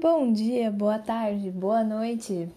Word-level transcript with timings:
Bom 0.00 0.32
dia, 0.32 0.70
boa 0.70 0.96
tarde, 0.96 1.50
boa 1.50 1.82
noite. 1.82 2.48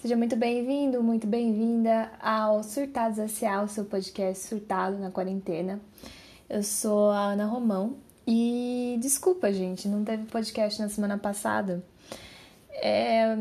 Seja 0.00 0.16
muito 0.16 0.34
bem-vindo, 0.36 1.02
muito 1.02 1.26
bem-vinda 1.26 2.10
ao 2.18 2.62
Surtados 2.62 3.18
S.A., 3.18 3.62
o 3.62 3.68
seu 3.68 3.84
podcast 3.84 4.48
surtado 4.48 4.96
na 4.96 5.10
quarentena. 5.10 5.78
Eu 6.48 6.62
sou 6.62 7.10
a 7.10 7.32
Ana 7.32 7.44
Romão 7.44 7.96
e 8.26 8.96
desculpa, 9.02 9.52
gente, 9.52 9.86
não 9.86 10.02
teve 10.02 10.24
podcast 10.24 10.80
na 10.80 10.88
semana 10.88 11.18
passada. 11.18 11.84
É 12.70 13.36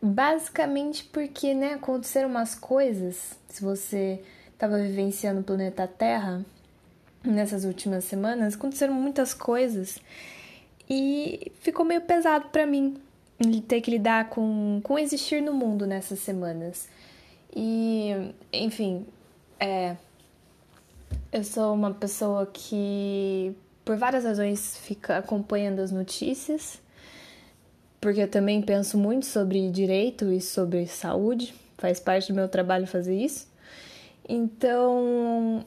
basicamente 0.00 1.04
porque, 1.04 1.52
né, 1.52 1.74
aconteceram 1.74 2.30
umas 2.30 2.54
coisas. 2.54 3.38
Se 3.46 3.62
você 3.62 4.22
estava 4.54 4.78
vivenciando 4.78 5.40
o 5.40 5.44
planeta 5.44 5.86
Terra 5.86 6.42
nessas 7.22 7.66
últimas 7.66 8.04
semanas, 8.04 8.54
aconteceram 8.54 8.94
muitas 8.94 9.34
coisas 9.34 10.00
e 10.88 11.52
ficou 11.60 11.84
meio 11.84 12.00
pesado 12.00 12.48
para 12.48 12.66
mim 12.66 12.96
ter 13.66 13.80
que 13.80 13.90
lidar 13.90 14.30
com, 14.30 14.80
com 14.82 14.98
existir 14.98 15.40
no 15.40 15.52
mundo 15.52 15.86
nessas 15.86 16.18
semanas. 16.18 16.88
E, 17.54 18.32
enfim, 18.52 19.06
é, 19.60 19.96
eu 21.32 21.44
sou 21.44 21.74
uma 21.74 21.92
pessoa 21.92 22.46
que, 22.46 23.54
por 23.84 23.96
várias 23.96 24.24
razões, 24.24 24.76
fica 24.78 25.18
acompanhando 25.18 25.80
as 25.80 25.92
notícias, 25.92 26.80
porque 28.00 28.22
eu 28.22 28.28
também 28.28 28.62
penso 28.62 28.98
muito 28.98 29.26
sobre 29.26 29.70
direito 29.70 30.32
e 30.32 30.40
sobre 30.40 30.86
saúde, 30.86 31.54
faz 31.76 32.00
parte 32.00 32.32
do 32.32 32.34
meu 32.34 32.48
trabalho 32.48 32.86
fazer 32.86 33.16
isso. 33.16 33.46
Então, 34.28 35.64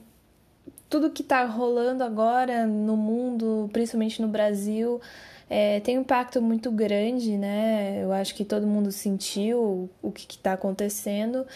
tudo 0.92 1.08
que 1.08 1.22
está 1.22 1.46
rolando 1.46 2.04
agora 2.04 2.66
no 2.66 2.98
mundo, 2.98 3.70
principalmente 3.72 4.20
no 4.20 4.28
Brasil, 4.28 5.00
é, 5.48 5.80
tem 5.80 5.96
um 5.96 6.02
impacto 6.02 6.42
muito 6.42 6.70
grande, 6.70 7.38
né? 7.38 8.04
Eu 8.04 8.12
acho 8.12 8.34
que 8.34 8.44
todo 8.44 8.66
mundo 8.66 8.92
sentiu 8.92 9.88
o 10.02 10.12
que 10.12 10.30
está 10.30 10.52
acontecendo 10.52 11.46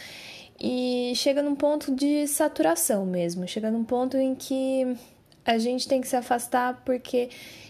e 0.59 1.13
chega 1.17 1.43
num 1.43 1.55
ponto 1.55 1.95
de 1.95 2.27
saturação 2.27 3.05
mesmo, 3.05 3.47
chega 3.47 3.71
num 3.71 3.85
ponto 3.85 4.17
em 4.17 4.35
que 4.35 4.97
a 5.45 5.59
gente 5.59 5.87
tem 5.87 6.01
que 6.01 6.09
se 6.09 6.17
afastar 6.17 6.83
porque 6.83 7.29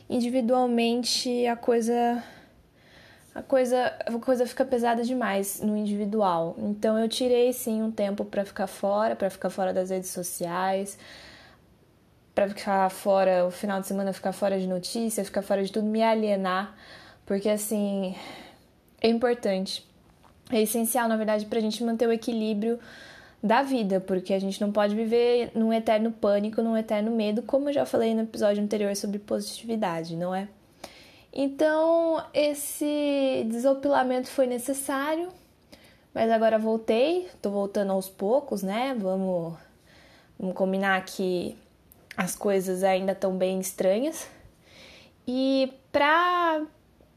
individualmente 0.08 1.48
a 1.48 1.56
coisa 1.56 2.22
a 3.34 3.42
coisa 3.42 3.92
a 4.06 4.19
coisa 4.20 4.46
fica 4.46 4.64
pesada 4.64 5.02
demais 5.02 5.60
no 5.60 5.76
individual. 5.76 6.54
Então 6.58 6.96
eu 6.96 7.08
tirei 7.08 7.52
sim 7.52 7.82
um 7.82 7.91
tempo 7.91 8.24
para 8.24 8.44
ficar 8.44 8.69
fora, 8.69 9.16
para 9.16 9.28
ficar 9.28 9.50
fora 9.50 9.74
das 9.74 9.91
redes 9.91 10.10
sociais, 10.10 10.96
para 12.36 12.50
ficar 12.50 12.90
fora, 12.90 13.46
o 13.46 13.50
final 13.50 13.80
de 13.80 13.86
semana 13.86 14.12
ficar 14.12 14.30
fora 14.30 14.60
de 14.60 14.66
notícia, 14.66 15.24
ficar 15.24 15.40
fora 15.40 15.64
de 15.64 15.72
tudo, 15.72 15.86
me 15.86 16.02
alienar, 16.02 16.76
porque 17.24 17.48
assim 17.48 18.14
é 19.00 19.08
importante. 19.08 19.82
É 20.50 20.60
essencial, 20.60 21.08
na 21.08 21.16
verdade, 21.16 21.46
para 21.46 21.58
a 21.58 21.62
gente 21.62 21.82
manter 21.82 22.06
o 22.06 22.12
equilíbrio 22.12 22.78
da 23.42 23.62
vida, 23.62 24.00
porque 24.00 24.34
a 24.34 24.38
gente 24.38 24.60
não 24.60 24.70
pode 24.70 24.94
viver 24.94 25.50
num 25.54 25.72
eterno 25.72 26.12
pânico, 26.12 26.60
num 26.60 26.76
eterno 26.76 27.10
medo, 27.10 27.40
como 27.40 27.70
eu 27.70 27.72
já 27.72 27.86
falei 27.86 28.14
no 28.14 28.24
episódio 28.24 28.62
anterior 28.62 28.94
sobre 28.94 29.18
positividade, 29.18 30.14
não 30.14 30.34
é? 30.34 30.46
Então, 31.32 32.22
esse 32.34 33.46
desopilamento 33.48 34.28
foi 34.28 34.46
necessário, 34.46 35.30
mas 36.12 36.30
agora 36.30 36.58
voltei, 36.58 37.30
tô 37.40 37.48
voltando 37.48 37.92
aos 37.92 38.10
poucos, 38.10 38.62
né? 38.62 38.94
Vamos, 39.00 39.54
vamos 40.38 40.54
combinar 40.54 41.02
que 41.06 41.56
as 42.17 42.34
coisas 42.34 42.83
ainda 42.83 43.12
estão 43.12 43.36
bem 43.36 43.61
estranhas. 43.61 44.27
E 45.27 45.72
para 45.92 46.66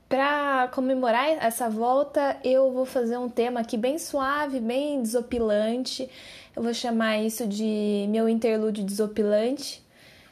para 0.10 0.68
comemorar 0.70 1.30
essa 1.40 1.70
volta, 1.70 2.36
eu 2.44 2.72
vou 2.72 2.84
fazer 2.84 3.16
um 3.18 3.30
tema 3.30 3.60
aqui 3.60 3.78
bem 3.78 4.00
suave, 4.00 4.60
bem 4.60 5.04
desopilante. 5.04 6.10
Eu 6.56 6.64
vou 6.64 6.74
chamar 6.74 7.20
isso 7.20 7.46
de 7.46 8.08
meu 8.10 8.28
interlúdio 8.28 8.84
desopilante, 8.84 9.86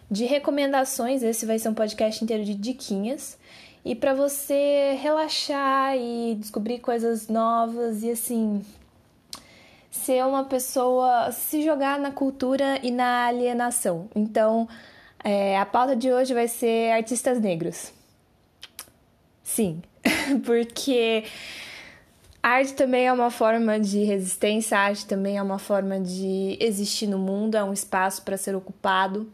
de 0.10 0.26
recomendações. 0.26 1.22
Esse 1.22 1.46
vai 1.46 1.60
ser 1.60 1.70
um 1.70 1.76
podcast 1.76 2.24
inteiro 2.24 2.44
de 2.44 2.56
diquinhas. 2.56 3.38
E 3.86 3.94
para 3.94 4.16
você 4.16 4.98
relaxar 5.00 5.96
e 5.96 6.36
descobrir 6.40 6.80
coisas 6.80 7.28
novas 7.28 8.02
e 8.02 8.10
assim, 8.10 8.66
ser 9.98 10.24
uma 10.26 10.46
pessoa, 10.46 11.32
se 11.32 11.64
jogar 11.64 12.00
na 12.00 12.12
cultura 12.12 12.80
e 12.82 12.92
na 12.92 13.26
alienação. 13.26 14.10
Então, 14.16 14.68
é, 15.24 15.58
a 15.58 15.66
pauta 15.66 15.96
de 15.96 16.12
hoje 16.12 16.34
vai 16.34 16.48
ser 16.48 16.92
artistas 16.92 17.40
negros. 17.40 17.92
Sim, 19.44 19.82
porque 20.46 21.24
arte 22.42 22.74
também 22.74 23.08
é 23.08 23.14
uma 23.14 23.32
forma 23.32 23.80
de 23.80 24.04
resistência, 24.04 24.78
arte 24.78 25.06
também 25.06 25.38
é 25.38 25.42
uma 25.42 25.60
forma 25.60 26.00
de 26.00 26.58
existir 26.60 27.08
no 27.08 27.18
mundo, 27.18 27.56
é 27.56 27.64
um 27.64 27.74
espaço 27.74 28.22
para 28.22 28.38
ser 28.38 28.56
ocupado. 28.56 29.32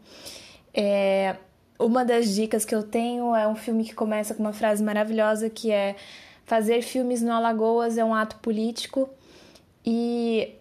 É, 0.72 1.36
uma 1.78 2.04
das 2.04 2.34
dicas 2.34 2.64
que 2.64 2.74
eu 2.74 2.82
tenho 2.82 3.34
é 3.34 3.46
um 3.46 3.54
filme 3.54 3.84
que 3.84 3.94
começa 3.94 4.34
com 4.34 4.42
uma 4.42 4.52
frase 4.52 4.82
maravilhosa 4.82 5.50
que 5.50 5.70
é 5.70 5.96
fazer 6.44 6.82
filmes 6.82 7.22
no 7.22 7.32
Alagoas 7.32 7.98
é 7.98 8.04
um 8.04 8.14
ato 8.14 8.36
político 8.36 9.08
e 9.84 10.54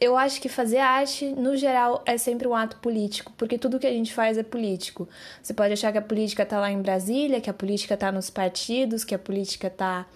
eu 0.00 0.16
acho 0.16 0.40
que 0.40 0.48
fazer 0.48 0.78
arte, 0.78 1.26
no 1.26 1.54
geral, 1.56 2.02
é 2.06 2.16
sempre 2.16 2.48
um 2.48 2.54
ato 2.54 2.76
político, 2.76 3.32
porque 3.36 3.58
tudo 3.58 3.78
que 3.78 3.86
a 3.86 3.92
gente 3.92 4.14
faz 4.14 4.38
é 4.38 4.42
político. 4.42 5.06
Você 5.42 5.52
pode 5.52 5.74
achar 5.74 5.92
que 5.92 5.98
a 5.98 6.02
política 6.02 6.42
está 6.42 6.58
lá 6.58 6.70
em 6.70 6.80
Brasília, 6.80 7.40
que 7.40 7.50
a 7.50 7.54
política 7.54 7.94
está 7.94 8.10
nos 8.10 8.30
partidos, 8.30 9.04
que 9.04 9.14
a 9.14 9.18
política 9.18 9.66
está 9.66 10.06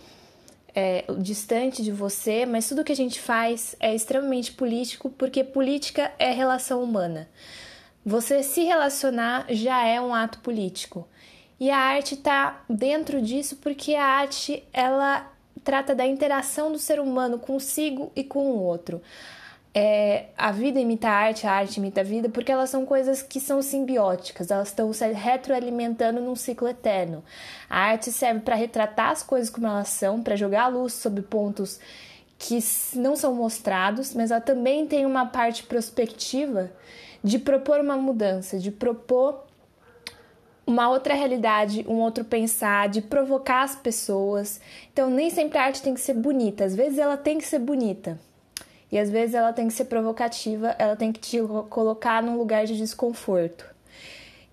é, 0.75 1.05
distante 1.19 1.83
de 1.83 1.93
você, 1.93 2.47
mas 2.47 2.67
tudo 2.67 2.83
que 2.83 2.93
a 2.93 2.97
gente 2.97 3.21
faz 3.21 3.77
é 3.79 3.95
extremamente 3.95 4.53
político, 4.53 5.11
porque 5.11 5.45
política 5.45 6.11
é 6.19 6.31
relação 6.31 6.83
humana. 6.83 7.29
Você 8.05 8.43
se 8.43 8.65
relacionar 8.65 9.45
já 9.51 9.87
é 9.87 10.01
um 10.01 10.15
ato 10.15 10.39
político. 10.39 11.07
E 11.61 11.71
a 11.71 11.79
arte 11.79 12.15
está 12.15 12.65
dentro 12.69 13.21
disso 13.21 13.57
porque 13.57 13.95
a 13.95 14.05
arte 14.05 14.65
ela 14.73 15.31
trata 15.65 15.95
da 15.95 16.07
interação 16.07 16.71
do 16.71 16.79
ser 16.79 17.01
humano 17.01 17.39
consigo 17.39 18.13
e 18.15 18.23
com 18.23 18.51
o 18.51 18.63
outro 18.63 19.01
é, 19.75 20.27
a 20.39 20.53
vida 20.53 20.79
imita 20.79 21.09
a 21.09 21.13
arte, 21.13 21.47
a 21.49 21.53
arte 21.53 21.79
imita 21.79 22.01
a 22.01 22.05
vida, 22.05 22.29
porque 22.29 22.53
elas 22.53 22.71
são 22.71 22.87
coisas 22.87 23.21
que 23.23 23.41
são 23.41 23.61
simbióticas, 23.61 24.51
elas 24.53 24.69
estão 24.69 24.93
se 24.93 25.05
retroalimentando 25.13 26.21
num 26.21 26.37
ciclo 26.37 26.69
eterno. 26.69 27.25
A 27.69 27.81
arte 27.81 28.13
serve 28.13 28.41
para 28.41 28.55
retratar 28.55 29.11
as 29.11 29.25
coisas 29.25 29.51
como 29.51 29.67
elas 29.67 29.89
são, 29.89 30.23
para 30.23 30.37
jogar 30.37 30.65
a 30.65 30.69
luz 30.69 30.93
sobre 30.93 31.23
pontos 31.23 31.81
que 32.39 32.59
não 32.95 33.17
são 33.17 33.35
mostrados, 33.35 34.15
mas 34.15 34.31
ela 34.31 34.41
também 34.41 34.87
tem 34.87 35.05
uma 35.05 35.27
parte 35.27 35.65
prospectiva 35.65 36.71
de 37.23 37.39
propor 37.39 37.81
uma 37.81 37.97
mudança, 37.97 38.59
de 38.59 38.71
propor 38.71 39.44
uma 40.67 40.89
outra 40.89 41.15
realidade, 41.15 41.85
um 41.89 42.01
outro 42.01 42.25
pensar, 42.25 42.89
de 42.89 43.03
provocar 43.03 43.63
as 43.63 43.75
pessoas. 43.75 44.61
Então, 44.93 45.11
nem 45.11 45.31
sempre 45.31 45.59
a 45.59 45.65
arte 45.65 45.83
tem 45.83 45.95
que 45.95 46.01
ser 46.01 46.15
bonita, 46.15 46.65
às 46.65 46.75
vezes 46.75 46.99
ela 46.99 47.17
tem 47.17 47.39
que 47.39 47.47
ser 47.47 47.59
bonita. 47.59 48.19
E 48.91 48.99
às 48.99 49.11
vezes 49.11 49.35
ela 49.35 49.53
tem 49.53 49.67
que 49.67 49.75
ser 49.75 49.87
provocativa, 49.87 50.75
ela 50.79 50.95
tem 50.95 51.13
que 51.13 51.19
te 51.19 51.39
colocar 51.69 52.23
num 52.23 52.37
lugar 52.37 52.65
de 52.65 52.77
desconforto. 52.77 53.67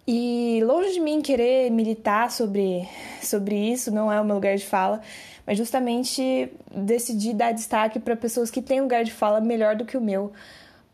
E 0.08 0.62
longe 0.66 0.94
de 0.94 1.00
mim 1.00 1.22
querer 1.22 1.70
militar 1.70 2.32
sobre, 2.32 2.88
sobre 3.22 3.56
isso, 3.56 3.92
não 3.92 4.12
é 4.12 4.20
o 4.20 4.26
meu 4.26 4.36
lugar 4.36 4.56
de 4.56 4.66
fala, 4.66 5.00
mas 5.46 5.58
justamente 5.58 6.52
decidi 6.76 7.34
dar 7.34 7.52
destaque 7.52 8.00
para 8.00 8.16
pessoas 8.16 8.50
que 8.50 8.62
têm 8.62 8.82
lugar 8.82 9.04
de 9.04 9.12
fala 9.12 9.40
melhor 9.40 9.76
do 9.76 9.86
que 9.86 9.96
o 9.96 10.02
meu 10.02 10.32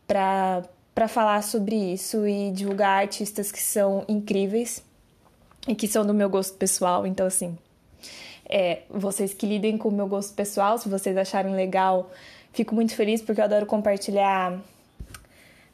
para 0.05 1.07
falar 1.07 1.41
sobre 1.41 1.75
isso 1.75 2.27
e 2.27 2.51
divulgar 2.51 3.01
artistas 3.01 3.51
que 3.51 3.61
são 3.61 4.03
incríveis 4.09 4.83
e 5.67 5.75
que 5.75 5.87
são 5.87 6.05
do 6.05 6.13
meu 6.13 6.29
gosto 6.29 6.57
pessoal. 6.57 7.05
Então, 7.05 7.27
assim, 7.27 7.57
é, 8.47 8.81
vocês 8.89 9.33
que 9.33 9.45
lidem 9.45 9.77
com 9.77 9.89
o 9.89 9.91
meu 9.91 10.07
gosto 10.07 10.33
pessoal, 10.33 10.77
se 10.77 10.87
vocês 10.89 11.17
acharem 11.17 11.53
legal 11.53 12.09
Fico 12.57 12.73
muito 12.73 12.95
feliz 12.95 13.21
porque 13.21 13.39
eu 13.39 13.45
adoro 13.45 13.67
compartilhar 13.67 14.59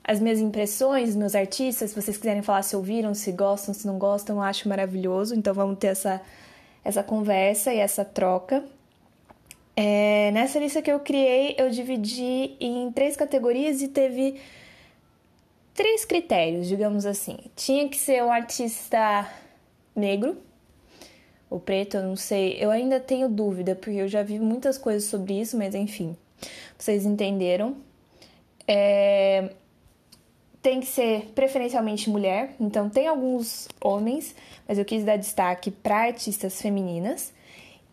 as 0.03 0.19
minhas 0.19 0.39
impressões, 0.39 1.15
meus 1.15 1.33
artistas. 1.33 1.91
Se 1.91 2.01
vocês 2.01 2.17
quiserem 2.17 2.41
falar 2.41 2.61
se 2.61 2.75
ouviram, 2.75 3.13
se 3.13 3.31
gostam, 3.31 3.73
se 3.73 3.87
não 3.87 3.97
gostam, 3.97 4.35
eu 4.35 4.41
acho 4.41 4.67
maravilhoso. 4.67 5.33
Então 5.33 5.53
vamos 5.53 5.79
ter 5.79 5.87
essa, 5.87 6.21
essa 6.83 7.01
conversa 7.01 7.73
e 7.73 7.77
essa 7.77 8.03
troca. 8.03 8.65
É, 9.77 10.29
nessa 10.31 10.59
lista 10.59 10.81
que 10.81 10.91
eu 10.91 10.99
criei, 10.99 11.55
eu 11.57 11.69
dividi 11.69 12.57
em 12.59 12.91
três 12.91 13.15
categorias 13.15 13.81
e 13.81 13.87
teve 13.87 14.41
três 15.73 16.03
critérios, 16.03 16.67
digamos 16.67 17.05
assim. 17.05 17.37
Tinha 17.55 17.87
que 17.87 17.97
ser 17.97 18.21
um 18.25 18.31
artista 18.33 19.25
negro, 19.95 20.37
ou 21.49 21.59
preto, 21.59 21.97
eu 21.97 22.03
não 22.03 22.15
sei. 22.15 22.57
Eu 22.59 22.71
ainda 22.71 22.99
tenho 22.99 23.29
dúvida, 23.29 23.75
porque 23.75 23.97
eu 23.97 24.07
já 24.07 24.23
vi 24.23 24.39
muitas 24.39 24.77
coisas 24.77 25.03
sobre 25.03 25.39
isso, 25.39 25.57
mas 25.57 25.75
enfim. 25.75 26.17
Vocês 26.77 27.05
entenderam? 27.05 27.77
É... 28.67 29.51
Tem 30.61 30.79
que 30.79 30.85
ser 30.85 31.31
preferencialmente 31.35 32.09
mulher, 32.09 32.55
então 32.57 32.89
tem 32.89 33.05
alguns 33.07 33.67
homens, 33.81 34.33
mas 34.67 34.77
eu 34.77 34.85
quis 34.85 35.03
dar 35.03 35.17
destaque 35.17 35.69
para 35.69 36.05
artistas 36.05 36.61
femininas. 36.61 37.33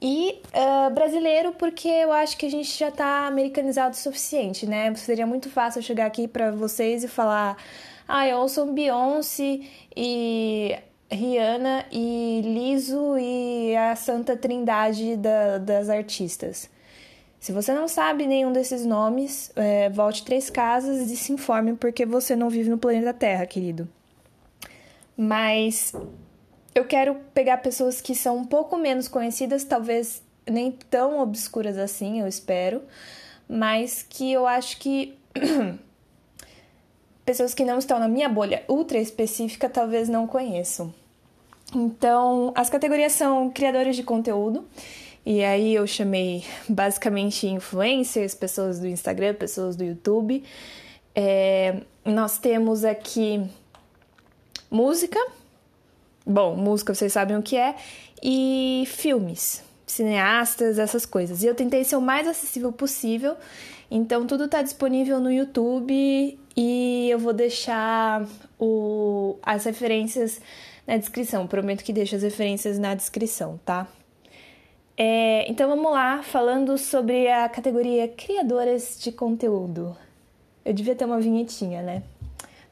E 0.00 0.40
uh, 0.54 0.94
brasileiro, 0.94 1.52
porque 1.52 1.88
eu 1.88 2.12
acho 2.12 2.36
que 2.38 2.46
a 2.46 2.50
gente 2.50 2.70
já 2.78 2.90
tá 2.90 3.26
americanizado 3.26 3.94
o 3.94 3.98
suficiente, 3.98 4.66
né? 4.66 4.94
Seria 4.94 5.26
muito 5.26 5.50
fácil 5.50 5.80
eu 5.80 5.82
chegar 5.82 6.06
aqui 6.06 6.26
para 6.26 6.50
vocês 6.52 7.04
e 7.04 7.08
falar: 7.08 7.58
ah, 8.08 8.26
eu 8.26 8.38
ouço 8.38 8.64
Beyoncé 8.72 9.60
e 9.94 10.74
Rihanna 11.10 11.86
e 11.90 12.40
Liso 12.44 13.18
e 13.18 13.74
a 13.76 13.96
Santa 13.96 14.36
Trindade 14.36 15.16
da, 15.16 15.58
das 15.58 15.88
artistas. 15.88 16.70
Se 17.40 17.52
você 17.52 17.72
não 17.72 17.88
sabe 17.88 18.26
nenhum 18.26 18.52
desses 18.52 18.84
nomes, 18.84 19.50
é, 19.56 19.88
volte 19.88 20.24
três 20.24 20.50
casas 20.50 21.10
e 21.10 21.16
se 21.16 21.32
informe 21.32 21.74
porque 21.74 22.06
você 22.06 22.36
não 22.36 22.50
vive 22.50 22.70
no 22.70 22.78
planeta 22.78 23.12
Terra, 23.12 23.46
querido. 23.46 23.88
Mas 25.16 25.92
eu 26.74 26.84
quero 26.84 27.16
pegar 27.34 27.58
pessoas 27.58 28.00
que 28.00 28.14
são 28.14 28.36
um 28.36 28.44
pouco 28.44 28.76
menos 28.76 29.08
conhecidas, 29.08 29.64
talvez 29.64 30.22
nem 30.48 30.70
tão 30.70 31.18
obscuras 31.18 31.76
assim, 31.76 32.20
eu 32.20 32.28
espero, 32.28 32.82
mas 33.48 34.04
que 34.08 34.30
eu 34.32 34.46
acho 34.46 34.78
que 34.78 35.18
pessoas 37.24 37.54
que 37.54 37.64
não 37.64 37.78
estão 37.78 37.98
na 37.98 38.08
minha 38.08 38.28
bolha 38.28 38.64
ultra 38.68 38.98
específica 38.98 39.68
talvez 39.68 40.08
não 40.08 40.26
conheçam. 40.26 40.99
Então, 41.74 42.52
as 42.56 42.68
categorias 42.68 43.12
são 43.12 43.50
criadores 43.50 43.94
de 43.94 44.02
conteúdo, 44.02 44.66
e 45.24 45.44
aí 45.44 45.74
eu 45.74 45.86
chamei 45.86 46.44
basicamente 46.68 47.46
influencers, 47.46 48.34
pessoas 48.34 48.80
do 48.80 48.86
Instagram, 48.86 49.34
pessoas 49.34 49.76
do 49.76 49.84
YouTube. 49.84 50.42
É, 51.14 51.82
nós 52.04 52.38
temos 52.38 52.84
aqui 52.84 53.44
música, 54.70 55.18
Bom, 56.26 56.54
música 56.54 56.94
vocês 56.94 57.12
sabem 57.12 57.36
o 57.36 57.42
que 57.42 57.56
é, 57.56 57.74
e 58.22 58.84
filmes, 58.86 59.64
cineastas, 59.86 60.78
essas 60.78 61.06
coisas. 61.06 61.42
E 61.42 61.46
eu 61.46 61.54
tentei 61.54 61.82
ser 61.82 61.96
o 61.96 62.00
mais 62.00 62.28
acessível 62.28 62.70
possível, 62.70 63.36
então 63.90 64.26
tudo 64.26 64.44
está 64.44 64.62
disponível 64.62 65.18
no 65.18 65.32
YouTube 65.32 66.38
e 66.56 67.08
eu 67.10 67.18
vou 67.18 67.32
deixar 67.32 68.24
o, 68.58 69.38
as 69.42 69.64
referências 69.64 70.40
na 70.86 70.96
descrição. 70.96 71.46
Prometo 71.46 71.84
que 71.84 71.92
deixo 71.92 72.16
as 72.16 72.22
referências 72.22 72.78
na 72.78 72.94
descrição, 72.94 73.58
tá? 73.64 73.86
É, 74.96 75.50
então 75.50 75.68
vamos 75.68 75.90
lá, 75.90 76.22
falando 76.22 76.76
sobre 76.76 77.26
a 77.30 77.48
categoria 77.48 78.06
Criadoras 78.06 78.98
de 79.00 79.10
Conteúdo. 79.10 79.96
Eu 80.64 80.74
devia 80.74 80.94
ter 80.94 81.06
uma 81.06 81.18
vinhetinha, 81.18 81.80
né? 81.80 82.02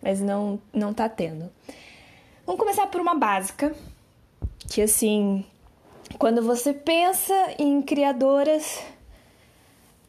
Mas 0.02 0.20
não, 0.20 0.60
não 0.72 0.92
tá 0.92 1.08
tendo. 1.08 1.50
Vamos 2.44 2.60
começar 2.60 2.86
por 2.86 3.00
uma 3.00 3.14
básica, 3.14 3.74
que 4.68 4.82
assim, 4.82 5.44
quando 6.18 6.42
você 6.42 6.72
pensa 6.72 7.34
em 7.58 7.80
criadoras 7.82 8.82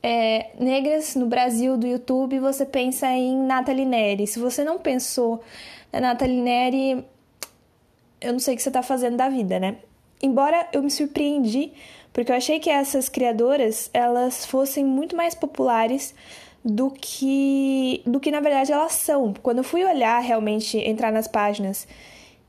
é, 0.01 0.51
negras 0.59 1.15
no 1.15 1.25
Brasil 1.25 1.77
do 1.77 1.85
YouTube, 1.87 2.39
você 2.39 2.65
pensa 2.65 3.07
em 3.07 3.37
Nathalie 3.37 3.85
Neri. 3.85 4.27
Se 4.27 4.39
você 4.39 4.63
não 4.63 4.77
pensou 4.77 5.41
na 5.91 5.99
Nathalie 5.99 6.41
Neri, 6.41 7.05
eu 8.21 8.33
não 8.33 8.39
sei 8.39 8.53
o 8.53 8.57
que 8.57 8.63
você 8.63 8.69
está 8.69 8.83
fazendo 8.83 9.17
da 9.17 9.29
vida, 9.29 9.59
né? 9.59 9.77
Embora 10.21 10.67
eu 10.73 10.83
me 10.83 10.91
surpreendi, 10.91 11.71
porque 12.11 12.31
eu 12.31 12.35
achei 12.35 12.59
que 12.59 12.69
essas 12.69 13.07
criadoras 13.07 13.89
elas 13.93 14.45
fossem 14.45 14.83
muito 14.83 15.15
mais 15.15 15.33
populares 15.33 16.13
do 16.63 16.91
que 16.91 18.01
do 18.05 18.19
que 18.19 18.31
na 18.31 18.41
verdade 18.41 18.71
elas 18.71 18.93
são. 18.93 19.33
Quando 19.41 19.59
eu 19.59 19.63
fui 19.63 19.83
olhar 19.85 20.19
realmente 20.19 20.77
entrar 20.77 21.11
nas 21.11 21.27
páginas 21.27 21.87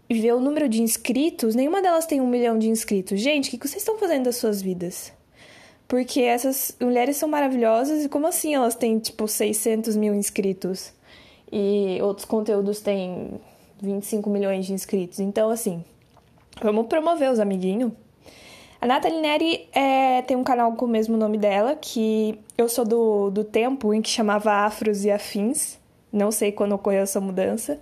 e 0.08 0.14
ver 0.20 0.34
o 0.34 0.40
número 0.40 0.68
de 0.68 0.82
inscritos, 0.82 1.54
nenhuma 1.54 1.80
delas 1.80 2.06
tem 2.06 2.20
um 2.20 2.26
milhão 2.26 2.58
de 2.58 2.68
inscritos. 2.68 3.20
Gente, 3.20 3.54
o 3.54 3.58
que 3.58 3.68
vocês 3.68 3.82
estão 3.82 3.96
fazendo 3.96 4.24
das 4.24 4.36
suas 4.36 4.60
vidas? 4.60 5.12
Porque 5.86 6.20
essas 6.20 6.76
mulheres 6.80 7.16
são 7.16 7.28
maravilhosas 7.28 8.04
e 8.04 8.08
como 8.08 8.26
assim 8.26 8.54
elas 8.54 8.74
têm, 8.74 8.98
tipo, 8.98 9.26
600 9.26 9.96
mil 9.96 10.14
inscritos? 10.14 10.92
E 11.52 11.98
outros 12.00 12.24
conteúdos 12.24 12.80
têm 12.80 13.40
25 13.80 14.28
milhões 14.30 14.66
de 14.66 14.72
inscritos. 14.72 15.20
Então, 15.20 15.50
assim, 15.50 15.84
vamos 16.62 16.86
promover 16.86 17.30
os 17.30 17.38
amiguinhos. 17.38 17.92
A 18.80 18.86
Nathalie 18.86 19.20
Neri 19.20 19.68
é, 19.72 20.22
tem 20.22 20.36
um 20.36 20.44
canal 20.44 20.72
com 20.72 20.86
o 20.86 20.88
mesmo 20.88 21.16
nome 21.16 21.36
dela, 21.36 21.76
que 21.76 22.38
eu 22.56 22.68
sou 22.68 22.84
do, 22.84 23.30
do 23.30 23.44
tempo 23.44 23.92
em 23.92 24.00
que 24.00 24.08
chamava 24.08 24.52
Afros 24.52 25.04
e 25.04 25.10
Afins. 25.10 25.78
Não 26.10 26.32
sei 26.32 26.50
quando 26.50 26.72
ocorreu 26.72 27.02
essa 27.02 27.20
mudança. 27.20 27.78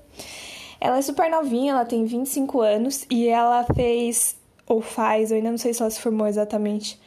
Ela 0.81 0.99
é 0.99 1.03
super 1.03 1.31
novinha, 1.31 1.73
ela 1.73 1.85
tem 1.85 2.05
25 2.05 2.61
anos 2.61 3.07
e 3.11 3.29
ela 3.29 3.65
fez, 3.75 4.37
ou 4.67 4.81
faz, 4.81 5.31
eu 5.31 5.37
ainda 5.37 5.51
não 5.51 5.59
sei 5.59 5.73
se 5.73 5.83
ela 5.83 5.91
se 5.91 6.01
formou 6.01 6.27
exatamente, 6.27 7.01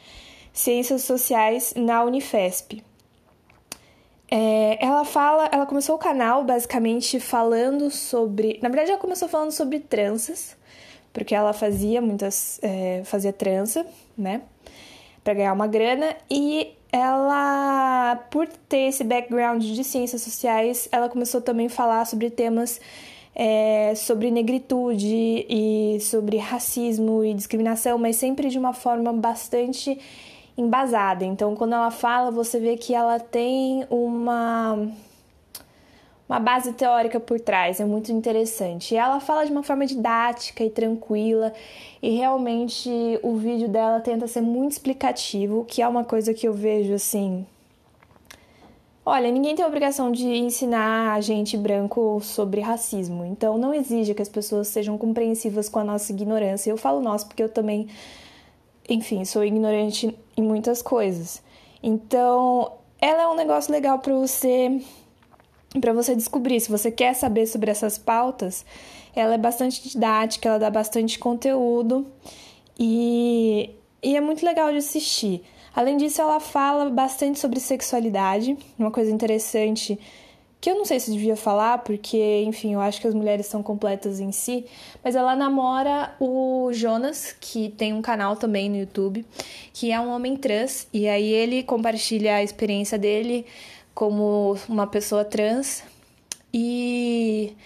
Ciências 0.52 1.02
Sociais 1.02 1.72
na 1.76 2.02
Unifesp. 2.04 2.82
É, 4.34 4.82
ela 4.82 5.04
fala, 5.04 5.46
ela 5.52 5.66
começou 5.66 5.94
o 5.94 5.98
canal 5.98 6.42
basicamente 6.42 7.20
falando 7.20 7.90
sobre, 7.90 8.58
na 8.62 8.70
verdade 8.70 8.90
ela 8.90 8.98
começou 8.98 9.28
falando 9.28 9.52
sobre 9.52 9.78
tranças, 9.78 10.56
porque 11.12 11.34
ela 11.34 11.52
fazia 11.52 12.00
muitas, 12.00 12.58
é, 12.62 13.02
fazia 13.04 13.30
trança, 13.30 13.84
né, 14.16 14.40
para 15.22 15.34
ganhar 15.34 15.52
uma 15.52 15.66
grana 15.66 16.16
e 16.30 16.72
ela, 16.90 18.26
por 18.30 18.48
ter 18.48 18.88
esse 18.88 19.04
background 19.04 19.62
de 19.62 19.84
ciências 19.84 20.22
sociais, 20.22 20.88
ela 20.90 21.10
começou 21.10 21.42
também 21.42 21.66
a 21.66 21.70
falar 21.70 22.06
sobre 22.06 22.30
temas 22.30 22.80
é, 23.34 23.94
sobre 23.94 24.30
negritude 24.30 25.46
e 25.46 25.98
sobre 26.00 26.38
racismo 26.38 27.22
e 27.22 27.34
discriminação, 27.34 27.98
mas 27.98 28.16
sempre 28.16 28.48
de 28.48 28.58
uma 28.58 28.72
forma 28.72 29.12
bastante 29.12 29.98
embasada. 30.56 31.24
Então, 31.24 31.54
quando 31.56 31.74
ela 31.74 31.90
fala, 31.90 32.30
você 32.30 32.58
vê 32.58 32.76
que 32.76 32.94
ela 32.94 33.18
tem 33.18 33.86
uma 33.90 34.88
uma 36.28 36.40
base 36.40 36.72
teórica 36.72 37.20
por 37.20 37.38
trás, 37.38 37.78
é 37.78 37.84
muito 37.84 38.10
interessante. 38.10 38.94
E 38.94 38.96
ela 38.96 39.20
fala 39.20 39.44
de 39.44 39.52
uma 39.52 39.62
forma 39.62 39.84
didática 39.84 40.64
e 40.64 40.70
tranquila, 40.70 41.52
e 42.00 42.10
realmente 42.16 42.88
o 43.22 43.36
vídeo 43.36 43.68
dela 43.68 44.00
tenta 44.00 44.26
ser 44.26 44.40
muito 44.40 44.72
explicativo, 44.72 45.64
que 45.66 45.82
é 45.82 45.88
uma 45.88 46.04
coisa 46.04 46.32
que 46.32 46.48
eu 46.48 46.54
vejo 46.54 46.94
assim 46.94 47.44
Olha, 49.04 49.32
ninguém 49.32 49.56
tem 49.56 49.64
a 49.64 49.68
obrigação 49.68 50.12
de 50.12 50.28
ensinar 50.28 51.14
a 51.14 51.20
gente 51.20 51.56
branco 51.56 52.20
sobre 52.22 52.60
racismo, 52.60 53.24
então 53.24 53.58
não 53.58 53.74
exige 53.74 54.14
que 54.14 54.22
as 54.22 54.28
pessoas 54.28 54.68
sejam 54.68 54.96
compreensivas 54.96 55.68
com 55.68 55.80
a 55.80 55.84
nossa 55.84 56.12
ignorância. 56.12 56.70
Eu 56.70 56.76
falo 56.76 57.00
nós 57.00 57.24
porque 57.24 57.42
eu 57.42 57.48
também, 57.48 57.88
enfim, 58.92 59.24
sou 59.24 59.44
ignorante 59.44 60.14
em 60.36 60.42
muitas 60.42 60.82
coisas. 60.82 61.42
Então, 61.82 62.72
ela 63.00 63.22
é 63.22 63.26
um 63.28 63.34
negócio 63.34 63.72
legal 63.72 63.98
para 63.98 64.14
você 64.14 64.80
para 65.80 65.92
você 65.94 66.14
descobrir. 66.14 66.60
Se 66.60 66.70
você 66.70 66.90
quer 66.90 67.14
saber 67.14 67.46
sobre 67.46 67.70
essas 67.70 67.96
pautas, 67.96 68.64
ela 69.16 69.34
é 69.34 69.38
bastante 69.38 69.88
didática, 69.88 70.48
ela 70.48 70.58
dá 70.58 70.70
bastante 70.70 71.18
conteúdo 71.18 72.06
e, 72.78 73.70
e 74.02 74.14
é 74.14 74.20
muito 74.20 74.44
legal 74.44 74.70
de 74.70 74.76
assistir. 74.78 75.42
Além 75.74 75.96
disso, 75.96 76.20
ela 76.20 76.38
fala 76.38 76.90
bastante 76.90 77.38
sobre 77.38 77.58
sexualidade, 77.58 78.58
uma 78.78 78.90
coisa 78.90 79.10
interessante 79.10 79.98
que 80.62 80.70
eu 80.70 80.76
não 80.76 80.84
sei 80.84 81.00
se 81.00 81.10
devia 81.10 81.34
falar, 81.34 81.78
porque, 81.78 82.44
enfim, 82.46 82.74
eu 82.74 82.80
acho 82.80 83.00
que 83.00 83.08
as 83.08 83.14
mulheres 83.14 83.46
são 83.46 83.64
completas 83.64 84.20
em 84.20 84.30
si, 84.30 84.64
mas 85.02 85.16
ela 85.16 85.34
namora 85.34 86.14
o 86.20 86.70
Jonas, 86.72 87.34
que 87.40 87.70
tem 87.70 87.92
um 87.92 88.00
canal 88.00 88.36
também 88.36 88.70
no 88.70 88.76
YouTube, 88.76 89.26
que 89.72 89.90
é 89.90 89.98
um 89.98 90.08
homem 90.08 90.36
trans, 90.36 90.86
e 90.92 91.08
aí 91.08 91.32
ele 91.32 91.64
compartilha 91.64 92.36
a 92.36 92.44
experiência 92.44 92.96
dele 92.96 93.44
como 93.92 94.56
uma 94.68 94.86
pessoa 94.86 95.24
trans. 95.24 95.82
E 96.54 97.56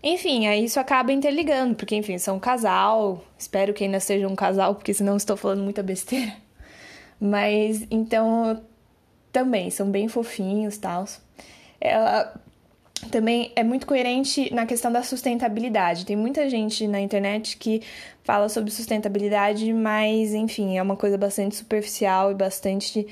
enfim, 0.00 0.46
aí 0.46 0.64
isso 0.64 0.78
acaba 0.78 1.12
interligando, 1.12 1.74
porque 1.74 1.96
enfim, 1.96 2.18
são 2.18 2.36
um 2.36 2.40
casal. 2.40 3.24
Espero 3.36 3.74
que 3.74 3.82
ainda 3.82 3.98
seja 3.98 4.28
um 4.28 4.36
casal, 4.36 4.76
porque 4.76 4.94
senão 4.94 5.16
estou 5.16 5.36
falando 5.36 5.64
muita 5.64 5.82
besteira. 5.82 6.32
Mas 7.20 7.84
então 7.90 8.62
também 9.32 9.70
são 9.70 9.90
bem 9.90 10.06
fofinhos, 10.06 10.78
tal. 10.78 11.04
Ela 11.80 12.34
também 13.10 13.52
é 13.54 13.62
muito 13.62 13.86
coerente 13.86 14.52
na 14.52 14.66
questão 14.66 14.90
da 14.90 15.02
sustentabilidade. 15.02 16.04
Tem 16.04 16.16
muita 16.16 16.48
gente 16.50 16.86
na 16.86 17.00
internet 17.00 17.56
que 17.56 17.82
fala 18.24 18.48
sobre 18.48 18.70
sustentabilidade, 18.70 19.72
mas 19.72 20.34
enfim, 20.34 20.76
é 20.76 20.82
uma 20.82 20.96
coisa 20.96 21.16
bastante 21.16 21.56
superficial 21.56 22.30
e 22.32 22.34
bastante 22.34 23.06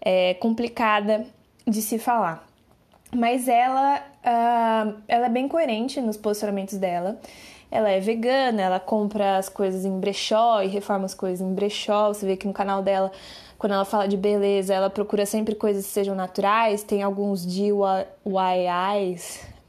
é, 0.00 0.34
complicada 0.34 1.26
de 1.66 1.82
se 1.82 1.98
falar. 1.98 2.46
Mas 3.14 3.46
ela, 3.46 3.98
uh, 4.24 5.02
ela 5.06 5.26
é 5.26 5.28
bem 5.28 5.46
coerente 5.46 6.00
nos 6.00 6.16
posicionamentos 6.16 6.78
dela. 6.78 7.20
Ela 7.70 7.90
é 7.90 8.00
vegana, 8.00 8.62
ela 8.62 8.80
compra 8.80 9.36
as 9.36 9.48
coisas 9.48 9.84
em 9.84 9.98
brechó 9.98 10.62
e 10.62 10.68
reforma 10.68 11.04
as 11.04 11.14
coisas 11.14 11.40
em 11.40 11.54
brechó. 11.54 12.08
Você 12.08 12.26
vê 12.26 12.36
que 12.36 12.46
no 12.46 12.52
canal 12.52 12.82
dela 12.82 13.12
quando 13.62 13.74
ela 13.74 13.84
fala 13.84 14.08
de 14.08 14.16
beleza, 14.16 14.74
ela 14.74 14.90
procura 14.90 15.24
sempre 15.24 15.54
coisas 15.54 15.86
que 15.86 15.92
sejam 15.92 16.16
naturais. 16.16 16.82
Tem 16.82 17.00
alguns 17.00 17.46
DIYs, 17.46 17.70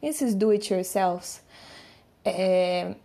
esses 0.01 0.33
do 0.33 0.49
it 0.49 0.73
yourselves, 0.73 1.43
é, 2.25 2.95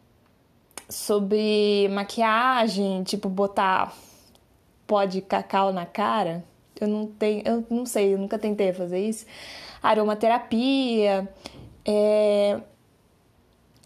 sobre 0.89 1.89
maquiagem, 1.91 3.03
tipo 3.03 3.29
botar 3.29 3.95
pó 4.87 5.05
de 5.05 5.21
cacau 5.21 5.75
na 5.75 5.85
cara. 5.85 6.43
Eu 6.81 6.89
não 6.89 7.07
tenho, 7.07 7.43
eu 7.45 7.67
não 7.69 7.85
sei, 7.85 8.15
eu 8.15 8.19
nunca 8.19 8.39
tentei 8.39 8.73
fazer 8.73 9.07
isso. 9.07 9.27
Aromaterapia. 9.83 11.29
É... 11.85 12.63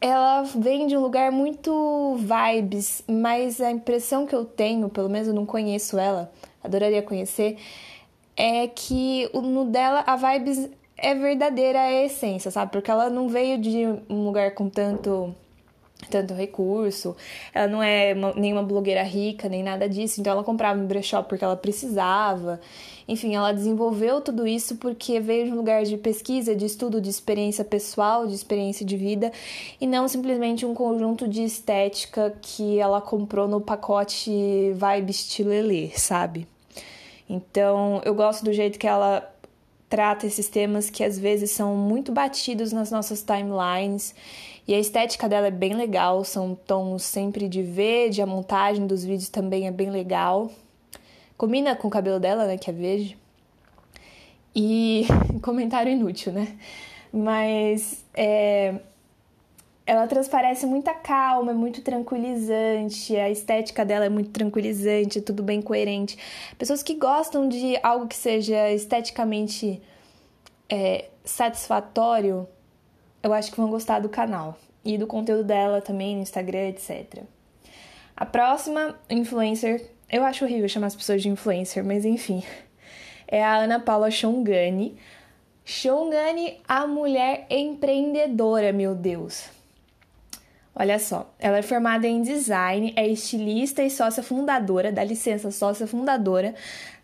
Ela 0.01 0.43
vem 0.43 0.87
de 0.87 0.97
um 0.97 1.01
lugar 1.01 1.33
muito 1.33 2.17
vibes, 2.17 3.03
mas 3.09 3.61
a 3.61 3.73
impressão 3.73 4.25
que 4.25 4.35
eu 4.37 4.45
tenho, 4.45 4.89
pelo 4.89 5.09
menos 5.09 5.27
eu 5.27 5.35
não 5.35 5.45
conheço 5.45 5.99
ela, 5.99 6.31
adoraria 6.63 7.03
conhecer, 7.03 7.59
é 8.37 8.67
que 8.67 9.29
no 9.35 9.67
dela 9.67 10.03
a 10.07 10.17
vibes 10.17 10.69
é 10.97 11.15
verdadeira, 11.15 11.79
é 11.79 12.03
a 12.03 12.05
essência, 12.07 12.51
sabe? 12.51 12.73
Porque 12.73 12.91
ela 12.91 13.11
não 13.11 13.29
veio 13.29 13.59
de 13.59 13.85
um 14.09 14.25
lugar 14.25 14.53
com 14.55 14.69
tanto 14.69 15.35
tanto 16.11 16.35
recurso. 16.35 17.17
Ela 17.55 17.67
não 17.69 17.83
é 17.83 18.13
uma, 18.13 18.33
nenhuma 18.35 18.63
blogueira 18.63 19.03
rica, 19.03 19.49
nem 19.49 19.63
nada 19.63 19.89
disso. 19.89 20.21
Então 20.21 20.33
ela 20.33 20.45
comprava 20.45 20.79
um 20.81 20.87
brechó 20.87 21.23
porque 21.23 21.45
ela 21.45 21.57
precisava. 21.57 22.61
Enfim, 23.07 23.35
ela 23.35 23.53
desenvolveu 23.53 24.21
tudo 24.21 24.47
isso 24.47 24.77
porque 24.77 25.21
veio 25.21 25.47
de 25.47 25.53
um 25.53 25.57
lugar 25.57 25.85
de 25.85 25.97
pesquisa, 25.97 26.55
de 26.55 26.67
estudo, 26.67 27.01
de 27.01 27.11
experiência 27.11 27.65
pessoal, 27.65 28.27
de 28.27 28.35
experiência 28.35 28.87
de 28.87 28.97
vida, 28.97 29.33
e 29.81 29.87
não 29.87 30.07
simplesmente 30.07 30.65
um 30.65 30.75
conjunto 30.75 31.27
de 31.27 31.43
estética 31.43 32.35
que 32.41 32.79
ela 32.79 33.01
comprou 33.01 33.49
no 33.49 33.61
pacote 33.61 34.73
Vibe 34.75 35.11
Estilelê, 35.11 35.91
sabe? 35.97 36.47
Então, 37.33 38.03
eu 38.05 38.15
gosto 38.15 38.45
do 38.45 38.53
jeito 38.53 38.79
que 38.79 38.87
ela 38.87 39.27
trata 39.89 40.27
esses 40.27 40.49
temas 40.49 40.91
que 40.91 41.03
às 41.03 41.19
vezes 41.19 41.51
são 41.51 41.75
muito 41.75 42.13
batidos 42.13 42.73
nas 42.73 42.91
nossas 42.91 43.23
timelines 43.23 44.15
e 44.69 44.75
a 44.75 44.79
estética 44.79 45.27
dela 45.31 45.47
é 45.47 45.51
bem 45.51 45.73
legal, 45.73 46.25
são 46.25 46.55
tons 46.55 47.03
sempre 47.03 47.49
de 47.49 47.63
verde, 47.63 48.21
a 48.21 48.27
montagem 48.27 48.87
dos 48.87 49.03
vídeos 49.03 49.31
também 49.31 49.67
é 49.67 49.71
bem 49.71 49.91
legal. 49.91 50.51
Combina 51.39 51.75
com 51.75 51.89
o 51.89 51.91
cabelo 51.91 52.21
dela, 52.21 52.47
né, 52.47 52.59
que 52.59 52.69
é 52.69 52.73
verde. 52.73 53.17
E 54.55 55.07
comentário 55.41 55.91
inútil, 55.91 56.33
né? 56.33 56.55
Mas 57.11 58.05
é, 58.13 58.75
ela 59.87 60.07
transparece 60.07 60.67
muita 60.67 60.95
calma, 60.95 61.53
é 61.53 61.55
muito 61.55 61.83
tranquilizante, 61.83 63.17
a 63.17 63.31
estética 63.31 63.85
dela 63.85 64.05
é 64.05 64.09
muito 64.09 64.31
tranquilizante, 64.31 65.19
é 65.19 65.23
tudo 65.23 65.43
bem 65.43 65.61
coerente. 65.61 66.17
Pessoas 66.59 66.83
que 66.83 66.95
gostam 66.95 67.49
de 67.49 67.79
algo 67.83 68.07
que 68.07 68.17
seja 68.17 68.71
esteticamente 68.71 69.83
é, 70.69 71.07
satisfatório 71.25 72.47
eu 73.23 73.33
acho 73.33 73.51
que 73.53 73.57
vão 73.57 73.71
gostar 73.71 74.01
do 74.01 74.09
canal 74.09 74.59
e 74.85 74.99
do 74.99 75.07
conteúdo 75.07 75.45
dela 75.45 75.81
também 75.81 76.17
no 76.17 76.23
Instagram, 76.23 76.71
etc. 76.71 77.23
A 78.17 78.27
próxima 78.27 78.99
influencer, 79.09 79.91
eu 80.11 80.25
acho 80.25 80.45
horrível 80.45 80.69
chamar 80.69 80.89
as 80.89 80.97
pessoas 80.97 81.23
de 81.23 81.29
influencer, 81.29 81.85
mas 81.85 82.05
enfim, 82.05 82.43
é 83.29 83.43
a 83.43 83.57
Ana 83.59 83.79
Paula 83.79 84.11
Shongani. 84.11 84.97
Shongani, 85.65 86.61
a 86.67 86.87
mulher 86.87 87.47
empreendedora, 87.49 88.73
meu 88.73 88.95
Deus. 88.95 89.49
Olha 90.75 90.99
só, 90.99 91.31
ela 91.39 91.59
é 91.59 91.63
formada 91.63 92.07
em 92.07 92.23
design, 92.23 92.95
é 92.97 93.07
estilista 93.07 93.83
e 93.83 93.91
sócia 93.91 94.23
fundadora, 94.23 94.91
dá 94.91 95.05
licença, 95.05 95.51
sócia 95.51 95.87
fundadora 95.87 96.55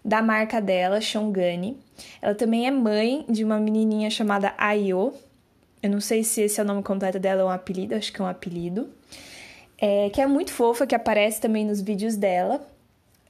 da 0.03 0.23
marca 0.23 0.61
dela, 0.61 1.01
Shongani. 1.01 1.77
Ela 2.23 2.35
também 2.35 2.67
é 2.67 2.71
mãe 2.71 3.27
de 3.29 3.45
uma 3.45 3.59
menininha 3.61 4.09
chamada 4.09 4.55
Ayo, 4.57 5.13
eu 5.83 5.91
não 5.91 6.01
sei 6.01 6.25
se 6.25 6.43
esse 6.43 6.61
é 6.61 6.63
o 6.63 6.67
nome 6.67 6.83
completo 6.83 7.19
dela 7.19 7.45
ou 7.45 7.49
um 7.49 7.53
apelido, 7.53 7.95
acho 7.95 8.13
que 8.13 8.21
é 8.21 8.25
um 8.25 8.29
apelido. 8.29 8.89
É, 9.81 10.11
que 10.11 10.21
é 10.21 10.27
muito 10.27 10.53
fofa, 10.53 10.87
que 10.87 10.95
aparece 10.95 11.41
também 11.41 11.65
nos 11.65 11.81
vídeos 11.81 12.17
dela. 12.17 12.61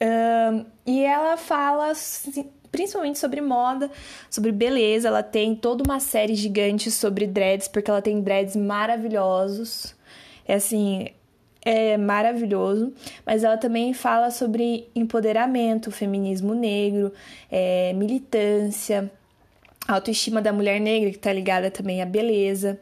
Um, 0.00 0.64
e 0.86 1.04
ela 1.04 1.36
fala 1.36 1.90
assim, 1.90 2.48
principalmente 2.72 3.18
sobre 3.18 3.42
moda, 3.42 3.90
sobre 4.30 4.50
beleza. 4.50 5.08
Ela 5.08 5.22
tem 5.22 5.54
toda 5.54 5.82
uma 5.84 6.00
série 6.00 6.34
gigante 6.34 6.90
sobre 6.90 7.26
dreads, 7.26 7.68
porque 7.68 7.90
ela 7.90 8.00
tem 8.00 8.22
dreads 8.22 8.56
maravilhosos. 8.56 9.94
É 10.48 10.54
assim, 10.54 11.08
é 11.62 11.98
maravilhoso, 11.98 12.92
mas 13.26 13.44
ela 13.44 13.58
também 13.58 13.92
fala 13.92 14.30
sobre 14.30 14.88
empoderamento, 14.94 15.90
feminismo 15.90 16.54
negro, 16.54 17.12
é, 17.50 17.92
militância, 17.92 19.12
autoestima 19.86 20.40
da 20.40 20.52
mulher 20.52 20.80
negra, 20.80 21.10
que 21.10 21.16
está 21.16 21.32
ligada 21.32 21.70
também 21.70 22.00
à 22.00 22.06
beleza. 22.06 22.80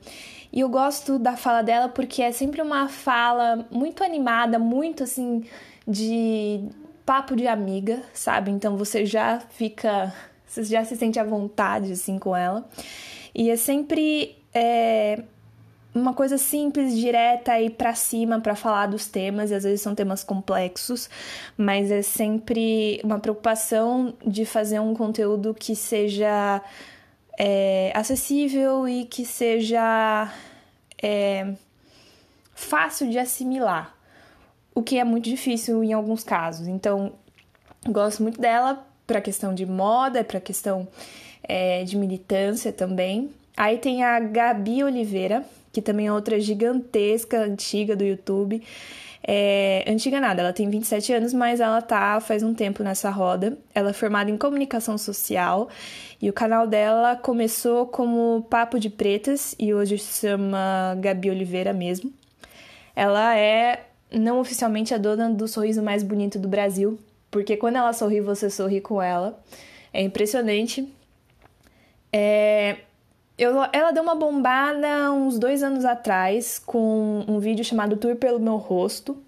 E 0.52 0.61
eu 0.61 0.68
gosto 0.68 1.18
da 1.18 1.37
fala 1.37 1.62
dela 1.62 1.88
porque 1.88 2.23
é 2.23 2.32
sempre 2.32 2.62
uma 2.62 2.88
fala 2.88 3.66
muito 3.70 4.04
animada, 4.04 4.58
muito 4.58 5.02
assim 5.02 5.44
de 5.87 6.61
papo 7.04 7.37
de 7.37 7.46
amiga, 7.46 8.02
sabe? 8.12 8.50
Então 8.50 8.76
você 8.76 9.04
já 9.04 9.40
fica, 9.50 10.12
você 10.46 10.64
já 10.64 10.85
se 10.85 10.96
sente 10.96 11.18
à 11.18 11.25
vontade 11.25 11.92
assim 11.92 12.18
com 12.18 12.35
ela. 12.37 12.68
E 13.35 13.50
é 13.50 13.56
sempre 13.56 14.37
é, 14.54 15.23
uma 15.97 16.15
coisa 16.15 16.38
simples, 16.38 16.97
direta 16.97 17.61
e 17.61 17.71
para 17.71 17.95
cima 17.95 18.41
para 18.41 18.55
falar 18.55 18.87
dos 18.87 19.07
temas, 19.07 19.50
e 19.50 19.55
às 19.55 19.65
vezes 19.65 19.81
são 19.81 19.95
temas 19.95 20.23
complexos, 20.23 21.09
mas 21.57 21.91
é 21.91 22.03
sempre 22.03 23.00
uma 23.03 23.19
preocupação 23.19 24.15
de 24.25 24.45
fazer 24.45 24.79
um 24.79 24.95
conteúdo 24.95 25.55
que 25.55 25.75
seja 25.75 26.62
é, 27.38 27.93
acessível 27.95 28.88
e 28.88 29.05
que 29.05 29.25
seja 29.25 30.33
é, 31.03 31.55
fácil 32.55 33.11
de 33.11 33.19
assimilar, 33.19 33.95
o 34.75 34.83
que 34.83 34.99
é 34.99 35.05
muito 35.05 35.29
difícil 35.29 35.83
em 35.83 35.93
alguns 35.93 36.23
casos. 36.25 36.67
Então, 36.67 37.12
gosto 37.87 38.23
muito 38.23 38.41
dela 38.41 38.87
para 39.07 39.21
questão 39.21 39.55
de 39.55 39.65
moda, 39.65 40.25
para 40.25 40.41
questão 40.41 40.88
é, 41.43 41.85
de 41.85 41.97
militância 41.97 42.73
também. 42.73 43.31
Aí 43.57 43.79
tem 43.79 44.03
a 44.03 44.19
Gabi 44.21 44.85
Oliveira, 44.85 45.45
que 45.76 45.83
também 45.83 46.06
é 46.06 46.12
outra 46.12 46.40
gigantesca, 46.40 47.38
antiga 47.38 47.95
do 47.95 48.02
YouTube. 48.02 48.62
É, 49.23 49.85
antiga 49.87 50.18
nada, 50.18 50.40
ela 50.40 50.52
tem 50.54 50.71
27 50.71 51.12
anos, 51.12 51.35
mas 51.35 51.61
ela 51.61 51.83
tá 51.83 52.18
faz 52.18 52.42
um 52.42 52.54
tempo 52.54 52.83
nessa 52.83 53.11
roda. 53.11 53.59
Ela 53.75 53.90
é 53.90 53.92
formada 53.92 54.30
em 54.30 54.38
comunicação 54.38 54.97
social 54.97 55.68
e 56.18 56.30
o 56.30 56.33
canal 56.33 56.66
dela 56.66 57.14
começou 57.14 57.85
como 57.88 58.47
Papo 58.49 58.80
de 58.80 58.88
Pretas 58.88 59.54
e 59.59 59.75
hoje 59.75 59.99
se 59.99 60.26
chama 60.26 60.97
Gabi 60.99 61.28
Oliveira 61.28 61.75
mesmo. 61.75 62.11
Ela 62.95 63.37
é 63.37 63.85
não 64.11 64.40
oficialmente 64.40 64.95
a 64.95 64.99
dona 64.99 65.28
do 65.28 65.47
sorriso 65.47 65.83
mais 65.83 66.02
bonito 66.02 66.38
do 66.38 66.49
Brasil, 66.49 66.99
porque 67.30 67.54
quando 67.54 67.76
ela 67.76 67.92
sorri, 67.92 68.23
você 68.23 68.49
sorri 68.49 68.80
com 68.80 69.02
ela. 69.02 69.38
É 69.92 70.00
impressionante. 70.00 70.90
É, 72.11 72.76
eu, 73.38 73.55
ela 73.73 73.90
deu 73.90 74.02
uma 74.02 74.14
bombada 74.14 75.12
uns 75.12 75.38
dois 75.38 75.62
anos 75.62 75.85
atrás 75.85 76.59
com 76.59 77.23
um 77.28 77.38
vídeo 77.38 77.64
chamado 77.64 77.97
Tour 77.97 78.16
pelo 78.16 78.40
Meu 78.40 78.57
Rosto, 78.57 79.23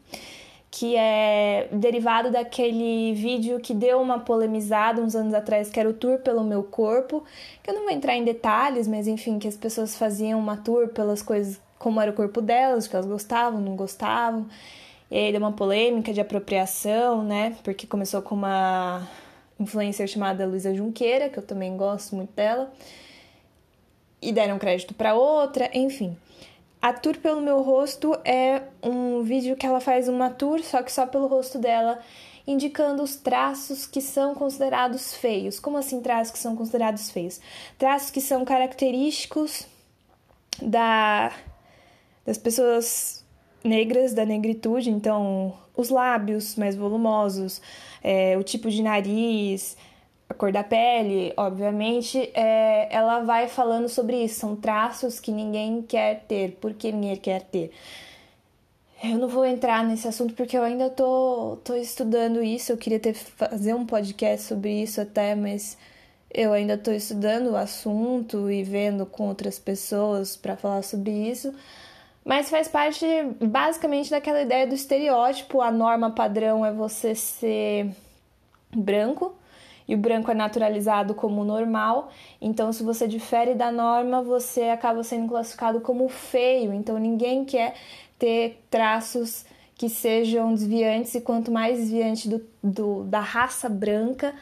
que 0.70 0.96
é 0.96 1.68
derivado 1.72 2.30
daquele 2.30 3.12
vídeo 3.12 3.60
que 3.60 3.74
deu 3.74 4.00
uma 4.00 4.18
polemizada 4.20 5.02
uns 5.02 5.14
anos 5.14 5.34
atrás, 5.34 5.68
que 5.68 5.78
era 5.78 5.88
o 5.88 5.92
Tour 5.92 6.18
pelo 6.20 6.42
Meu 6.42 6.62
Corpo, 6.62 7.22
que 7.62 7.70
eu 7.70 7.74
não 7.74 7.82
vou 7.82 7.90
entrar 7.90 8.16
em 8.16 8.24
detalhes, 8.24 8.88
mas 8.88 9.06
enfim, 9.06 9.38
que 9.38 9.48
as 9.48 9.56
pessoas 9.56 9.96
faziam 9.96 10.38
uma 10.38 10.56
tour 10.56 10.88
pelas 10.88 11.20
coisas, 11.20 11.60
como 11.78 12.00
era 12.00 12.10
o 12.10 12.14
corpo 12.14 12.40
delas, 12.40 12.88
que 12.88 12.96
elas 12.96 13.06
gostavam, 13.06 13.60
não 13.60 13.76
gostavam. 13.76 14.46
E 15.10 15.16
aí 15.16 15.32
deu 15.32 15.40
uma 15.40 15.52
polêmica 15.52 16.12
de 16.12 16.20
apropriação, 16.20 17.22
né? 17.24 17.56
Porque 17.62 17.86
começou 17.86 18.20
com 18.22 18.34
uma 18.34 19.06
influencer 19.58 20.06
chamada 20.06 20.46
Luísa 20.46 20.74
Junqueira, 20.74 21.28
que 21.28 21.38
eu 21.38 21.42
também 21.42 21.76
gosto 21.76 22.14
muito 22.14 22.32
dela 22.32 22.70
e 24.20 24.32
deram 24.32 24.58
crédito 24.58 24.94
para 24.94 25.14
outra, 25.14 25.70
enfim. 25.72 26.16
A 26.80 26.92
tour 26.92 27.16
pelo 27.18 27.40
meu 27.40 27.60
rosto 27.62 28.16
é 28.24 28.62
um 28.82 29.22
vídeo 29.22 29.56
que 29.56 29.66
ela 29.66 29.80
faz 29.80 30.08
uma 30.08 30.30
tour, 30.30 30.62
só 30.62 30.82
que 30.82 30.92
só 30.92 31.06
pelo 31.06 31.26
rosto 31.26 31.58
dela, 31.58 31.98
indicando 32.46 33.02
os 33.02 33.16
traços 33.16 33.86
que 33.86 34.00
são 34.00 34.34
considerados 34.34 35.14
feios. 35.14 35.58
Como 35.58 35.76
assim 35.76 36.00
traços 36.00 36.32
que 36.32 36.38
são 36.38 36.54
considerados 36.54 37.10
feios? 37.10 37.40
Traços 37.76 38.10
que 38.10 38.20
são 38.20 38.44
característicos 38.44 39.66
da 40.62 41.32
das 42.24 42.36
pessoas 42.36 43.24
negras, 43.64 44.12
da 44.12 44.26
negritude, 44.26 44.90
então 44.90 45.54
os 45.74 45.88
lábios 45.88 46.56
mais 46.56 46.76
volumosos, 46.76 47.62
é, 48.02 48.36
o 48.36 48.42
tipo 48.42 48.70
de 48.70 48.82
nariz, 48.82 49.78
a 50.28 50.34
cor 50.34 50.52
da 50.52 50.62
pele, 50.62 51.32
obviamente, 51.36 52.30
é, 52.34 52.88
ela 52.94 53.20
vai 53.20 53.48
falando 53.48 53.88
sobre 53.88 54.22
isso. 54.22 54.40
São 54.40 54.54
traços 54.54 55.18
que 55.18 55.32
ninguém 55.32 55.80
quer 55.82 56.24
ter. 56.28 56.52
Por 56.60 56.74
que 56.74 56.92
ninguém 56.92 57.16
quer 57.16 57.42
ter? 57.42 57.72
Eu 59.02 59.16
não 59.16 59.28
vou 59.28 59.44
entrar 59.44 59.84
nesse 59.84 60.06
assunto 60.06 60.34
porque 60.34 60.58
eu 60.58 60.62
ainda 60.62 60.90
tô, 60.90 61.58
tô 61.64 61.74
estudando 61.74 62.42
isso. 62.42 62.72
Eu 62.72 62.76
queria 62.76 63.00
ter 63.00 63.14
fazer 63.14 63.72
um 63.72 63.86
podcast 63.86 64.46
sobre 64.46 64.82
isso 64.82 65.00
até, 65.00 65.34
mas 65.34 65.78
eu 66.32 66.52
ainda 66.52 66.76
tô 66.76 66.90
estudando 66.92 67.52
o 67.52 67.56
assunto 67.56 68.50
e 68.50 68.62
vendo 68.62 69.06
com 69.06 69.28
outras 69.28 69.58
pessoas 69.58 70.36
para 70.36 70.56
falar 70.56 70.82
sobre 70.82 71.10
isso. 71.10 71.54
Mas 72.22 72.50
faz 72.50 72.68
parte 72.68 73.06
basicamente 73.40 74.10
daquela 74.10 74.42
ideia 74.42 74.66
do 74.66 74.74
estereótipo. 74.74 75.62
A 75.62 75.70
norma 75.70 76.10
padrão 76.10 76.66
é 76.66 76.72
você 76.72 77.14
ser 77.14 77.90
branco 78.76 79.37
e 79.88 79.94
o 79.94 79.98
branco 79.98 80.30
é 80.30 80.34
naturalizado 80.34 81.14
como 81.14 81.42
normal. 81.44 82.10
Então, 82.40 82.72
se 82.72 82.82
você 82.82 83.08
difere 83.08 83.54
da 83.54 83.72
norma, 83.72 84.22
você 84.22 84.64
acaba 84.64 85.02
sendo 85.02 85.26
classificado 85.28 85.80
como 85.80 86.06
feio. 86.08 86.74
Então, 86.74 86.98
ninguém 86.98 87.44
quer 87.44 87.74
ter 88.18 88.62
traços 88.70 89.46
que 89.74 89.88
sejam 89.88 90.52
desviantes, 90.52 91.14
e 91.14 91.20
quanto 91.20 91.50
mais 91.50 91.78
desviante 91.78 92.28
do, 92.28 92.44
do 92.62 93.04
da 93.04 93.20
raça 93.20 93.68
branca, 93.68 94.34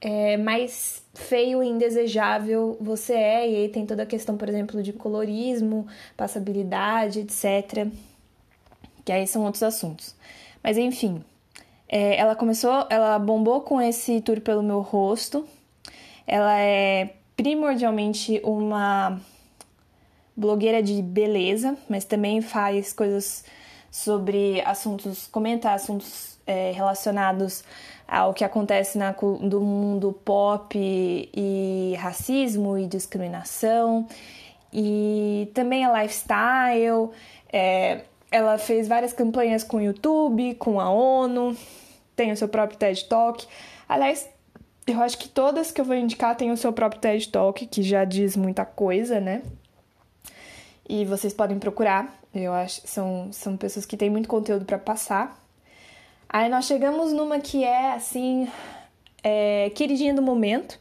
é, 0.00 0.36
mais 0.36 1.02
feio 1.14 1.62
e 1.62 1.68
indesejável 1.68 2.76
você 2.80 3.14
é. 3.14 3.50
E 3.50 3.56
aí 3.56 3.68
tem 3.68 3.86
toda 3.86 4.02
a 4.02 4.06
questão, 4.06 4.36
por 4.36 4.48
exemplo, 4.48 4.82
de 4.82 4.92
colorismo, 4.92 5.86
passabilidade, 6.16 7.20
etc. 7.20 7.86
Que 9.04 9.12
aí 9.12 9.26
são 9.26 9.44
outros 9.44 9.62
assuntos. 9.62 10.14
Mas 10.62 10.76
enfim, 10.76 11.22
é, 11.88 12.16
ela 12.16 12.34
começou, 12.34 12.86
ela 12.90 13.18
bombou 13.18 13.60
com 13.60 13.80
esse 13.80 14.20
tour 14.20 14.40
pelo 14.40 14.62
meu 14.62 14.80
rosto. 14.80 15.46
Ela 16.26 16.58
é 16.58 17.14
primordialmente 17.36 18.40
uma 18.44 19.20
blogueira 20.36 20.82
de 20.82 21.00
beleza, 21.02 21.76
mas 21.88 22.04
também 22.04 22.40
faz 22.40 22.92
coisas 22.92 23.44
sobre 23.90 24.60
assuntos, 24.62 25.28
comenta 25.28 25.72
assuntos 25.72 26.38
é, 26.46 26.72
relacionados 26.72 27.62
ao 28.06 28.34
que 28.34 28.44
acontece 28.44 28.98
na, 28.98 29.12
do 29.12 29.60
mundo 29.60 30.12
pop 30.24 30.76
e 30.78 31.94
racismo 31.98 32.76
e 32.76 32.86
discriminação. 32.86 34.06
E 34.72 35.50
também 35.54 35.84
é 35.84 36.02
lifestyle. 36.02 37.10
É, 37.52 38.02
ela 38.34 38.58
fez 38.58 38.88
várias 38.88 39.12
campanhas 39.12 39.62
com 39.62 39.76
o 39.76 39.80
YouTube, 39.80 40.56
com 40.56 40.80
a 40.80 40.90
ONU, 40.90 41.56
tem 42.16 42.32
o 42.32 42.36
seu 42.36 42.48
próprio 42.48 42.76
TED 42.76 43.04
Talk. 43.04 43.46
Aliás, 43.88 44.28
eu 44.88 45.00
acho 45.00 45.16
que 45.18 45.28
todas 45.28 45.70
que 45.70 45.80
eu 45.80 45.84
vou 45.84 45.94
indicar 45.94 46.36
têm 46.36 46.50
o 46.50 46.56
seu 46.56 46.72
próprio 46.72 47.00
TED 47.00 47.28
Talk, 47.28 47.64
que 47.64 47.80
já 47.80 48.04
diz 48.04 48.36
muita 48.36 48.64
coisa, 48.64 49.20
né? 49.20 49.40
E 50.88 51.04
vocês 51.04 51.32
podem 51.32 51.60
procurar. 51.60 52.12
Eu 52.34 52.52
acho 52.52 52.80
são 52.84 53.28
são 53.30 53.56
pessoas 53.56 53.86
que 53.86 53.96
têm 53.96 54.10
muito 54.10 54.28
conteúdo 54.28 54.64
para 54.64 54.78
passar. 54.78 55.40
Aí 56.28 56.48
nós 56.48 56.64
chegamos 56.64 57.12
numa 57.12 57.38
que 57.38 57.62
é 57.62 57.92
assim, 57.92 58.48
é, 59.22 59.70
queridinha 59.76 60.12
do 60.12 60.20
momento, 60.20 60.76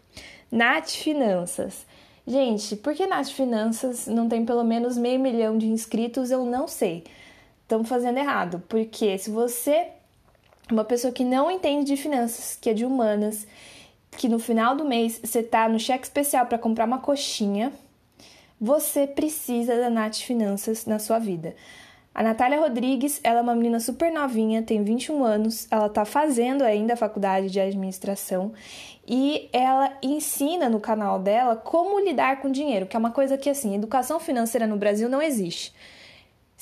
Nath 0.51 0.89
Finanças. 0.89 1.86
Gente, 2.25 2.75
por 2.77 2.95
que 2.95 3.05
Nath 3.05 3.27
Finanças 3.27 4.07
não 4.07 4.27
tem 4.27 4.43
pelo 4.43 4.63
menos 4.63 4.98
meio 4.98 5.19
milhão 5.19 5.55
de 5.55 5.67
inscritos? 5.67 6.31
Eu 6.31 6.43
não 6.45 6.67
sei. 6.67 7.03
Estamos 7.63 7.89
fazendo 7.89 8.17
errado, 8.17 8.62
porque 8.67 9.17
se 9.17 9.32
você 9.32 9.88
uma 10.72 10.84
pessoa 10.84 11.12
que 11.12 11.24
não 11.24 11.51
entende 11.51 11.86
de 11.86 12.01
finanças, 12.01 12.58
que 12.60 12.70
é 12.70 12.74
de 12.74 12.86
humanas, 12.86 13.46
que 14.12 14.29
no 14.29 14.39
final 14.39 14.75
do 14.75 14.86
mês 14.86 15.20
você 15.24 15.43
tá 15.43 15.67
no 15.67 15.79
cheque 15.79 16.05
especial 16.05 16.46
para 16.46 16.58
comprar 16.58 16.86
uma 16.86 17.00
coxinha, 17.00 17.74
você 18.60 19.05
precisa 19.05 19.75
da 19.75 19.89
Nath 19.89 20.17
Finanças 20.17 20.86
na 20.86 21.00
sua 21.00 21.20
vida. 21.20 21.55
A 22.15 22.22
Natália 22.22 22.60
Rodrigues, 22.60 23.20
ela 23.24 23.39
é 23.39 23.41
uma 23.41 23.55
menina 23.55 23.79
super 23.79 24.12
novinha, 24.12 24.62
tem 24.62 24.84
21 24.84 25.24
anos, 25.24 25.67
ela 25.72 25.89
tá 25.89 26.05
fazendo 26.05 26.62
ainda 26.63 26.93
a 26.93 26.98
faculdade 26.98 27.50
de 27.50 27.60
administração 27.60 28.53
e 29.08 29.50
ela 29.51 29.98
ensina 30.01 30.70
no 30.70 30.79
canal 30.79 31.17
dela 31.20 31.55
como 31.55 32.00
lidar 32.00 32.39
com 32.39 32.51
dinheiro, 32.51 32.86
que 32.86 32.96
é 32.96 33.00
uma 33.00 33.10
coisa 33.10 33.36
que 33.36 33.50
assim, 33.50 33.74
educação 33.74 34.20
financeira 34.20 34.67
no 34.67 34.77
Brasil 34.77 35.10
não 35.10 35.22
existe. 35.22 35.74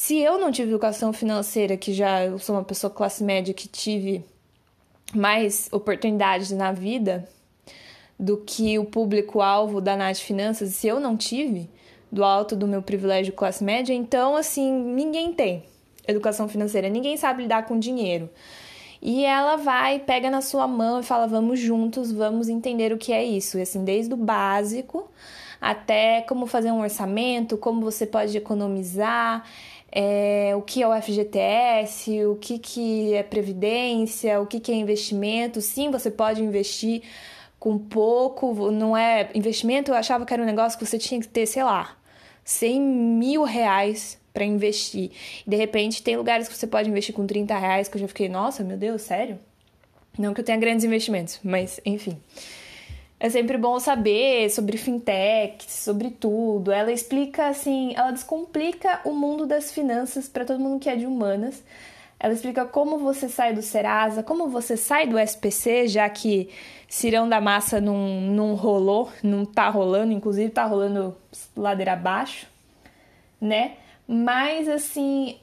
Se 0.03 0.17
eu 0.17 0.39
não 0.39 0.51
tive 0.51 0.71
educação 0.71 1.13
financeira, 1.13 1.77
que 1.77 1.93
já 1.93 2.25
eu 2.25 2.39
sou 2.39 2.55
uma 2.55 2.63
pessoa 2.63 2.89
classe 2.89 3.23
média 3.23 3.53
que 3.53 3.67
tive 3.67 4.25
mais 5.13 5.69
oportunidades 5.71 6.49
na 6.49 6.71
vida 6.71 7.29
do 8.19 8.37
que 8.37 8.79
o 8.79 8.85
público-alvo 8.85 9.79
da 9.79 9.95
Nath 9.95 10.17
Finanças, 10.17 10.73
se 10.73 10.87
eu 10.87 10.99
não 10.99 11.15
tive, 11.15 11.69
do 12.11 12.23
alto 12.23 12.55
do 12.55 12.67
meu 12.67 12.81
privilégio 12.81 13.31
classe 13.31 13.63
média, 13.63 13.93
então 13.93 14.35
assim, 14.35 14.73
ninguém 14.73 15.33
tem 15.33 15.65
educação 16.07 16.49
financeira, 16.49 16.89
ninguém 16.89 17.15
sabe 17.15 17.43
lidar 17.43 17.67
com 17.67 17.77
dinheiro. 17.77 18.27
E 18.99 19.23
ela 19.23 19.55
vai, 19.55 19.99
pega 19.99 20.31
na 20.31 20.41
sua 20.41 20.67
mão 20.67 20.99
e 20.99 21.03
fala: 21.03 21.27
"Vamos 21.27 21.59
juntos, 21.59 22.11
vamos 22.11 22.49
entender 22.49 22.91
o 22.91 22.97
que 22.97 23.13
é 23.13 23.23
isso". 23.23 23.59
E 23.59 23.61
assim, 23.61 23.83
desde 23.83 24.11
o 24.15 24.17
básico 24.17 25.07
até 25.61 26.21
como 26.21 26.47
fazer 26.47 26.71
um 26.71 26.81
orçamento, 26.81 27.55
como 27.55 27.81
você 27.81 28.07
pode 28.07 28.35
economizar, 28.35 29.45
é, 29.91 30.53
o 30.55 30.61
que 30.61 30.81
é 30.81 30.87
o 30.87 31.01
FGTS, 31.01 32.25
o 32.25 32.35
que, 32.35 32.57
que 32.57 33.13
é 33.13 33.23
previdência, 33.23 34.39
o 34.39 34.45
que, 34.45 34.59
que 34.59 34.71
é 34.71 34.75
investimento. 34.75 35.59
Sim, 35.59 35.91
você 35.91 36.09
pode 36.09 36.41
investir 36.41 37.03
com 37.59 37.77
pouco, 37.77 38.71
não 38.71 38.95
é 38.95 39.29
investimento. 39.35 39.91
Eu 39.91 39.95
achava 39.95 40.25
que 40.25 40.33
era 40.33 40.41
um 40.41 40.45
negócio 40.45 40.79
que 40.79 40.85
você 40.85 40.97
tinha 40.97 41.19
que 41.19 41.27
ter, 41.27 41.45
sei 41.45 41.63
lá, 41.63 41.97
100 42.43 42.81
mil 42.81 43.43
reais 43.43 44.19
para 44.33 44.45
investir. 44.45 45.11
De 45.45 45.55
repente 45.57 46.01
tem 46.01 46.15
lugares 46.15 46.47
que 46.47 46.55
você 46.55 46.65
pode 46.65 46.89
investir 46.89 47.13
com 47.13 47.27
30 47.27 47.57
reais 47.57 47.87
que 47.89 47.97
eu 47.97 48.01
já 48.01 48.07
fiquei, 48.07 48.29
nossa, 48.29 48.63
meu 48.63 48.77
Deus, 48.77 49.01
sério? 49.01 49.37
Não 50.17 50.33
que 50.33 50.41
eu 50.41 50.45
tenha 50.45 50.57
grandes 50.57 50.85
investimentos, 50.85 51.39
mas 51.43 51.81
enfim. 51.85 52.17
É 53.23 53.29
sempre 53.29 53.55
bom 53.55 53.79
saber 53.79 54.49
sobre 54.49 54.77
fintech, 54.77 55.71
sobre 55.71 56.09
tudo. 56.09 56.71
Ela 56.71 56.91
explica 56.91 57.49
assim, 57.49 57.93
ela 57.95 58.09
descomplica 58.09 58.99
o 59.05 59.11
mundo 59.13 59.45
das 59.45 59.71
finanças 59.71 60.27
para 60.27 60.43
todo 60.43 60.59
mundo 60.59 60.79
que 60.79 60.89
é 60.89 60.95
de 60.95 61.05
humanas. 61.05 61.63
Ela 62.19 62.33
explica 62.33 62.65
como 62.65 62.97
você 62.97 63.29
sai 63.29 63.53
do 63.53 63.61
Serasa, 63.61 64.23
como 64.23 64.49
você 64.49 64.75
sai 64.75 65.05
do 65.05 65.19
SPC, 65.19 65.87
já 65.87 66.09
que 66.09 66.49
Cirão 66.89 67.29
da 67.29 67.39
Massa 67.39 67.79
não, 67.79 68.21
não 68.21 68.55
rolou, 68.55 69.11
não 69.21 69.45
tá 69.45 69.69
rolando, 69.69 70.11
inclusive 70.11 70.49
tá 70.49 70.65
rolando 70.65 71.15
ladeira 71.55 71.93
abaixo, 71.93 72.47
né? 73.39 73.73
Mas 74.07 74.67
assim, 74.67 75.37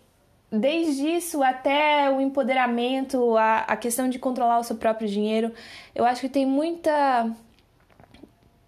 desde 0.51 1.07
isso 1.07 1.45
até 1.45 2.11
o 2.11 2.21
empoderamento, 2.21 3.37
a, 3.37 3.59
a 3.59 3.77
questão 3.77 4.09
de 4.09 4.19
controlar 4.19 4.59
o 4.59 4.65
seu 4.65 4.75
próprio 4.75 5.09
dinheiro, 5.09 5.53
eu 5.95 6.05
acho 6.05 6.23
que 6.23 6.29
tem 6.29 6.45
muita 6.45 7.33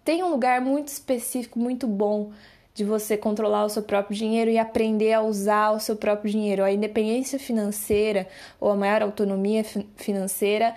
tem 0.03 0.23
um 0.23 0.29
lugar 0.29 0.61
muito 0.61 0.87
específico, 0.87 1.59
muito 1.59 1.87
bom 1.87 2.31
de 2.73 2.83
você 2.85 3.17
controlar 3.17 3.65
o 3.65 3.69
seu 3.69 3.83
próprio 3.83 4.15
dinheiro 4.15 4.49
e 4.49 4.57
aprender 4.57 5.13
a 5.13 5.21
usar 5.21 5.71
o 5.71 5.79
seu 5.79 5.95
próprio 5.95 6.31
dinheiro. 6.31 6.63
A 6.63 6.71
independência 6.71 7.37
financeira 7.37 8.27
ou 8.59 8.71
a 8.71 8.75
maior 8.75 9.01
autonomia 9.01 9.63
financeira 9.95 10.73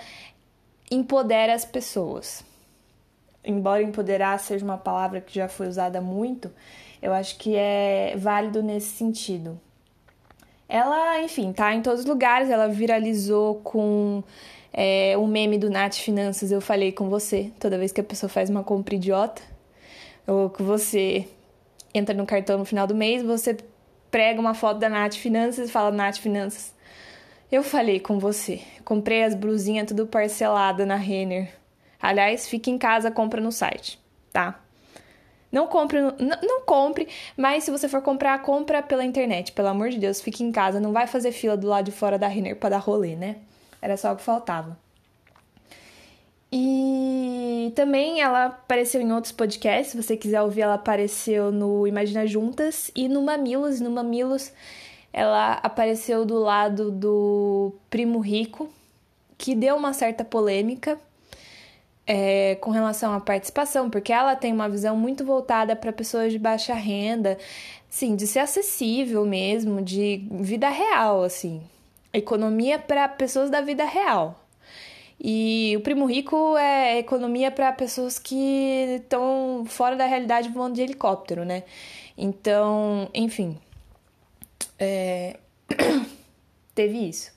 empodera 0.90 1.54
as 1.54 1.64
pessoas. 1.64 2.44
Embora 3.44 3.82
empoderar 3.82 4.38
seja 4.38 4.64
uma 4.64 4.78
palavra 4.78 5.20
que 5.20 5.34
já 5.34 5.48
foi 5.48 5.68
usada 5.68 6.00
muito, 6.00 6.50
eu 7.00 7.12
acho 7.12 7.38
que 7.38 7.54
é 7.54 8.14
válido 8.16 8.62
nesse 8.62 8.88
sentido. 8.88 9.60
Ela, 10.68 11.20
enfim, 11.22 11.52
tá 11.52 11.74
em 11.74 11.82
todos 11.82 12.00
os 12.00 12.06
lugares, 12.06 12.48
ela 12.48 12.68
viralizou 12.68 13.56
com 13.56 14.24
é, 14.76 15.16
o 15.16 15.24
meme 15.24 15.56
do 15.56 15.70
Nath 15.70 15.94
Finanças, 15.94 16.50
eu 16.50 16.60
falei 16.60 16.90
com 16.90 17.08
você, 17.08 17.52
toda 17.60 17.78
vez 17.78 17.92
que 17.92 18.00
a 18.00 18.04
pessoa 18.04 18.28
faz 18.28 18.50
uma 18.50 18.64
compra 18.64 18.96
idiota, 18.96 19.40
ou 20.26 20.50
que 20.50 20.64
você 20.64 21.28
entra 21.94 22.12
no 22.12 22.26
cartão 22.26 22.58
no 22.58 22.64
final 22.64 22.84
do 22.84 22.94
mês, 22.94 23.22
você 23.22 23.56
prega 24.10 24.40
uma 24.40 24.52
foto 24.52 24.80
da 24.80 24.88
Nath 24.88 25.14
Finanças 25.14 25.68
e 25.68 25.72
fala 25.72 25.92
Nath 25.92 26.16
Finanças. 26.16 26.74
Eu 27.52 27.62
falei 27.62 28.00
com 28.00 28.18
você, 28.18 28.60
comprei 28.84 29.22
as 29.22 29.32
blusinhas 29.32 29.86
tudo 29.86 30.08
parcelada 30.08 30.84
na 30.84 30.96
Renner. 30.96 31.54
Aliás, 32.02 32.48
fique 32.48 32.68
em 32.68 32.76
casa, 32.76 33.12
compra 33.12 33.40
no 33.40 33.52
site, 33.52 34.00
tá? 34.32 34.60
Não 35.52 35.68
compre, 35.68 36.00
não, 36.00 36.16
não, 36.42 36.62
compre, 36.62 37.06
mas 37.36 37.62
se 37.62 37.70
você 37.70 37.88
for 37.88 38.02
comprar, 38.02 38.42
compra 38.42 38.82
pela 38.82 39.04
internet. 39.04 39.52
Pelo 39.52 39.68
amor 39.68 39.90
de 39.90 40.00
Deus, 40.00 40.20
fique 40.20 40.42
em 40.42 40.50
casa, 40.50 40.80
não 40.80 40.92
vai 40.92 41.06
fazer 41.06 41.30
fila 41.30 41.56
do 41.56 41.68
lado 41.68 41.84
de 41.84 41.92
fora 41.92 42.18
da 42.18 42.26
Renner 42.26 42.56
para 42.56 42.70
dar 42.70 42.78
rolê, 42.78 43.14
né? 43.14 43.36
Era 43.84 43.98
só 43.98 44.14
o 44.14 44.16
que 44.16 44.22
faltava. 44.22 44.78
E 46.50 47.70
também 47.76 48.22
ela 48.22 48.46
apareceu 48.46 48.98
em 48.98 49.12
outros 49.12 49.30
podcasts, 49.30 49.88
se 49.88 50.02
você 50.02 50.16
quiser 50.16 50.40
ouvir, 50.40 50.62
ela 50.62 50.72
apareceu 50.72 51.52
no 51.52 51.86
Imagina 51.86 52.26
Juntas 52.26 52.90
e 52.96 53.08
no 53.08 53.20
Mamilos. 53.20 53.80
No 53.80 53.90
Mamilos, 53.90 54.52
ela 55.12 55.60
apareceu 55.62 56.24
do 56.24 56.38
lado 56.38 56.90
do 56.90 57.74
Primo 57.90 58.20
Rico, 58.20 58.70
que 59.36 59.54
deu 59.54 59.76
uma 59.76 59.92
certa 59.92 60.24
polêmica 60.24 60.98
é, 62.06 62.54
com 62.62 62.70
relação 62.70 63.12
à 63.12 63.20
participação, 63.20 63.90
porque 63.90 64.14
ela 64.14 64.34
tem 64.34 64.50
uma 64.50 64.68
visão 64.70 64.96
muito 64.96 65.26
voltada 65.26 65.76
para 65.76 65.92
pessoas 65.92 66.32
de 66.32 66.38
baixa 66.38 66.72
renda, 66.72 67.36
sim, 67.90 68.16
de 68.16 68.26
ser 68.26 68.38
acessível 68.38 69.26
mesmo, 69.26 69.82
de 69.82 70.26
vida 70.30 70.70
real, 70.70 71.22
assim 71.22 71.60
economia 72.14 72.78
para 72.78 73.08
pessoas 73.08 73.50
da 73.50 73.60
vida 73.60 73.84
real. 73.84 74.40
E 75.20 75.74
o 75.76 75.80
primo 75.80 76.06
rico 76.06 76.56
é 76.56 76.98
economia 76.98 77.50
para 77.50 77.72
pessoas 77.72 78.18
que 78.18 78.96
estão 79.00 79.64
fora 79.66 79.96
da 79.96 80.06
realidade 80.06 80.48
voando 80.48 80.74
de 80.74 80.82
helicóptero, 80.82 81.44
né? 81.44 81.64
Então, 82.16 83.08
enfim, 83.14 83.58
é... 84.78 85.36
teve 86.74 87.08
isso. 87.08 87.32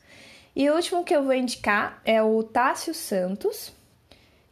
E 0.55 0.69
o 0.69 0.75
último 0.75 1.03
que 1.03 1.15
eu 1.15 1.23
vou 1.23 1.33
indicar 1.33 2.01
é 2.03 2.21
o 2.21 2.41
Tássio 2.43 2.93
Santos, 2.93 3.71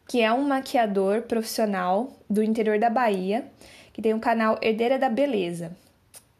que 0.08 0.22
é 0.22 0.32
um 0.32 0.48
maquiador 0.48 1.24
profissional 1.24 2.14
do 2.30 2.44
interior 2.44 2.78
da 2.78 2.90
Bahia, 2.90 3.46
que 3.92 4.02
tem 4.02 4.14
o 4.14 4.18
um 4.18 4.20
canal 4.20 4.60
Herdeira 4.62 5.00
da 5.00 5.10
Beleza. 5.10 5.76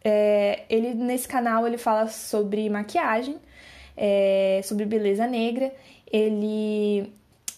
É, 0.04 0.66
ele 0.70 0.94
nesse 0.94 1.28
canal 1.28 1.66
ele 1.66 1.80
fala 1.80 2.08
sobre 2.08 2.70
maquiagem, 2.70 3.40
é, 3.96 4.62
sobre 4.64 4.86
beleza 4.86 5.28
negra. 5.28 5.74
Ele 6.12 7.12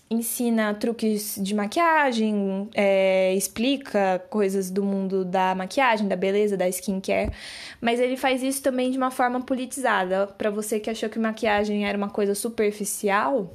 ensina 0.10 0.73
truques 0.73 1.38
de 1.41 1.54
maquiagem, 1.54 2.69
é, 2.73 3.34
explica 3.36 4.23
coisas 4.30 4.71
do 4.71 4.84
mundo 4.84 5.26
da 5.26 5.54
maquiagem, 5.54 6.08
da 6.08 6.15
beleza, 6.15 6.56
da 6.56 6.67
skincare, 6.69 7.32
mas 7.82 8.00
ele 8.00 8.15
faz 8.15 8.41
isso 8.41 8.62
também 8.62 8.89
de 8.89 8.97
uma 8.97 9.12
forma 9.12 9.41
politizada. 9.41 10.28
Para 10.28 10.50
você 10.50 10.80
que 10.80 10.89
achou 10.89 11.10
que 11.10 11.19
maquiagem 11.19 11.86
era 11.86 11.97
uma 11.97 12.10
coisa 12.10 12.34
superficial, 12.34 13.52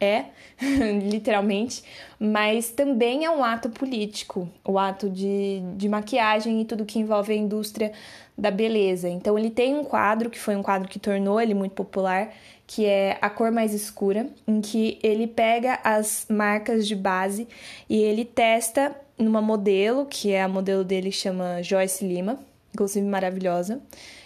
é, 0.00 0.26
literalmente, 1.10 1.82
mas 2.18 2.70
também 2.70 3.24
é 3.24 3.30
um 3.30 3.44
ato 3.44 3.68
político, 3.68 4.48
o 4.64 4.78
ato 4.78 5.08
de, 5.10 5.60
de 5.76 5.88
maquiagem 5.88 6.62
e 6.62 6.64
tudo 6.64 6.84
que 6.84 6.98
envolve 6.98 7.32
a 7.32 7.36
indústria 7.36 7.92
da 8.36 8.50
beleza. 8.50 9.08
Então 9.08 9.38
ele 9.38 9.50
tem 9.50 9.74
um 9.74 9.84
quadro, 9.84 10.28
que 10.28 10.38
foi 10.38 10.54
um 10.56 10.62
quadro 10.62 10.88
que 10.88 10.98
tornou 10.98 11.40
ele 11.40 11.54
muito 11.54 11.72
popular, 11.72 12.32
que 12.66 12.84
é 12.84 13.16
A 13.20 13.30
Cor 13.30 13.50
Mais 13.50 13.72
Escura, 13.72 14.28
em 14.46 14.60
que 14.60 14.98
ele 15.02 15.26
pega 15.26 15.78
as 15.82 16.26
marcas 16.28 16.86
de 16.86 16.94
base 16.94 17.48
e 17.88 17.96
ele 17.96 18.24
testa 18.24 18.94
numa 19.18 19.40
modelo, 19.40 20.04
que 20.04 20.32
é 20.32 20.42
a 20.42 20.48
modelo 20.48 20.84
dele 20.84 21.10
chama 21.10 21.62
Joyce 21.62 22.06
Lima, 22.06 22.38
inclusive 22.74 23.06
maravilhosa. 23.06 23.80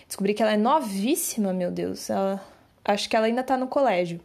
Descobri 0.06 0.34
que 0.34 0.42
ela 0.42 0.52
é 0.52 0.56
novíssima, 0.56 1.52
meu 1.52 1.70
Deus. 1.70 2.10
Ela, 2.10 2.44
acho 2.84 3.08
que 3.08 3.14
ela 3.14 3.26
ainda 3.26 3.44
tá 3.44 3.56
no 3.56 3.68
colégio. 3.68 4.20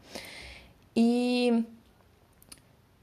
E 0.96 1.64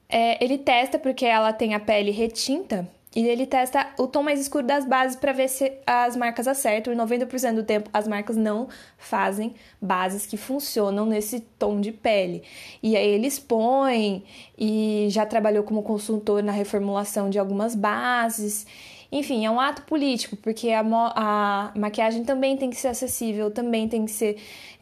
é, 0.08 0.42
ele 0.42 0.58
testa 0.58 0.98
porque 0.98 1.24
ela 1.24 1.52
tem 1.52 1.74
a 1.74 1.80
pele 1.80 2.10
retinta 2.10 2.88
e 3.14 3.28
ele 3.28 3.46
testa 3.46 3.88
o 3.98 4.06
tom 4.06 4.22
mais 4.22 4.40
escuro 4.40 4.66
das 4.66 4.86
bases 4.86 5.16
para 5.16 5.32
ver 5.32 5.48
se 5.48 5.70
as 5.86 6.16
marcas 6.16 6.48
acertam. 6.48 6.92
E 6.92 6.96
90% 6.96 7.54
do 7.54 7.62
tempo 7.62 7.90
as 7.92 8.08
marcas 8.08 8.36
não 8.36 8.68
fazem 8.96 9.54
bases 9.80 10.24
que 10.24 10.38
funcionam 10.38 11.04
nesse 11.04 11.40
tom 11.40 11.78
de 11.80 11.92
pele. 11.92 12.42
E 12.82 12.96
aí 12.96 13.06
ele 13.06 13.26
expõe 13.26 14.24
e 14.58 15.08
já 15.10 15.26
trabalhou 15.26 15.62
como 15.62 15.82
consultor 15.82 16.42
na 16.42 16.52
reformulação 16.52 17.28
de 17.28 17.38
algumas 17.38 17.74
bases. 17.74 18.66
Enfim, 19.10 19.44
é 19.44 19.50
um 19.50 19.60
ato 19.60 19.82
político, 19.82 20.34
porque 20.36 20.70
a, 20.70 20.80
a 21.14 21.72
maquiagem 21.78 22.24
também 22.24 22.56
tem 22.56 22.70
que 22.70 22.76
ser 22.76 22.88
acessível, 22.88 23.50
também 23.50 23.88
tem 23.88 24.06
que 24.06 24.10
ser. 24.10 24.38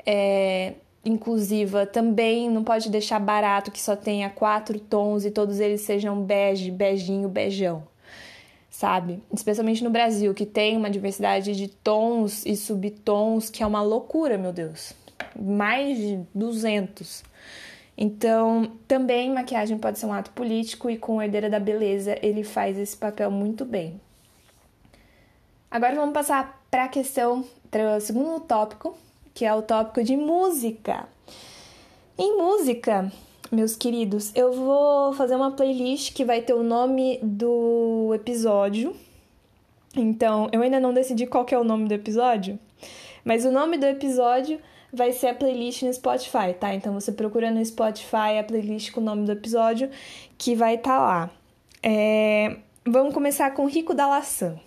É, 0.06 0.74
inclusiva 1.04 1.86
também 1.86 2.50
não 2.50 2.62
pode 2.62 2.90
deixar 2.90 3.18
barato 3.18 3.70
que 3.70 3.80
só 3.80 3.96
tenha 3.96 4.28
quatro 4.28 4.78
tons 4.78 5.24
e 5.24 5.30
todos 5.30 5.58
eles 5.58 5.80
sejam 5.80 6.22
bege, 6.22 6.70
beijinho, 6.70 7.28
beijão. 7.28 7.89
Sabe? 8.80 9.22
Especialmente 9.30 9.84
no 9.84 9.90
Brasil, 9.90 10.32
que 10.32 10.46
tem 10.46 10.74
uma 10.74 10.88
diversidade 10.88 11.54
de 11.54 11.68
tons 11.68 12.46
e 12.46 12.56
subtons 12.56 13.50
que 13.50 13.62
é 13.62 13.66
uma 13.66 13.82
loucura, 13.82 14.38
meu 14.38 14.54
Deus. 14.54 14.94
Mais 15.38 15.98
de 15.98 16.18
200. 16.34 17.22
Então, 17.94 18.72
também 18.88 19.30
maquiagem 19.30 19.76
pode 19.76 19.98
ser 19.98 20.06
um 20.06 20.14
ato 20.14 20.30
político 20.30 20.88
e 20.88 20.96
com 20.96 21.20
Herdeira 21.20 21.50
da 21.50 21.60
Beleza 21.60 22.16
ele 22.22 22.42
faz 22.42 22.78
esse 22.78 22.96
papel 22.96 23.30
muito 23.30 23.66
bem. 23.66 24.00
Agora 25.70 25.94
vamos 25.94 26.14
passar 26.14 26.64
para 26.70 26.84
a 26.84 26.88
questão, 26.88 27.44
para 27.70 27.98
o 27.98 28.00
segundo 28.00 28.40
tópico, 28.40 28.96
que 29.34 29.44
é 29.44 29.54
o 29.54 29.60
tópico 29.60 30.02
de 30.02 30.16
música. 30.16 31.06
Em 32.16 32.34
música, 32.38 33.12
meus 33.50 33.74
queridos, 33.74 34.32
eu 34.34 34.52
vou 34.52 35.12
fazer 35.12 35.34
uma 35.34 35.50
playlist 35.50 36.12
que 36.12 36.24
vai 36.24 36.40
ter 36.40 36.54
o 36.54 36.62
nome 36.62 37.18
do 37.22 38.12
episódio. 38.14 38.94
Então, 39.96 40.48
eu 40.52 40.62
ainda 40.62 40.78
não 40.78 40.94
decidi 40.94 41.26
qual 41.26 41.44
é 41.50 41.58
o 41.58 41.64
nome 41.64 41.88
do 41.88 41.94
episódio, 41.94 42.58
mas 43.24 43.44
o 43.44 43.50
nome 43.50 43.76
do 43.76 43.86
episódio 43.86 44.60
vai 44.92 45.12
ser 45.12 45.28
a 45.28 45.34
playlist 45.34 45.82
no 45.82 45.92
Spotify, 45.92 46.54
tá? 46.58 46.74
Então 46.74 46.92
você 46.92 47.12
procura 47.12 47.50
no 47.50 47.64
Spotify 47.64 48.38
a 48.38 48.44
playlist 48.44 48.92
com 48.92 49.00
o 49.00 49.04
nome 49.04 49.24
do 49.24 49.32
episódio 49.32 49.90
que 50.36 50.54
vai 50.54 50.74
estar 50.74 50.98
tá 50.98 51.04
lá. 51.04 51.30
É... 51.82 52.56
Vamos 52.86 53.14
começar 53.14 53.50
com 53.52 53.66
Rico 53.66 53.94
da 53.94 54.06
Laçã. 54.06 54.58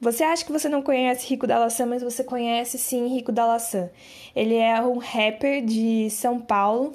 Você 0.00 0.22
acha 0.22 0.44
que 0.44 0.52
você 0.52 0.68
não 0.68 0.82
conhece 0.82 1.26
Rico 1.26 1.46
da 1.46 1.58
Laçã, 1.58 1.86
mas 1.86 2.02
você 2.02 2.22
conhece 2.22 2.78
sim 2.78 3.06
Rico 3.08 3.32
da 3.32 3.46
Laçã. 3.46 3.88
Ele 4.36 4.56
é 4.56 4.80
um 4.82 4.98
rapper 4.98 5.64
de 5.64 6.10
São 6.10 6.38
Paulo, 6.38 6.94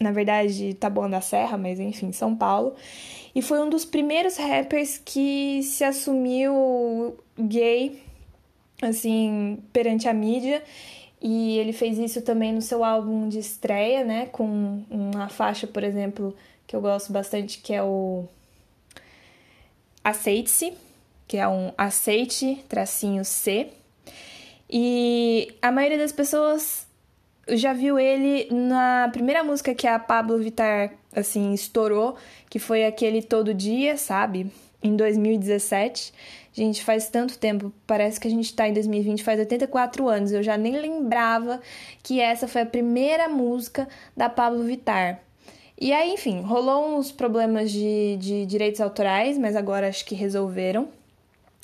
na 0.00 0.12
verdade, 0.12 0.74
Taboão 0.74 1.08
da 1.08 1.20
Serra, 1.20 1.56
mas 1.56 1.80
enfim, 1.80 2.12
São 2.12 2.34
Paulo. 2.36 2.74
E 3.34 3.42
foi 3.42 3.60
um 3.60 3.68
dos 3.68 3.84
primeiros 3.84 4.36
rappers 4.36 4.98
que 4.98 5.62
se 5.62 5.84
assumiu 5.84 7.16
gay, 7.38 8.02
assim, 8.82 9.58
perante 9.72 10.08
a 10.08 10.14
mídia. 10.14 10.62
E 11.20 11.58
ele 11.58 11.72
fez 11.72 11.98
isso 11.98 12.22
também 12.22 12.52
no 12.52 12.62
seu 12.62 12.84
álbum 12.84 13.28
de 13.28 13.38
estreia, 13.38 14.04
né? 14.04 14.26
Com 14.26 14.84
uma 14.90 15.28
faixa, 15.28 15.66
por 15.66 15.82
exemplo, 15.82 16.34
que 16.66 16.76
eu 16.76 16.80
gosto 16.80 17.12
bastante, 17.12 17.58
que 17.58 17.74
é 17.74 17.82
o 17.82 18.24
Aceite-se 20.04 20.72
que 21.28 21.36
é 21.36 21.46
um 21.46 21.70
aceite 21.76 22.64
tracinho 22.68 23.22
C. 23.24 23.68
E 24.68 25.54
a 25.60 25.70
maioria 25.70 25.98
das 25.98 26.10
pessoas 26.10 26.86
já 27.50 27.72
viu 27.72 27.98
ele 27.98 28.48
na 28.50 29.08
primeira 29.12 29.42
música 29.42 29.74
que 29.74 29.86
a 29.86 29.98
Pablo 29.98 30.38
Vittar 30.38 30.92
assim 31.14 31.52
estourou, 31.52 32.16
que 32.48 32.58
foi 32.58 32.84
aquele 32.84 33.22
Todo 33.22 33.54
Dia, 33.54 33.96
sabe? 33.96 34.50
Em 34.82 34.94
2017. 34.94 36.12
Gente, 36.52 36.82
faz 36.82 37.08
tanto 37.08 37.38
tempo, 37.38 37.72
parece 37.86 38.18
que 38.18 38.26
a 38.26 38.30
gente 38.30 38.52
tá 38.54 38.68
em 38.68 38.72
2020, 38.72 39.22
faz 39.22 39.38
84 39.38 40.08
anos. 40.08 40.32
Eu 40.32 40.42
já 40.42 40.56
nem 40.56 40.76
lembrava 40.76 41.60
que 42.02 42.20
essa 42.20 42.48
foi 42.48 42.62
a 42.62 42.66
primeira 42.66 43.28
música 43.28 43.88
da 44.16 44.28
Pablo 44.28 44.62
Vittar. 44.64 45.20
E 45.80 45.92
aí, 45.92 46.12
enfim, 46.12 46.40
rolou 46.40 46.98
uns 46.98 47.12
problemas 47.12 47.70
de, 47.70 48.16
de 48.16 48.44
direitos 48.46 48.80
autorais, 48.80 49.38
mas 49.38 49.54
agora 49.54 49.88
acho 49.88 50.04
que 50.04 50.14
resolveram. 50.14 50.88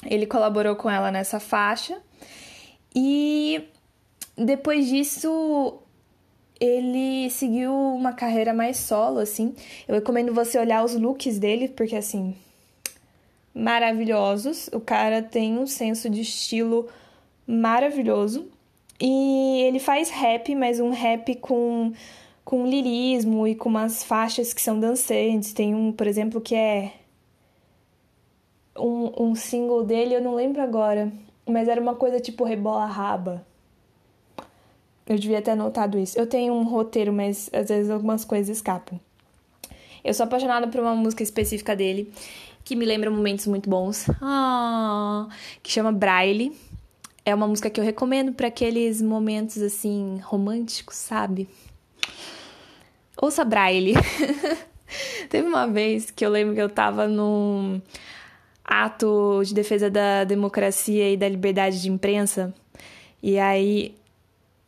Ele 0.07 0.27
colaborou 0.27 0.77
com 0.77 0.89
ela 0.89 1.11
nessa 1.11 1.41
faixa. 1.41 1.99
E 2.95 3.65
depois 4.37 4.89
disso, 4.89 5.79
ele 6.61 7.31
seguiu 7.31 7.73
uma 7.73 8.13
carreira 8.13 8.53
mais 8.53 8.79
solo, 8.79 9.19
assim. 9.19 9.55
Eu 9.87 9.95
recomendo 9.95 10.35
você 10.35 10.59
olhar 10.59 10.85
os 10.85 10.95
looks 10.95 11.39
dele, 11.39 11.69
porque, 11.69 11.97
assim, 11.97 12.35
maravilhosos. 13.55 14.69
O 14.73 14.81
cara 14.81 15.23
tem 15.23 15.59
um 15.59 15.67
senso 15.67 16.11
de 16.11 16.21
estilo 16.21 16.89
maravilhoso. 17.47 18.49
E 19.01 19.63
ele 19.63 19.79
faz 19.79 20.11
rap, 20.11 20.55
mas 20.55 20.81
um 20.81 20.91
rap 20.91 21.35
com, 21.37 21.93
com 22.45 22.67
lirismo 22.67 23.47
e 23.47 23.55
com 23.55 23.69
umas 23.69 24.03
faixas 24.03 24.53
que 24.53 24.61
são 24.61 24.79
dançantes. 24.79 25.53
Tem 25.53 25.75
um, 25.75 25.93
por 25.93 26.07
exemplo, 26.07 26.41
que 26.41 26.55
é 26.55 26.93
um, 28.79 29.31
um 29.31 29.35
single 29.35 29.85
dele, 29.85 30.15
eu 30.15 30.23
não 30.23 30.35
lembro 30.35 30.61
agora, 30.63 31.13
mas 31.47 31.69
era 31.69 31.81
uma 31.81 31.95
coisa 31.95 32.21
tipo 32.21 32.45
rebola 32.45 32.87
raba. 32.87 33.47
Eu 35.07 35.19
devia 35.19 35.43
ter 35.43 35.51
anotado 35.53 35.99
isso. 35.99 36.19
Eu 36.19 36.27
tenho 36.27 36.55
um 36.55 36.65
roteiro, 36.65 37.13
mas 37.13 37.51
às 37.53 37.69
vezes 37.69 37.91
algumas 37.91 38.25
coisas 38.25 38.57
escapam. 38.57 38.99
Eu 40.03 40.13
sou 40.13 40.25
apaixonada 40.25 40.69
por 40.69 40.81
uma 40.81 40.95
música 40.95 41.23
específica 41.23 41.75
dele, 41.75 42.13
que 42.65 42.77
me 42.77 42.85
lembra 42.85 43.11
momentos 43.11 43.47
muito 43.47 43.69
bons. 43.69 44.07
Ah, 44.21 45.29
que 45.63 45.71
chama 45.71 45.93
Braille. 45.93 46.53
É 47.25 47.35
uma 47.35 47.47
música 47.47 47.71
que 47.71 47.81
eu 47.81 47.85
recomendo 47.85 48.33
para 48.33 48.49
aqueles 48.49 49.01
momentos 49.01 49.63
assim 49.63 50.19
românticos, 50.23 50.97
sabe? 50.97 51.49
Ouça 53.21 53.45
Braille. 53.45 53.95
Teve 55.31 55.49
uma 55.49 55.67
vez 55.67 56.11
que 56.11 56.25
eu 56.25 56.31
lembro 56.31 56.55
que 56.55 56.61
eu 56.61 56.69
tava 56.69 57.09
num 57.09 57.81
ato 58.65 59.43
de 59.45 59.55
defesa 59.55 59.91
da 59.91 60.25
democracia 60.25 61.11
e 61.11 61.17
da 61.17 61.29
liberdade 61.29 61.81
de 61.81 61.91
imprensa. 61.91 62.55
E 63.23 63.39
aí. 63.39 63.95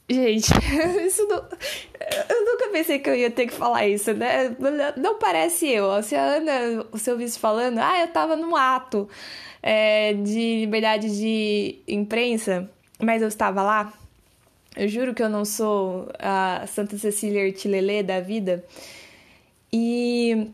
Gente, 0.09 0.53
isso 1.05 1.27
não. 1.27 1.45
Eu 2.29 2.45
nunca 2.45 2.69
pensei 2.69 2.99
que 2.99 3.11
eu 3.11 3.14
ia 3.14 3.31
ter 3.31 3.47
que 3.47 3.53
falar 3.53 3.87
isso, 3.88 4.12
né? 4.14 4.57
Não 4.97 5.19
parece 5.19 5.69
eu. 5.69 6.01
Se 6.03 6.14
a 6.14 6.23
Ana, 6.23 6.87
o 6.92 6.99
seu 6.99 7.16
vice 7.16 7.38
falando, 7.38 7.79
ah, 7.79 8.01
eu 8.01 8.09
tava 8.09 8.37
num 8.37 8.55
ato 8.55 9.09
é, 9.62 10.12
de 10.14 10.61
liberdade 10.61 11.09
de 11.19 11.81
imprensa, 11.88 12.71
mas 13.01 13.21
eu 13.21 13.29
estava 13.29 13.62
lá. 13.62 13.92
Eu 14.77 14.88
juro 14.88 15.14
que 15.14 15.23
eu 15.23 15.29
não 15.29 15.45
sou 15.45 16.09
a 16.19 16.64
Santa 16.69 16.97
Cecília 16.99 17.45
Artilelê 17.45 18.03
da 18.03 18.21
vida. 18.21 18.64
E 19.73 20.51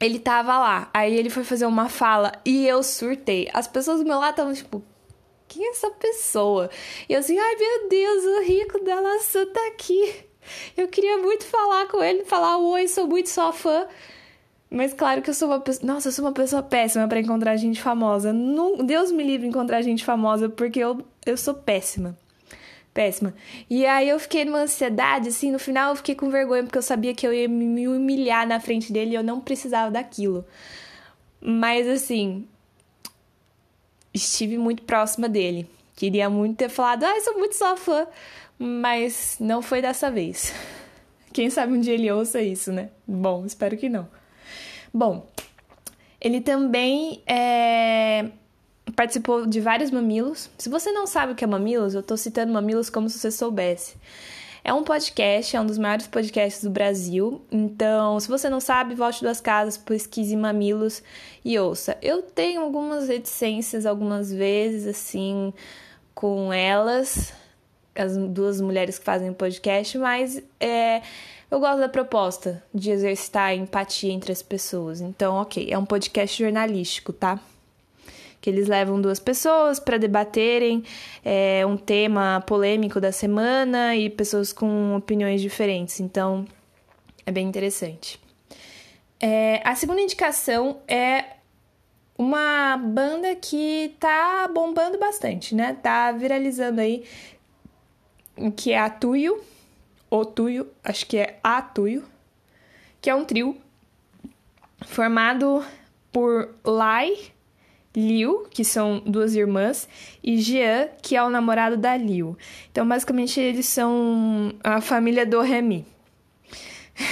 ele 0.00 0.18
tava 0.18 0.58
lá. 0.58 0.90
Aí 0.94 1.14
ele 1.16 1.30
foi 1.30 1.42
fazer 1.42 1.66
uma 1.66 1.88
fala 1.88 2.32
e 2.44 2.66
eu 2.66 2.82
surtei. 2.82 3.48
As 3.52 3.66
pessoas 3.66 4.00
do 4.00 4.06
meu 4.06 4.18
lado 4.18 4.32
estavam 4.32 4.52
tipo, 4.52 4.82
quem 5.52 5.66
é 5.66 5.70
essa 5.70 5.90
pessoa? 5.90 6.70
E 7.08 7.12
eu 7.12 7.20
assim, 7.20 7.38
ai 7.38 7.56
meu 7.56 7.88
Deus, 7.88 8.24
o 8.24 8.42
rico 8.42 8.82
da 8.84 8.98
laçã 9.00 9.44
tá 9.46 9.66
aqui. 9.68 10.14
Eu 10.76 10.88
queria 10.88 11.18
muito 11.18 11.44
falar 11.44 11.86
com 11.86 12.02
ele, 12.02 12.24
falar 12.24 12.58
oi, 12.58 12.88
sou 12.88 13.06
muito 13.06 13.28
sua 13.28 13.52
fã. 13.52 13.86
Mas 14.70 14.94
claro 14.94 15.20
que 15.20 15.28
eu 15.28 15.34
sou 15.34 15.48
uma 15.48 15.60
pessoa. 15.60 15.86
Nossa, 15.86 16.08
eu 16.08 16.12
sou 16.12 16.24
uma 16.24 16.32
pessoa 16.32 16.62
péssima 16.62 17.06
para 17.06 17.20
encontrar 17.20 17.56
gente 17.56 17.80
famosa. 17.80 18.32
Não... 18.32 18.78
Deus 18.78 19.12
me 19.12 19.22
livre 19.22 19.46
encontrar 19.46 19.82
gente 19.82 20.02
famosa, 20.04 20.48
porque 20.48 20.80
eu, 20.80 21.04
eu 21.26 21.36
sou 21.36 21.52
péssima. 21.54 22.18
Péssima. 22.94 23.34
E 23.68 23.84
aí 23.84 24.08
eu 24.08 24.18
fiquei 24.18 24.44
numa 24.44 24.60
ansiedade, 24.60 25.28
assim, 25.28 25.50
no 25.50 25.58
final 25.58 25.90
eu 25.90 25.96
fiquei 25.96 26.14
com 26.14 26.30
vergonha, 26.30 26.62
porque 26.62 26.78
eu 26.78 26.82
sabia 26.82 27.14
que 27.14 27.26
eu 27.26 27.32
ia 27.32 27.48
me 27.48 27.86
humilhar 27.86 28.46
na 28.46 28.60
frente 28.60 28.92
dele 28.92 29.12
e 29.12 29.14
eu 29.14 29.22
não 29.22 29.40
precisava 29.40 29.90
daquilo. 29.90 30.44
Mas 31.40 31.86
assim. 31.86 32.46
Estive 34.12 34.58
muito 34.58 34.82
próxima 34.82 35.28
dele. 35.28 35.68
Queria 35.96 36.28
muito 36.28 36.56
ter 36.56 36.68
falado, 36.68 37.04
ah, 37.04 37.20
sou 37.20 37.38
muito 37.38 37.54
sua 37.54 37.76
fã. 37.76 38.06
Mas 38.58 39.36
não 39.40 39.62
foi 39.62 39.82
dessa 39.82 40.10
vez. 40.10 40.54
Quem 41.32 41.48
sabe 41.50 41.72
um 41.72 41.80
dia 41.80 41.94
ele 41.94 42.10
ouça 42.10 42.40
isso, 42.40 42.72
né? 42.72 42.90
Bom, 43.06 43.44
espero 43.46 43.76
que 43.76 43.88
não. 43.88 44.08
Bom, 44.92 45.26
ele 46.20 46.40
também 46.40 47.22
é, 47.26 48.28
participou 48.94 49.46
de 49.46 49.60
vários 49.60 49.90
mamilos. 49.90 50.50
Se 50.58 50.68
você 50.68 50.92
não 50.92 51.06
sabe 51.06 51.32
o 51.32 51.34
que 51.34 51.44
é 51.44 51.46
mamilos, 51.46 51.94
eu 51.94 52.02
tô 52.02 52.16
citando 52.16 52.52
mamilos 52.52 52.90
como 52.90 53.08
se 53.08 53.18
você 53.18 53.30
soubesse. 53.30 53.96
É 54.64 54.72
um 54.72 54.84
podcast, 54.84 55.56
é 55.56 55.60
um 55.60 55.66
dos 55.66 55.76
maiores 55.76 56.06
podcasts 56.06 56.62
do 56.62 56.70
Brasil. 56.70 57.42
Então, 57.50 58.18
se 58.20 58.28
você 58.28 58.48
não 58.48 58.60
sabe, 58.60 58.94
volte 58.94 59.20
duas 59.20 59.40
casas, 59.40 59.76
pesquise 59.76 60.36
mamilos 60.36 61.02
e 61.44 61.58
ouça. 61.58 61.98
Eu 62.00 62.22
tenho 62.22 62.60
algumas 62.60 63.08
reticências 63.08 63.84
algumas 63.84 64.32
vezes, 64.32 64.86
assim, 64.86 65.52
com 66.14 66.52
elas, 66.52 67.32
as 67.94 68.16
duas 68.16 68.60
mulheres 68.60 68.98
que 68.98 69.04
fazem 69.04 69.30
o 69.30 69.34
podcast, 69.34 69.98
mas 69.98 70.40
é, 70.60 71.02
eu 71.50 71.58
gosto 71.58 71.80
da 71.80 71.88
proposta 71.88 72.62
de 72.72 72.90
exercitar 72.90 73.48
a 73.48 73.54
empatia 73.54 74.12
entre 74.12 74.30
as 74.30 74.42
pessoas. 74.42 75.00
Então, 75.00 75.34
ok, 75.34 75.68
é 75.70 75.76
um 75.76 75.84
podcast 75.84 76.40
jornalístico, 76.40 77.12
tá? 77.12 77.40
Que 78.42 78.50
eles 78.50 78.68
levam 78.68 79.00
duas 79.00 79.18
pessoas 79.18 79.80
para 79.80 79.96
debaterem 79.96 80.84
é, 81.24 81.64
um 81.64 81.78
tema 81.78 82.44
polêmico 82.46 83.00
da 83.00 83.10
semana 83.10 83.96
e 83.96 84.10
pessoas 84.10 84.52
com 84.52 84.94
opiniões 84.94 85.40
diferentes. 85.40 85.98
Então, 85.98 86.44
é 87.24 87.32
bem 87.32 87.48
interessante. 87.48 88.20
É, 89.18 89.62
a 89.64 89.74
segunda 89.74 90.02
indicação 90.02 90.80
é 90.86 91.24
uma 92.18 92.76
banda 92.76 93.34
que 93.36 93.94
tá 93.98 94.46
bombando 94.52 94.98
bastante, 94.98 95.54
né? 95.54 95.78
Tá 95.80 96.12
viralizando 96.12 96.82
aí, 96.82 97.04
que 98.56 98.72
é 98.72 98.78
a 98.78 98.90
Tuyo 98.90 99.40
o 100.12 100.26
Tuyo, 100.26 100.68
acho 100.84 101.06
que 101.06 101.16
é 101.16 101.40
A 101.42 101.62
Tuyo, 101.62 102.04
que 103.00 103.08
é 103.08 103.14
um 103.14 103.24
trio 103.24 103.56
formado 104.84 105.64
por 106.12 106.54
Lai, 106.62 107.32
Liu, 107.94 108.46
que 108.50 108.64
são 108.64 109.02
duas 109.04 109.34
irmãs, 109.34 109.88
e 110.22 110.38
Jean, 110.38 110.88
que 111.02 111.14
é 111.14 111.22
o 111.22 111.28
namorado 111.28 111.76
da 111.76 111.96
Liu. 111.96 112.36
Então, 112.70 112.86
basicamente, 112.86 113.38
eles 113.38 113.66
são 113.66 114.54
a 114.64 114.80
família 114.80 115.26
do 115.26 115.40
Remy. 115.40 115.84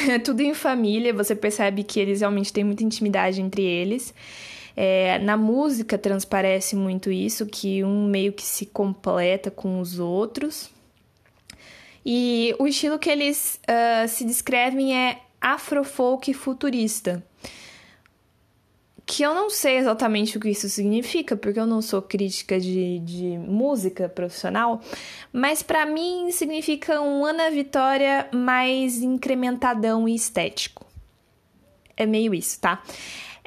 É 0.09 0.19
tudo 0.19 0.43
em 0.43 0.53
família, 0.53 1.13
você 1.13 1.35
percebe 1.35 1.83
que 1.83 1.99
eles 1.99 2.21
realmente 2.21 2.53
têm 2.53 2.63
muita 2.63 2.85
intimidade 2.85 3.41
entre 3.41 3.63
eles. 3.63 4.15
É, 4.77 5.19
na 5.19 5.37
música 5.37 5.99
transparece 5.99 6.77
muito 6.77 7.11
isso, 7.11 7.47
que 7.47 7.83
um 7.83 8.07
meio 8.07 8.33
que 8.33 8.43
se 8.43 8.67
completa 8.67 9.51
com 9.51 9.81
os 9.81 9.99
outros. 9.99 10.71
E 12.05 12.55
o 12.59 12.67
estilo 12.67 12.99
que 12.99 13.11
eles 13.11 13.61
uh, 13.69 14.09
se 14.09 14.25
descrevem 14.25 14.97
é 14.97 15.21
afrofolk 15.41 16.33
futurista. 16.35 17.23
Que 19.11 19.25
eu 19.25 19.35
não 19.35 19.51
sei 19.51 19.79
exatamente 19.79 20.39
o 20.39 20.41
que 20.41 20.51
isso 20.51 20.69
significa, 20.69 21.37
porque 21.37 21.59
eu 21.59 21.67
não 21.67 21.83
sou 21.83 22.01
crítica 22.01 22.61
de, 22.61 23.01
de 23.01 23.37
música 23.39 24.09
profissional, 24.09 24.81
mas 25.33 25.65
para 25.65 25.85
mim 25.85 26.31
significa 26.31 27.01
um 27.01 27.25
Ana 27.25 27.51
Vitória 27.51 28.29
mais 28.33 29.03
incrementadão 29.03 30.09
e 30.09 30.15
estético. 30.15 30.87
É 31.97 32.07
meio 32.07 32.33
isso, 32.33 32.61
tá? 32.61 32.85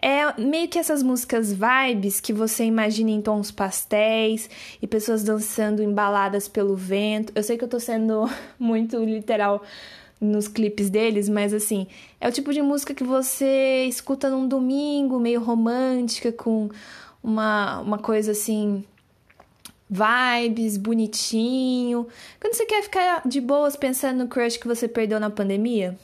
É 0.02 0.38
meio 0.38 0.68
que 0.68 0.78
essas 0.78 1.02
músicas 1.02 1.54
vibes 1.54 2.20
que 2.20 2.34
você 2.34 2.66
imagina 2.66 3.12
em 3.12 3.22
tons 3.22 3.50
pastéis 3.50 4.50
e 4.82 4.86
pessoas 4.86 5.24
dançando 5.24 5.82
embaladas 5.82 6.46
pelo 6.46 6.76
vento. 6.76 7.32
Eu 7.34 7.42
sei 7.42 7.58
que 7.58 7.64
eu 7.64 7.70
tô 7.70 7.80
sendo 7.80 8.30
muito 8.60 9.02
literal 9.02 9.64
nos 10.24 10.48
clipes 10.48 10.90
deles, 10.90 11.28
mas 11.30 11.54
assim, 11.54 11.88
é 12.20 12.28
o 12.28 12.32
tipo 12.32 12.54
de 12.54 12.62
música 12.62 12.94
que 12.94 13.04
você 13.04 13.86
escuta 13.86 14.30
num 14.30 14.48
domingo, 14.48 15.20
meio 15.20 15.42
romântica, 15.42 16.32
com 16.32 16.70
uma, 17.22 17.80
uma 17.82 17.98
coisa 17.98 18.32
assim 18.32 18.84
vibes, 19.90 20.78
bonitinho. 20.78 22.08
Quando 22.40 22.56
você 22.56 22.66
quer 22.66 22.82
ficar 22.82 23.22
de 23.28 23.40
boas 23.40 23.76
pensando 23.76 24.20
no 24.24 24.28
crush 24.28 24.58
que 24.58 24.68
você 24.68 24.88
perdeu 24.88 25.20
na 25.20 25.30
pandemia, 25.30 25.96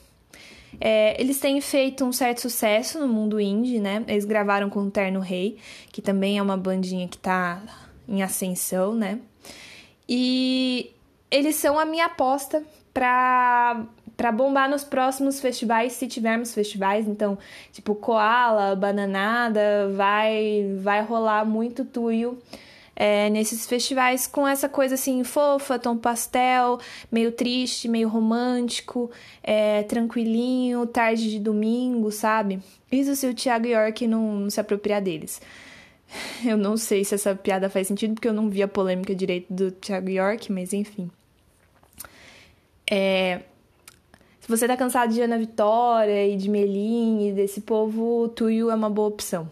é, 0.80 1.20
eles 1.20 1.40
têm 1.40 1.60
feito 1.60 2.04
um 2.04 2.12
certo 2.12 2.42
sucesso 2.42 3.00
no 3.00 3.08
mundo 3.08 3.40
indie, 3.40 3.80
né? 3.80 4.04
Eles 4.06 4.24
gravaram 4.24 4.70
com 4.70 4.80
o 4.80 4.90
Terno 4.90 5.20
Rei, 5.20 5.58
que 5.90 6.00
também 6.00 6.38
é 6.38 6.42
uma 6.42 6.56
bandinha 6.56 7.08
que 7.08 7.18
tá 7.18 7.62
em 8.08 8.22
ascensão, 8.22 8.94
né? 8.94 9.18
E 10.08 10.92
eles 11.30 11.56
são 11.56 11.78
a 11.78 11.84
minha 11.84 12.06
aposta 12.06 12.62
pra, 12.92 13.84
pra 14.20 14.30
bombar 14.30 14.68
nos 14.68 14.84
próximos 14.84 15.40
festivais, 15.40 15.94
se 15.94 16.06
tivermos 16.06 16.52
festivais. 16.52 17.08
Então, 17.08 17.38
tipo, 17.72 17.94
Koala, 17.94 18.76
Bananada, 18.76 19.90
vai, 19.96 20.76
vai 20.78 21.00
rolar 21.00 21.46
muito 21.46 21.86
tuyo 21.86 22.38
é, 22.94 23.30
nesses 23.30 23.66
festivais 23.66 24.26
com 24.26 24.46
essa 24.46 24.68
coisa 24.68 24.94
assim 24.94 25.24
fofa, 25.24 25.78
tom 25.78 25.96
pastel, 25.96 26.78
meio 27.10 27.32
triste, 27.32 27.88
meio 27.88 28.10
romântico, 28.10 29.10
é, 29.42 29.84
tranquilinho, 29.84 30.86
tarde 30.86 31.30
de 31.30 31.38
domingo, 31.38 32.12
sabe? 32.12 32.60
Isso 32.92 33.16
se 33.16 33.26
o 33.26 33.32
Thiago 33.32 33.68
York 33.68 34.06
não, 34.06 34.36
não 34.36 34.50
se 34.50 34.60
apropriar 34.60 35.00
deles. 35.00 35.40
Eu 36.44 36.58
não 36.58 36.76
sei 36.76 37.04
se 37.04 37.14
essa 37.14 37.34
piada 37.34 37.70
faz 37.70 37.86
sentido, 37.86 38.12
porque 38.12 38.28
eu 38.28 38.34
não 38.34 38.50
vi 38.50 38.62
a 38.62 38.68
polêmica 38.68 39.14
direito 39.14 39.50
do 39.50 39.70
Thiago 39.70 40.10
York, 40.10 40.52
mas 40.52 40.74
enfim. 40.74 41.10
É, 42.90 43.40
você 44.50 44.66
tá 44.66 44.76
cansado 44.76 45.14
de 45.14 45.22
Ana 45.22 45.38
Vitória 45.38 46.26
e 46.26 46.36
de 46.36 46.50
Melim 46.50 47.28
e 47.28 47.32
desse 47.32 47.60
povo, 47.60 48.28
Tuyo 48.30 48.68
é 48.68 48.74
uma 48.74 48.90
boa 48.90 49.06
opção. 49.06 49.48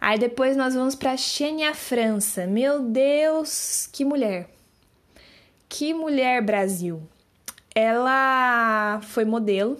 Aí 0.00 0.18
depois 0.18 0.56
nós 0.56 0.74
vamos 0.74 0.94
para 0.94 1.16
Xenia 1.18 1.74
França. 1.74 2.46
Meu 2.46 2.80
Deus, 2.80 3.88
que 3.92 4.04
mulher! 4.06 4.48
Que 5.68 5.92
mulher, 5.92 6.42
Brasil! 6.42 7.02
Ela 7.74 9.00
foi 9.02 9.24
modelo, 9.26 9.78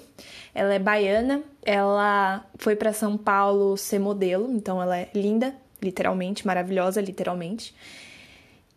ela 0.55 0.75
é 0.75 0.79
baiana, 0.79 1.43
ela 1.63 2.45
foi 2.57 2.77
para 2.77 2.93
São 2.93 3.17
Paulo 3.17 3.77
ser 3.77 3.99
modelo, 3.99 4.53
então 4.53 4.83
ela 4.83 4.99
é 4.99 5.11
linda, 5.15 5.55
literalmente, 5.83 6.47
maravilhosa, 6.47 7.01
literalmente. 7.01 7.75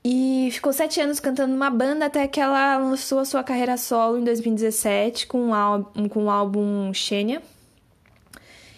E 0.08 0.50
ficou 0.52 0.72
sete 0.72 1.02
anos 1.02 1.20
cantando 1.20 1.52
numa 1.52 1.72
banda 1.72 2.06
até 2.06 2.28
que 2.28 2.40
ela 2.40 2.78
lançou 2.78 3.18
a 3.18 3.26
sua 3.26 3.44
carreira 3.44 3.76
solo 3.76 4.20
em 4.20 4.24
2017 4.24 5.26
com, 5.26 5.50
um 5.96 6.08
com 6.08 6.26
o 6.26 6.30
álbum 6.30 6.94
Xenia, 6.94 7.42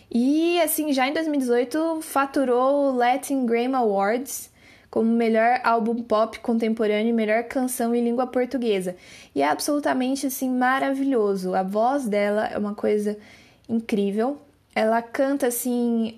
e, 0.09 0.59
assim, 0.61 0.93
já 0.93 1.05
em 1.05 1.13
2018 1.13 1.99
faturou 2.01 2.85
o 2.85 2.95
Latin 2.95 3.45
Grammy 3.45 3.75
Awards 3.75 4.49
como 4.89 5.11
melhor 5.11 5.59
álbum 5.65 6.01
pop 6.01 6.39
contemporâneo 6.39 7.09
e 7.09 7.13
melhor 7.13 7.43
canção 7.43 7.93
em 7.93 8.01
língua 8.01 8.25
portuguesa. 8.25 8.95
E 9.35 9.41
é 9.41 9.49
absolutamente, 9.49 10.27
assim, 10.27 10.49
maravilhoso. 10.49 11.53
A 11.53 11.61
voz 11.61 12.07
dela 12.07 12.47
é 12.47 12.57
uma 12.57 12.73
coisa 12.73 13.17
incrível. 13.67 14.37
Ela 14.73 15.01
canta, 15.01 15.47
assim, 15.47 16.15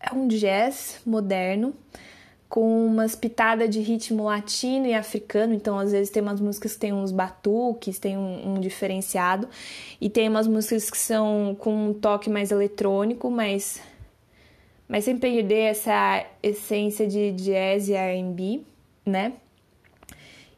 é 0.00 0.12
um 0.12 0.26
jazz 0.26 1.00
moderno 1.06 1.72
com 2.48 2.86
umas 2.86 3.14
pitadas 3.14 3.68
de 3.68 3.80
ritmo 3.80 4.24
latino 4.24 4.86
e 4.86 4.94
africano, 4.94 5.52
então 5.52 5.78
às 5.78 5.92
vezes 5.92 6.08
tem 6.08 6.22
umas 6.22 6.40
músicas 6.40 6.72
que 6.72 6.78
tem 6.78 6.92
uns 6.92 7.12
batuques, 7.12 7.98
tem 7.98 8.16
um, 8.16 8.54
um, 8.54 8.60
diferenciado, 8.60 9.48
e 10.00 10.08
tem 10.08 10.28
umas 10.28 10.46
músicas 10.46 10.90
que 10.90 10.96
são 10.96 11.54
com 11.58 11.90
um 11.90 11.92
toque 11.92 12.30
mais 12.30 12.50
eletrônico, 12.50 13.30
mas, 13.30 13.82
mas 14.88 15.04
sem 15.04 15.18
perder 15.18 15.70
essa 15.72 16.24
essência 16.42 17.06
de 17.06 17.32
jazz 17.32 17.88
e 17.88 17.92
R&B, 17.92 18.62
né? 19.04 19.34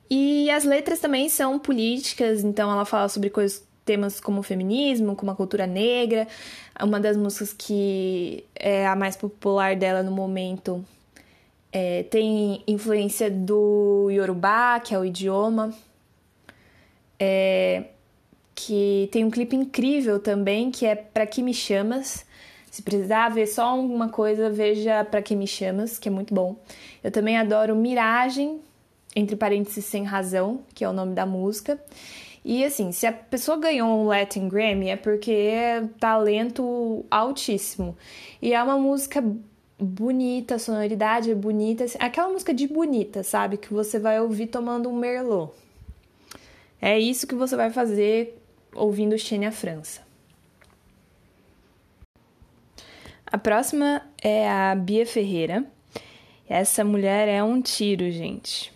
E 0.09 0.51
as 0.51 0.65
letras 0.65 1.01
também 1.01 1.29
são 1.29 1.59
políticas, 1.59 2.45
então 2.45 2.71
ela 2.71 2.85
fala 2.85 3.09
sobre 3.09 3.31
coisas 3.31 3.65
temas 3.85 4.21
como 4.21 4.43
feminismo, 4.43 5.17
como 5.17 5.31
a 5.33 5.37
cultura 5.37 5.67
negra. 5.67 6.27
Uma 6.81 7.01
das 7.01 7.17
músicas 7.17 7.53
que 7.53 8.45
é 8.55 8.87
a 8.87 8.95
mais 8.97 9.17
popular 9.17 9.77
dela 9.77 10.03
no 10.03 10.11
momento 10.11 10.85
é, 11.73 12.03
tem 12.05 12.63
influência 12.67 13.31
do 13.31 14.09
Yorubá, 14.11 14.81
que 14.81 14.95
é 14.95 14.99
o 14.99 15.05
idioma. 15.05 15.73
é, 17.19 17.85
que 18.55 19.09
tem 19.13 19.25
um 19.25 19.31
clipe 19.31 19.57
incrível 19.57 20.19
também, 20.19 20.71
que 20.71 20.85
é 20.85 20.95
Pra 20.95 21.27
Que 21.27 21.43
Me 21.43 21.55
Chamas. 21.55 22.27
Se 22.71 22.83
precisar 22.83 23.29
ver 23.31 23.47
só 23.47 23.65
alguma 23.65 24.09
coisa, 24.09 24.51
veja 24.51 25.05
Pra 25.05 25.23
Que 25.23 25.35
Me 25.35 25.47
Chamas, 25.47 25.99
que 25.99 26.09
é 26.09 26.13
muito 26.13 26.35
bom. 26.35 26.57
Eu 27.03 27.11
também 27.11 27.39
adoro 27.39 27.75
Miragem, 27.75 28.61
entre 29.17 29.35
parênteses, 29.37 29.85
Sem 29.87 30.05
Razão, 30.05 30.61
que 30.75 30.85
é 30.85 30.89
o 30.89 30.93
nome 30.93 31.15
da 31.15 31.25
música. 31.27 31.83
E 32.45 32.65
assim, 32.65 32.93
se 32.93 33.07
a 33.07 33.13
pessoa 33.13 33.59
ganhou 33.59 33.89
um 33.89 34.07
Latin 34.07 34.49
Grammy 34.49 34.89
é 34.89 34.97
porque 34.97 35.31
é 35.31 35.85
talento 35.99 37.05
altíssimo. 37.11 37.97
E 38.41 38.53
é 38.55 38.63
uma 38.63 38.79
música 38.79 39.23
bonita, 39.81 40.57
a 40.57 40.59
sonoridade 40.59 41.31
é 41.31 41.35
bonita, 41.35 41.85
assim, 41.85 41.99
aquela 42.01 42.29
música 42.29 42.53
de 42.53 42.67
bonita, 42.67 43.23
sabe? 43.23 43.57
Que 43.57 43.73
você 43.73 43.99
vai 43.99 44.21
ouvir 44.21 44.49
tomando 44.49 44.89
um 44.89 44.97
Merlot. 44.97 45.53
É 46.81 46.99
isso 46.99 47.27
que 47.27 47.35
você 47.35 47.57
vai 47.57 47.71
fazer 47.71 48.39
ouvindo 48.75 49.19
Xenia 49.19 49.51
França. 49.51 50.03
A 53.27 53.39
próxima 53.39 54.03
é 54.23 54.49
a 54.49 54.75
Bia 54.75 55.07
Ferreira. 55.07 55.65
Essa 56.49 56.85
mulher 56.85 57.29
é 57.29 57.43
um 57.43 57.63
tiro, 57.63 58.11
gente. 58.11 58.73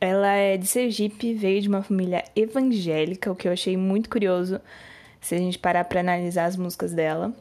Ela 0.00 0.32
é 0.32 0.56
de 0.56 0.66
Sergipe, 0.66 1.32
veio 1.32 1.62
de 1.62 1.68
uma 1.68 1.82
família 1.82 2.24
evangélica, 2.34 3.30
o 3.30 3.36
que 3.36 3.46
eu 3.46 3.52
achei 3.52 3.76
muito 3.76 4.10
curioso 4.10 4.60
se 5.20 5.34
a 5.34 5.38
gente 5.38 5.58
parar 5.58 5.84
para 5.84 6.00
analisar 6.00 6.46
as 6.46 6.56
músicas 6.56 6.92
dela. 6.92 7.32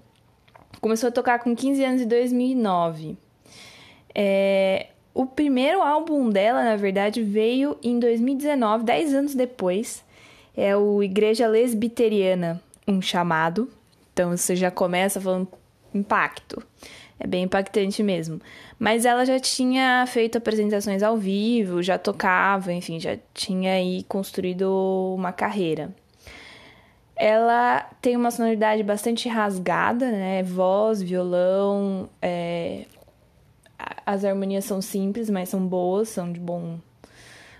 Começou 0.83 1.07
a 1.07 1.11
tocar 1.13 1.39
com 1.39 1.55
15 1.55 1.81
anos 1.81 2.01
em 2.01 2.07
2009. 2.09 3.17
É, 4.13 4.87
o 5.13 5.25
primeiro 5.25 5.81
álbum 5.81 6.29
dela, 6.29 6.61
na 6.61 6.75
verdade, 6.75 7.23
veio 7.23 7.77
em 7.81 7.97
2019, 7.97 8.83
10 8.83 9.13
anos 9.13 9.33
depois. 9.33 10.03
É 10.53 10.75
o 10.75 11.01
Igreja 11.01 11.47
Lesbiteriana, 11.47 12.61
um 12.85 13.01
chamado. 13.01 13.69
Então 14.11 14.35
você 14.35 14.57
já 14.57 14.69
começa 14.69 15.21
falando 15.21 15.47
impacto. 15.93 16.61
É 17.17 17.25
bem 17.25 17.43
impactante 17.43 18.03
mesmo. 18.03 18.41
Mas 18.77 19.05
ela 19.05 19.25
já 19.25 19.39
tinha 19.39 20.05
feito 20.05 20.37
apresentações 20.37 21.01
ao 21.01 21.15
vivo, 21.15 21.81
já 21.81 21.97
tocava, 21.97 22.73
enfim, 22.73 22.99
já 22.99 23.17
tinha 23.33 23.71
aí 23.71 24.03
construído 24.03 25.15
uma 25.15 25.31
carreira. 25.31 25.95
Ela 27.15 27.81
tem 28.01 28.17
uma 28.17 28.31
sonoridade 28.31 28.83
bastante 28.83 29.29
rasgada, 29.29 30.11
né? 30.11 30.43
Voz, 30.43 31.01
violão, 31.01 32.09
é... 32.21 32.85
as 34.05 34.25
harmonias 34.25 34.65
são 34.65 34.81
simples, 34.81 35.29
mas 35.29 35.49
são 35.49 35.65
boas, 35.65 36.09
são 36.09 36.31
de 36.31 36.39
bom, 36.39 36.79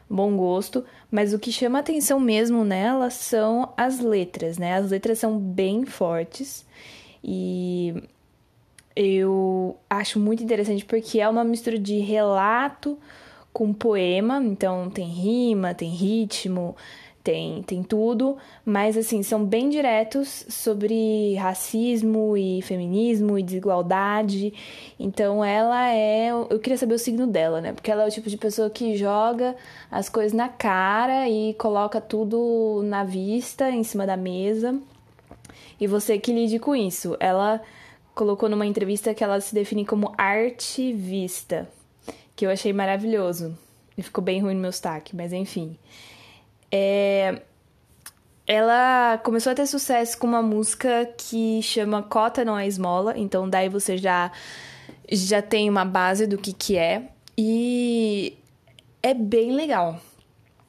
bom 0.10 0.36
gosto. 0.36 0.84
Mas 1.12 1.34
o 1.34 1.40
que 1.40 1.52
chama 1.52 1.80
atenção 1.80 2.20
mesmo 2.20 2.66
nela 2.66 3.10
são 3.10 3.74
as 3.78 4.00
letras, 4.00 4.58
né? 4.58 4.76
As 4.76 4.90
letras 4.90 5.20
são 5.20 5.38
bem 5.38 5.86
fortes 5.86 6.66
e 7.24 8.04
eu 8.96 9.78
acho 9.90 10.20
muito 10.20 10.44
interessante 10.44 10.86
porque 10.86 11.20
é 11.20 11.28
uma 11.28 11.44
mistura 11.44 11.80
de 11.80 12.00
relato 12.00 12.98
com 13.52 13.72
poema, 13.72 14.44
então 14.44 14.90
tem 14.90 15.08
rima, 15.08 15.74
tem 15.74 15.90
ritmo, 15.90 16.76
tem, 17.24 17.64
tem 17.64 17.82
tudo, 17.82 18.38
mas 18.66 18.98
assim, 18.98 19.24
são 19.24 19.46
bem 19.46 19.70
diretos 19.70 20.46
sobre 20.50 21.36
racismo 21.36 22.36
e 22.36 22.62
feminismo 22.62 23.40
e 23.40 23.44
desigualdade. 23.44 24.54
Então 25.00 25.44
ela 25.44 25.90
é. 25.90 26.30
Eu 26.32 26.60
queria 26.60 26.78
saber 26.78 26.96
o 26.96 27.00
signo 27.00 27.26
dela, 27.26 27.62
né? 27.62 27.72
Porque 27.72 27.90
ela 27.90 28.04
é 28.04 28.08
o 28.08 28.12
tipo 28.12 28.30
de 28.30 28.36
pessoa 28.38 28.70
que 28.70 28.98
joga 28.98 29.56
as 29.90 30.10
coisas 30.10 30.34
na 30.34 30.50
cara 30.50 31.30
e 31.30 31.54
coloca 31.54 32.02
tudo 32.02 32.82
na 32.84 33.06
vista, 33.06 33.70
em 33.72 33.84
cima 33.84 34.06
da 34.06 34.18
mesa. 34.18 34.78
E 35.80 35.88
você 35.88 36.20
que 36.20 36.34
lide 36.34 36.60
com 36.60 36.76
isso. 36.76 37.16
Ela 37.22 37.62
colocou 38.14 38.50
numa 38.50 38.66
entrevista 38.66 39.14
que 39.14 39.24
ela 39.24 39.40
se 39.40 39.56
define 39.56 39.86
como 39.86 40.14
artivista, 40.18 41.70
que 42.36 42.46
eu 42.46 42.50
achei 42.50 42.74
maravilhoso. 42.74 43.58
E 43.98 44.02
ficou 44.02 44.24
bem 44.24 44.42
ruim 44.42 44.56
no 44.56 44.62
meu 44.62 44.72
sotaque, 44.74 45.16
mas 45.16 45.32
enfim. 45.32 45.78
É... 46.76 47.40
Ela 48.48 49.20
começou 49.24 49.52
a 49.52 49.56
ter 49.56 49.68
sucesso 49.68 50.18
com 50.18 50.26
uma 50.26 50.42
música 50.42 51.08
que 51.16 51.62
chama 51.62 52.02
Cota 52.02 52.44
Não 52.44 52.58
é 52.58 52.68
Esmola, 52.68 53.14
então 53.16 53.48
daí 53.48 53.70
você 53.70 53.96
já, 53.96 54.32
já 55.10 55.42
tem 55.42 55.70
uma 55.70 55.86
base 55.86 56.26
do 56.26 56.38
que, 56.38 56.52
que 56.52 56.76
é. 56.76 57.10
E 57.38 58.36
é 59.04 59.14
bem 59.14 59.52
legal. 59.52 60.00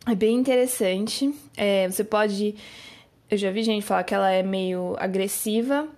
É 0.06 0.14
bem 0.14 0.36
interessante. 0.36 1.34
É, 1.56 1.88
você 1.88 2.04
pode. 2.04 2.54
Eu 3.30 3.38
já 3.38 3.50
vi 3.50 3.62
gente 3.62 3.84
falar 3.84 4.04
que 4.04 4.14
ela 4.14 4.30
é 4.30 4.42
meio 4.42 4.94
agressiva, 4.98 5.88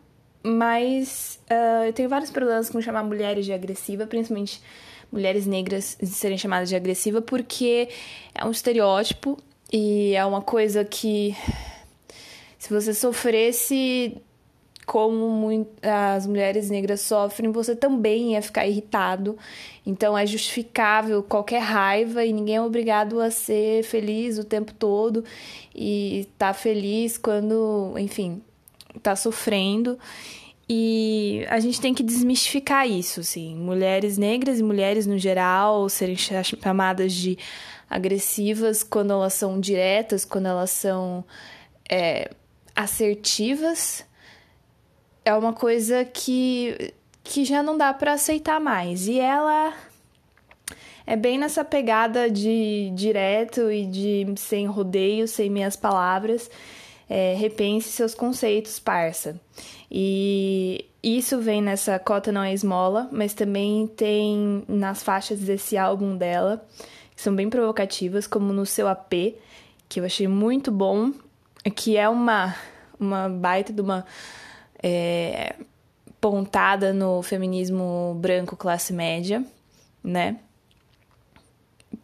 mas 0.43 1.41
uh, 1.51 1.85
eu 1.85 1.93
tenho 1.93 2.09
vários 2.09 2.31
problemas 2.31 2.71
com 2.71 2.81
chamar 2.81 3.03
mulheres 3.03 3.45
de 3.45 3.53
agressiva, 3.53 4.07
principalmente 4.07 4.63
mulheres 5.11 5.47
negras 5.47 5.99
serem 6.03 6.39
chamadas 6.39 6.69
de 6.69 6.77
agressiva, 6.77 7.21
porque 7.21 7.89
é 8.35 8.45
um 8.45 8.51
estereótipo 8.51 9.37
e 9.73 10.15
é 10.15 10.25
uma 10.25 10.41
coisa 10.41 10.85
que 10.85 11.37
se 12.59 12.73
você 12.73 12.95
sofresse 12.95 14.17
como 14.87 15.67
as 15.83 16.27
mulheres 16.27 16.71
negras 16.71 17.01
sofrem, 17.01 17.51
você 17.51 17.75
também 17.75 18.35
ia 18.35 18.43
ficar 18.43 18.67
irritado. 18.67 19.37
Então 19.85 20.17
é 20.17 20.25
justificável 20.25 21.23
qualquer 21.25 21.59
raiva 21.59 22.25
e 22.25 22.33
ninguém 22.33 22.57
é 22.57 22.63
obrigado 22.63 23.21
a 23.21 23.31
ser 23.31 23.83
feliz 23.83 24.39
o 24.39 24.45
tempo 24.45 24.73
todo 24.73 25.25
e 25.75 26.21
estar 26.21 26.49
tá 26.49 26.55
feliz 26.55 27.19
quando, 27.19 27.95
enfim, 27.99 28.41
tá 29.03 29.17
sofrendo. 29.17 29.99
E 30.69 31.45
a 31.49 31.61
gente 31.61 31.81
tem 31.81 31.95
que 31.95 32.03
desmistificar 32.03 32.89
isso, 32.89 33.21
assim. 33.21 33.57
Mulheres 33.57 34.19
negras 34.19 34.59
e 34.59 34.63
mulheres 34.63 35.07
no 35.07 35.19
geral 35.19 35.89
serem 35.89 36.17
chamadas 36.17 37.13
de 37.13 37.39
agressivas 37.89 38.83
quando 38.83 39.13
elas 39.13 39.35
são 39.35 39.61
diretas, 39.61 40.25
quando 40.25 40.47
elas 40.47 40.71
são 40.71 41.25
é, 41.89 42.31
assertivas. 42.75 44.05
É 45.25 45.35
uma 45.35 45.53
coisa 45.53 46.05
que, 46.05 46.95
que 47.23 47.45
já 47.45 47.63
não 47.63 47.77
dá 47.77 47.93
para 47.93 48.13
aceitar 48.13 48.61
mais. 48.61 49.07
E 49.09 49.19
ela 49.19 49.75
é 51.07 51.17
bem 51.17 51.39
nessa 51.39 51.65
pegada 51.65 52.31
de 52.31 52.91
direto 52.95 53.71
e 53.71 53.87
de 53.87 54.27
sem 54.37 54.67
rodeio, 54.67 55.27
sem 55.27 55.51
meias 55.51 55.77
palavras 55.77 56.51
é, 57.09 57.35
repense 57.35 57.91
seus 57.91 58.15
conceitos, 58.15 58.79
parça. 58.79 59.41
E 59.91 60.85
isso 61.03 61.41
vem 61.41 61.63
nessa 61.63 61.99
Cota 61.99 62.33
Não 62.33 62.43
é 62.43 62.53
Esmola, 62.53 63.09
mas 63.13 63.33
também 63.33 63.87
tem 63.87 64.65
nas 64.69 65.03
faixas 65.03 65.41
desse 65.41 65.77
álbum 65.77 66.17
dela, 66.17 66.67
são 67.17 67.35
bem 67.35 67.51
provocativas, 67.51 68.27
como 68.27 68.53
no 68.53 68.67
seu 68.67 68.87
AP, 68.87 69.35
que 69.89 69.99
eu 69.99 70.05
achei 70.05 70.29
muito 70.29 70.71
bom, 70.71 71.13
que 71.75 71.97
é 71.97 72.09
uma, 72.09 72.55
uma 73.01 73.29
baita 73.29 73.73
de 73.73 73.81
uma 73.81 74.05
é, 74.83 75.57
pontada 76.21 76.93
no 76.93 77.23
feminismo 77.23 78.17
branco 78.21 78.57
classe 78.57 78.93
média, 78.93 79.45
né? 80.05 80.39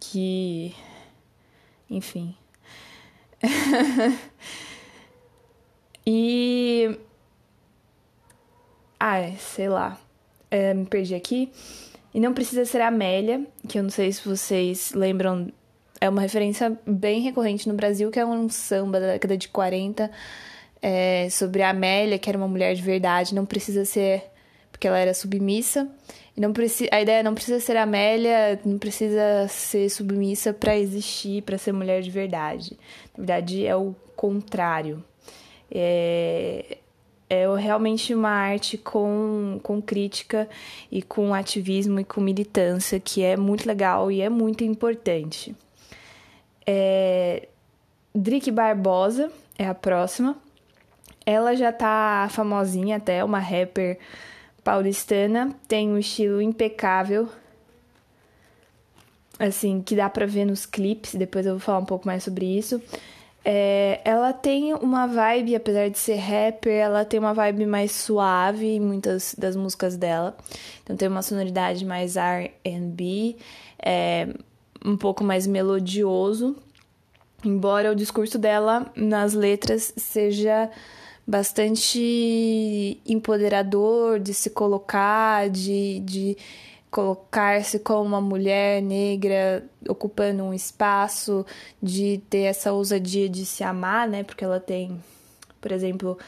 Que. 0.01 0.75
Enfim. 1.89 2.35
E. 6.05 6.99
Ai, 8.99 9.37
sei 9.39 9.69
lá. 9.69 9.99
É, 10.51 10.75
me 10.75 10.85
perdi 10.85 11.15
aqui. 11.15 11.53
E 12.15 12.21
não 12.21 12.35
precisa 12.35 12.65
ser 12.65 12.81
Amélia, 12.81 13.47
que 13.67 13.79
eu 13.79 13.83
não 13.83 13.91
sei 13.91 14.13
se 14.13 14.27
vocês 14.29 14.93
lembram. 14.93 15.49
É 16.01 16.09
uma 16.09 16.21
referência 16.21 16.77
bem 16.87 17.21
recorrente 17.21 17.69
no 17.69 17.75
Brasil, 17.75 18.11
que 18.11 18.19
é 18.19 18.27
um 18.27 18.49
samba 18.49 19.01
da 19.01 19.07
década 19.13 19.37
de 19.37 19.49
40 19.49 20.11
é, 20.83 21.29
sobre 21.31 21.63
a 21.63 21.71
Amélia, 21.71 22.19
que 22.19 22.29
era 22.29 22.37
uma 22.37 22.49
mulher 22.49 22.75
de 22.75 22.83
verdade. 22.83 23.35
Não 23.35 23.47
precisa 23.47 23.85
ser. 23.85 24.25
Porque 24.71 24.89
ela 24.89 24.99
era 24.99 25.15
submissa. 25.15 25.89
E 26.37 26.41
não 26.41 26.53
precisa, 26.53 26.91
a 26.93 27.01
ideia 27.01 27.23
não 27.23 27.35
precisa 27.35 27.61
ser 27.61 27.77
Amélia, 27.77 28.59
não 28.65 28.79
precisa 28.79 29.47
ser 29.49 29.89
submissa 29.91 30.53
para 30.53 30.77
existir, 30.77 31.43
para 31.43 31.59
ser 31.59 31.73
mulher 31.73 32.03
de 32.03 32.11
verdade. 32.11 32.79
Na 33.17 33.25
verdade, 33.25 33.67
é 33.67 33.77
o 33.77 33.95
contrário. 34.17 35.05
É, 35.71 36.79
é 37.33 37.47
realmente 37.57 38.15
uma 38.15 38.29
arte 38.29 38.77
com, 38.77 39.59
com 39.63 39.81
crítica 39.81 40.47
e 40.91 41.01
com 41.01 41.33
ativismo 41.33 41.99
e 41.99 42.05
com 42.05 42.21
militância 42.21 43.01
que 43.01 43.23
é 43.23 43.39
muito 43.39 43.67
legal 43.67 44.13
e 44.13 44.21
é 44.21 44.29
muito 44.29 44.63
importante. 44.65 45.57
É, 46.67 47.49
Drick 48.15 48.51
Barbosa 48.51 49.33
é 49.59 49.67
a 49.67 49.75
próxima. 49.75 50.37
Ela 51.25 51.57
já 51.57 51.73
tá 51.73 52.29
famosinha 52.31 52.99
até, 52.99 53.25
uma 53.25 53.39
rapper 53.39 53.99
paulistana, 54.63 55.57
tem 55.67 55.89
um 55.89 55.97
estilo 55.97 56.43
impecável, 56.43 57.31
assim, 59.39 59.81
que 59.81 59.97
dá 59.97 60.11
pra 60.11 60.27
ver 60.27 60.45
nos 60.45 60.67
clipes, 60.67 61.15
depois 61.15 61.47
eu 61.47 61.53
vou 61.53 61.61
falar 61.61 61.79
um 61.79 61.87
pouco 61.87 62.07
mais 62.07 62.25
sobre 62.25 62.45
isso. 62.45 62.79
É, 63.45 64.01
ela 64.05 64.33
tem 64.33 64.73
uma 64.75 65.07
vibe, 65.07 65.57
apesar 65.57 65.89
de 65.91 65.99
ser 65.99 66.15
rapper, 66.17 66.73
ela 66.73 67.05
tem 67.05 67.19
uma 67.19 67.35
vibe 67.35 67.67
mais 67.67 67.91
suave 67.93 68.67
em 68.67 68.81
muitas 68.81 69.35
das 69.37 69.57
músicas 69.57 69.97
dela. 69.97 70.37
Então 70.83 70.97
tem 70.97 71.09
uma 71.09 71.23
sonoridade 71.23 71.85
mais 71.85 72.17
R&B, 72.17 73.37
é, 73.81 74.29
um 74.85 74.97
pouco 74.97 75.25
mais 75.25 75.47
melodioso. 75.47 76.57
Embora 77.45 77.91
o 77.91 77.97
discurso 77.97 78.39
dela 78.39 78.93
nas 78.95 79.35
letras 79.35 79.93
seja 79.97 80.71
bastante 81.27 83.01
empoderador 83.07 84.21
de 84.21 84.33
se 84.33 84.51
colocar, 84.51 85.49
de, 85.51 86.01
de 86.01 86.37
colocar-se 86.93 87.79
como 87.79 88.03
uma 88.03 88.21
mulher 88.21 88.83
negra 88.83 89.65
ocupando 89.89 90.45
um 90.45 90.53
espaço, 90.53 91.45
de 91.83 92.21
ter 92.29 92.43
essa 92.43 92.71
ousadia 92.71 93.31
de 93.31 93.47
se 93.47 93.65
amar, 93.65 94.07
né? 94.07 94.23
Porque 94.23 94.45
ela 94.45 94.61
tem, 94.61 95.03
por 95.59 95.73
exemplo, 95.73 96.19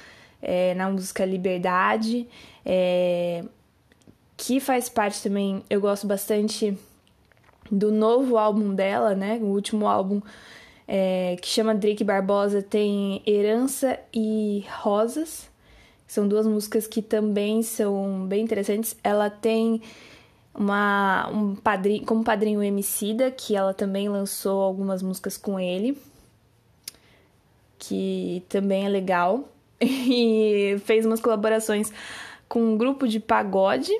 é, 0.40 0.74
na 0.74 0.88
música 0.88 1.22
Liberdade, 1.26 2.26
é, 2.64 3.44
que 4.38 4.58
faz 4.58 4.88
parte 4.88 5.22
também, 5.22 5.62
eu 5.68 5.82
gosto 5.82 6.06
bastante 6.06 6.76
do 7.70 7.92
novo 7.92 8.38
álbum 8.38 8.74
dela, 8.74 9.14
né? 9.14 9.38
O 9.42 9.48
último 9.48 9.86
álbum 9.86 10.22
é, 10.88 11.36
que 11.42 11.46
chama 11.46 11.74
Drake 11.74 12.02
Barbosa 12.02 12.62
tem 12.62 13.22
Herança 13.26 14.00
e 14.14 14.64
Rosas. 14.80 15.50
São 16.06 16.26
duas 16.26 16.46
músicas 16.46 16.86
que 16.86 17.02
também 17.02 17.62
são 17.62 18.26
bem 18.26 18.42
interessantes. 18.42 18.96
Ela 19.04 19.28
tem 19.28 19.82
uma 20.54 21.28
um 21.32 21.54
padrinho, 21.56 22.04
como 22.04 22.22
padrinho 22.22 22.62
Emicida, 22.62 23.30
que 23.30 23.56
ela 23.56 23.74
também 23.74 24.08
lançou 24.08 24.62
algumas 24.62 25.02
músicas 25.02 25.36
com 25.36 25.58
ele, 25.58 25.98
que 27.78 28.42
também 28.48 28.86
é 28.86 28.88
legal. 28.88 29.48
E 29.80 30.78
fez 30.84 31.04
umas 31.04 31.20
colaborações 31.20 31.92
com 32.48 32.60
um 32.60 32.76
grupo 32.78 33.06
de 33.08 33.18
pagode 33.18 33.92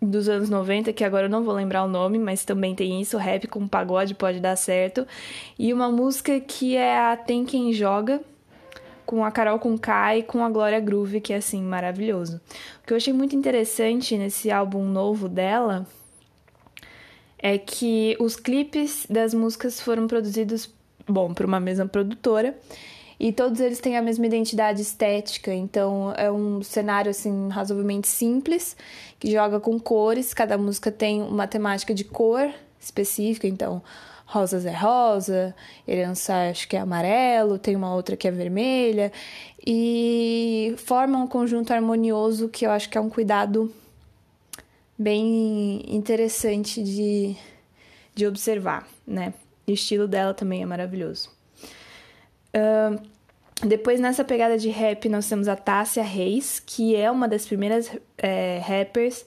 dos 0.00 0.28
anos 0.28 0.48
90, 0.48 0.92
que 0.92 1.04
agora 1.04 1.26
eu 1.26 1.30
não 1.30 1.44
vou 1.44 1.54
lembrar 1.54 1.84
o 1.84 1.88
nome, 1.88 2.18
mas 2.18 2.44
também 2.44 2.74
tem 2.74 3.00
isso, 3.00 3.16
rap 3.16 3.46
com 3.46 3.68
pagode 3.68 4.14
pode 4.14 4.40
dar 4.40 4.56
certo. 4.56 5.06
E 5.58 5.72
uma 5.72 5.90
música 5.90 6.40
que 6.40 6.76
é 6.76 6.98
a 6.98 7.16
Tem 7.16 7.44
Quem 7.44 7.72
Joga, 7.72 8.20
com 9.12 9.22
a 9.22 9.30
Carol 9.30 9.58
com 9.58 9.78
e 10.16 10.22
com 10.22 10.42
a 10.42 10.48
Glória 10.48 10.80
Groove, 10.80 11.20
que 11.20 11.34
é 11.34 11.36
assim, 11.36 11.62
maravilhoso. 11.62 12.40
O 12.82 12.86
que 12.86 12.94
eu 12.94 12.96
achei 12.96 13.12
muito 13.12 13.36
interessante 13.36 14.16
nesse 14.16 14.50
álbum 14.50 14.86
novo 14.86 15.28
dela 15.28 15.86
é 17.38 17.58
que 17.58 18.16
os 18.18 18.36
clipes 18.36 19.06
das 19.10 19.34
músicas 19.34 19.78
foram 19.78 20.06
produzidos, 20.06 20.72
bom, 21.06 21.34
por 21.34 21.44
uma 21.44 21.60
mesma 21.60 21.86
produtora, 21.86 22.58
e 23.20 23.30
todos 23.34 23.60
eles 23.60 23.80
têm 23.80 23.98
a 23.98 24.02
mesma 24.02 24.24
identidade 24.24 24.80
estética, 24.80 25.52
então 25.52 26.14
é 26.16 26.32
um 26.32 26.62
cenário 26.62 27.10
assim 27.10 27.50
razoavelmente 27.50 28.08
simples, 28.08 28.74
que 29.20 29.30
joga 29.30 29.60
com 29.60 29.78
cores, 29.78 30.32
cada 30.32 30.56
música 30.56 30.90
tem 30.90 31.20
uma 31.20 31.46
temática 31.46 31.92
de 31.92 32.04
cor 32.04 32.50
específica, 32.80 33.46
então 33.46 33.82
Rosas 34.32 34.64
é 34.64 34.72
rosa, 34.72 35.54
Herança 35.86 36.48
acho 36.50 36.66
que 36.66 36.74
é 36.74 36.80
amarelo, 36.80 37.58
tem 37.58 37.76
uma 37.76 37.94
outra 37.94 38.16
que 38.16 38.26
é 38.26 38.30
vermelha, 38.30 39.12
e 39.64 40.74
formam 40.78 41.24
um 41.24 41.26
conjunto 41.26 41.70
harmonioso 41.70 42.48
que 42.48 42.64
eu 42.64 42.70
acho 42.70 42.88
que 42.88 42.96
é 42.96 43.00
um 43.00 43.10
cuidado 43.10 43.70
bem 44.98 45.84
interessante 45.86 46.82
de, 46.82 47.36
de 48.14 48.26
observar, 48.26 48.88
né? 49.06 49.34
o 49.66 49.72
estilo 49.72 50.08
dela 50.08 50.32
também 50.32 50.62
é 50.62 50.66
maravilhoso. 50.66 51.30
Uh, 52.54 53.00
depois, 53.66 54.00
nessa 54.00 54.24
pegada 54.24 54.58
de 54.58 54.70
rap, 54.70 55.08
nós 55.08 55.28
temos 55.28 55.46
a 55.46 55.54
Tássia 55.54 56.02
Reis, 56.02 56.60
que 56.64 56.96
é 56.96 57.10
uma 57.10 57.28
das 57.28 57.44
primeiras 57.44 57.90
é, 58.18 58.58
rappers 58.58 59.24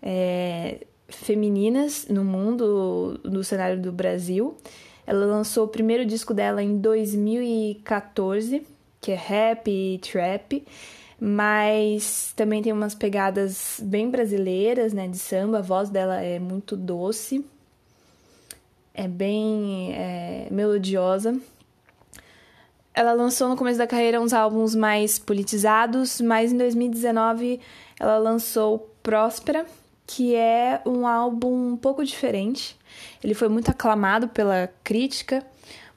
é, 0.00 0.86
femininas 1.14 2.06
no 2.08 2.24
mundo, 2.24 3.20
no 3.24 3.42
cenário 3.42 3.80
do 3.80 3.92
Brasil. 3.92 4.56
Ela 5.06 5.26
lançou 5.26 5.64
o 5.64 5.68
primeiro 5.68 6.04
disco 6.04 6.32
dela 6.32 6.62
em 6.62 6.78
2014, 6.78 8.66
que 9.00 9.12
é 9.12 9.14
rap 9.14 9.70
e 9.70 9.98
trap, 9.98 10.64
mas 11.20 12.32
também 12.34 12.62
tem 12.62 12.72
umas 12.72 12.94
pegadas 12.94 13.80
bem 13.82 14.10
brasileiras, 14.10 14.92
né, 14.92 15.08
de 15.08 15.18
samba. 15.18 15.58
A 15.58 15.62
voz 15.62 15.90
dela 15.90 16.20
é 16.20 16.38
muito 16.38 16.76
doce, 16.76 17.44
é 18.94 19.06
bem 19.06 19.92
é, 19.92 20.48
melodiosa. 20.50 21.38
Ela 22.94 23.12
lançou 23.12 23.48
no 23.48 23.56
começo 23.56 23.78
da 23.78 23.86
carreira 23.86 24.20
uns 24.20 24.32
álbuns 24.32 24.74
mais 24.74 25.18
politizados, 25.18 26.20
mas 26.20 26.52
em 26.52 26.56
2019 26.56 27.60
ela 27.98 28.18
lançou 28.18 28.90
Próspera, 29.02 29.66
que 30.06 30.34
é 30.34 30.82
um 30.86 31.06
álbum 31.06 31.72
um 31.72 31.76
pouco 31.76 32.04
diferente. 32.04 32.76
Ele 33.22 33.34
foi 33.34 33.48
muito 33.48 33.70
aclamado 33.70 34.28
pela 34.28 34.70
crítica, 34.82 35.44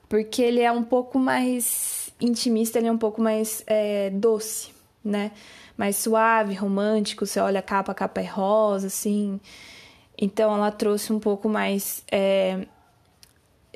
porque 0.07 0.41
ele 0.41 0.61
é 0.61 0.71
um 0.71 0.83
pouco 0.83 1.19
mais 1.19 2.11
intimista, 2.19 2.79
ele 2.79 2.87
é 2.87 2.91
um 2.91 2.97
pouco 2.97 3.21
mais 3.21 3.63
é, 3.67 4.09
doce, 4.09 4.71
né? 5.03 5.31
Mais 5.77 5.97
suave, 5.97 6.55
romântico. 6.55 7.25
Você 7.25 7.39
olha 7.39 7.59
a 7.59 7.63
capa, 7.63 7.91
a 7.91 7.95
capa 7.95 8.21
é 8.21 8.25
rosa, 8.25 8.87
assim. 8.87 9.39
Então 10.17 10.53
ela 10.55 10.71
trouxe 10.71 11.13
um 11.13 11.19
pouco 11.19 11.47
mais 11.47 12.03
é, 12.11 12.65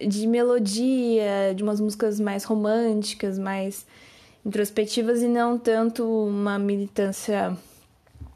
de 0.07 0.25
melodia, 0.25 1.53
de 1.55 1.61
umas 1.61 1.79
músicas 1.79 2.19
mais 2.19 2.43
românticas, 2.43 3.37
mais 3.37 3.85
introspectivas 4.43 5.21
e 5.21 5.27
não 5.27 5.59
tanto 5.59 6.03
uma 6.03 6.57
militância 6.57 7.55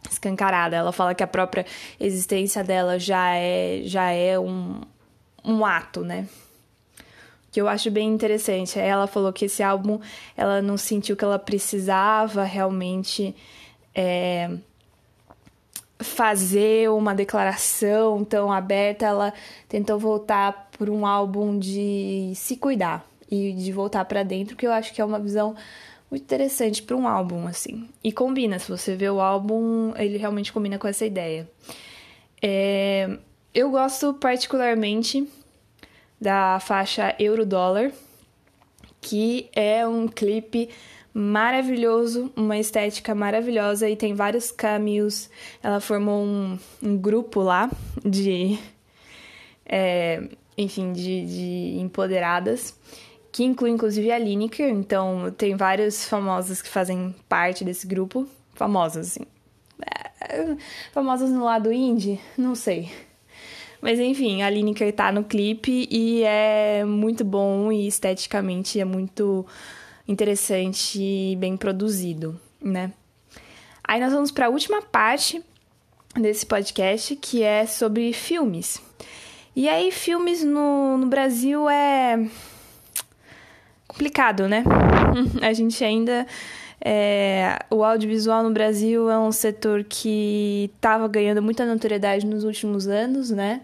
escancarada. 0.09 0.75
Ela 0.75 0.91
fala 0.91 1.15
que 1.15 1.23
a 1.23 1.27
própria 1.27 1.65
existência 1.99 2.63
dela 2.63 2.99
já 2.99 3.35
é, 3.35 3.81
já 3.83 4.11
é 4.11 4.39
um, 4.39 4.81
um 5.43 5.65
ato, 5.65 6.01
né? 6.01 6.27
Que 7.51 7.61
eu 7.61 7.67
acho 7.67 7.89
bem 7.89 8.09
interessante. 8.09 8.77
Ela 8.79 9.07
falou 9.07 9.31
que 9.31 9.45
esse 9.45 9.63
álbum 9.63 9.99
ela 10.35 10.61
não 10.61 10.77
sentiu 10.77 11.15
que 11.15 11.23
ela 11.23 11.39
precisava 11.39 12.43
realmente 12.43 13.35
é, 13.93 14.51
fazer 15.99 16.89
uma 16.89 17.15
declaração 17.15 18.23
tão 18.23 18.51
aberta. 18.51 19.05
Ela 19.05 19.33
tentou 19.69 19.97
voltar 19.97 20.69
por 20.77 20.89
um 20.89 21.05
álbum 21.05 21.57
de 21.57 22.33
se 22.35 22.57
cuidar 22.57 23.05
e 23.29 23.53
de 23.53 23.71
voltar 23.71 24.05
para 24.05 24.23
dentro, 24.23 24.55
que 24.55 24.67
eu 24.67 24.71
acho 24.71 24.93
que 24.93 25.01
é 25.01 25.05
uma 25.05 25.19
visão 25.19 25.55
muito 26.09 26.23
interessante 26.23 26.83
para 26.83 26.95
um 26.95 27.07
álbum, 27.07 27.47
assim. 27.47 27.89
E 28.03 28.11
combina, 28.11 28.59
se 28.59 28.69
você 28.69 28.95
vê 28.95 29.09
o 29.09 29.19
álbum, 29.19 29.93
ele 29.97 30.17
realmente 30.17 30.53
combina 30.53 30.77
com 30.77 30.87
essa 30.87 31.05
ideia. 31.05 31.49
É, 32.41 33.17
eu 33.53 33.71
gosto 33.71 34.13
particularmente 34.13 35.27
da 36.19 36.59
faixa 36.59 37.15
Euro-Dólar, 37.19 37.91
que 39.01 39.49
é 39.53 39.87
um 39.87 40.07
clipe 40.07 40.69
maravilhoso, 41.13 42.31
uma 42.35 42.57
estética 42.57 43.15
maravilhosa 43.15 43.89
e 43.89 43.95
tem 43.95 44.13
vários 44.13 44.51
caminhos. 44.51 45.29
Ela 45.63 45.79
formou 45.79 46.23
um, 46.23 46.59
um 46.83 46.97
grupo 46.97 47.41
lá 47.41 47.71
de, 48.03 48.59
é, 49.65 50.27
enfim, 50.57 50.91
de, 50.91 51.25
de 51.25 51.79
empoderadas 51.79 52.77
que 53.35 53.43
inclui 53.43 53.69
inclusive 53.69 54.09
a 54.13 54.17
Lineker, 54.17 54.69
então 54.69 55.29
tem 55.37 55.57
vários 55.57 56.05
famosos 56.05 56.61
que 56.61 56.69
fazem 56.69 57.13
parte 57.27 57.65
desse 57.65 57.85
grupo. 57.85 58.25
Famosos, 58.53 59.07
assim. 59.07 59.25
É, 60.21 60.55
famosos 60.93 61.29
no 61.31 61.43
lado 61.43 61.69
indie? 61.69 62.17
Não 62.37 62.55
sei. 62.55 62.89
Mas 63.81 63.99
enfim, 63.99 64.41
a 64.41 64.49
Lineker 64.49 64.93
tá 64.93 65.11
no 65.11 65.21
clipe 65.21 65.85
e 65.91 66.23
é 66.23 66.85
muito 66.85 67.25
bom 67.25 67.73
e 67.73 67.85
esteticamente 67.85 68.79
é 68.79 68.85
muito 68.85 69.45
interessante 70.07 71.01
e 71.01 71.35
bem 71.35 71.57
produzido, 71.57 72.39
né? 72.61 72.93
Aí 73.83 73.99
nós 73.99 74.13
vamos 74.13 74.31
para 74.31 74.45
a 74.45 74.49
última 74.49 74.81
parte 74.81 75.43
desse 76.15 76.45
podcast, 76.45 77.13
que 77.17 77.43
é 77.43 77.65
sobre 77.65 78.13
filmes. 78.13 78.81
E 79.53 79.67
aí, 79.67 79.91
filmes 79.91 80.41
no, 80.41 80.97
no 80.97 81.07
Brasil 81.07 81.69
é 81.69 82.29
complicado, 83.95 84.47
né? 84.47 84.63
A 85.41 85.53
gente 85.53 85.83
ainda. 85.83 86.27
É, 86.87 87.57
o 87.71 87.83
audiovisual 87.83 88.43
no 88.43 88.51
Brasil 88.51 89.09
é 89.09 89.17
um 89.17 89.31
setor 89.31 89.83
que 89.85 90.69
estava 90.75 91.07
ganhando 91.07 91.41
muita 91.41 91.65
notoriedade 91.65 92.25
nos 92.27 92.43
últimos 92.43 92.85
anos, 92.85 93.31
né? 93.31 93.61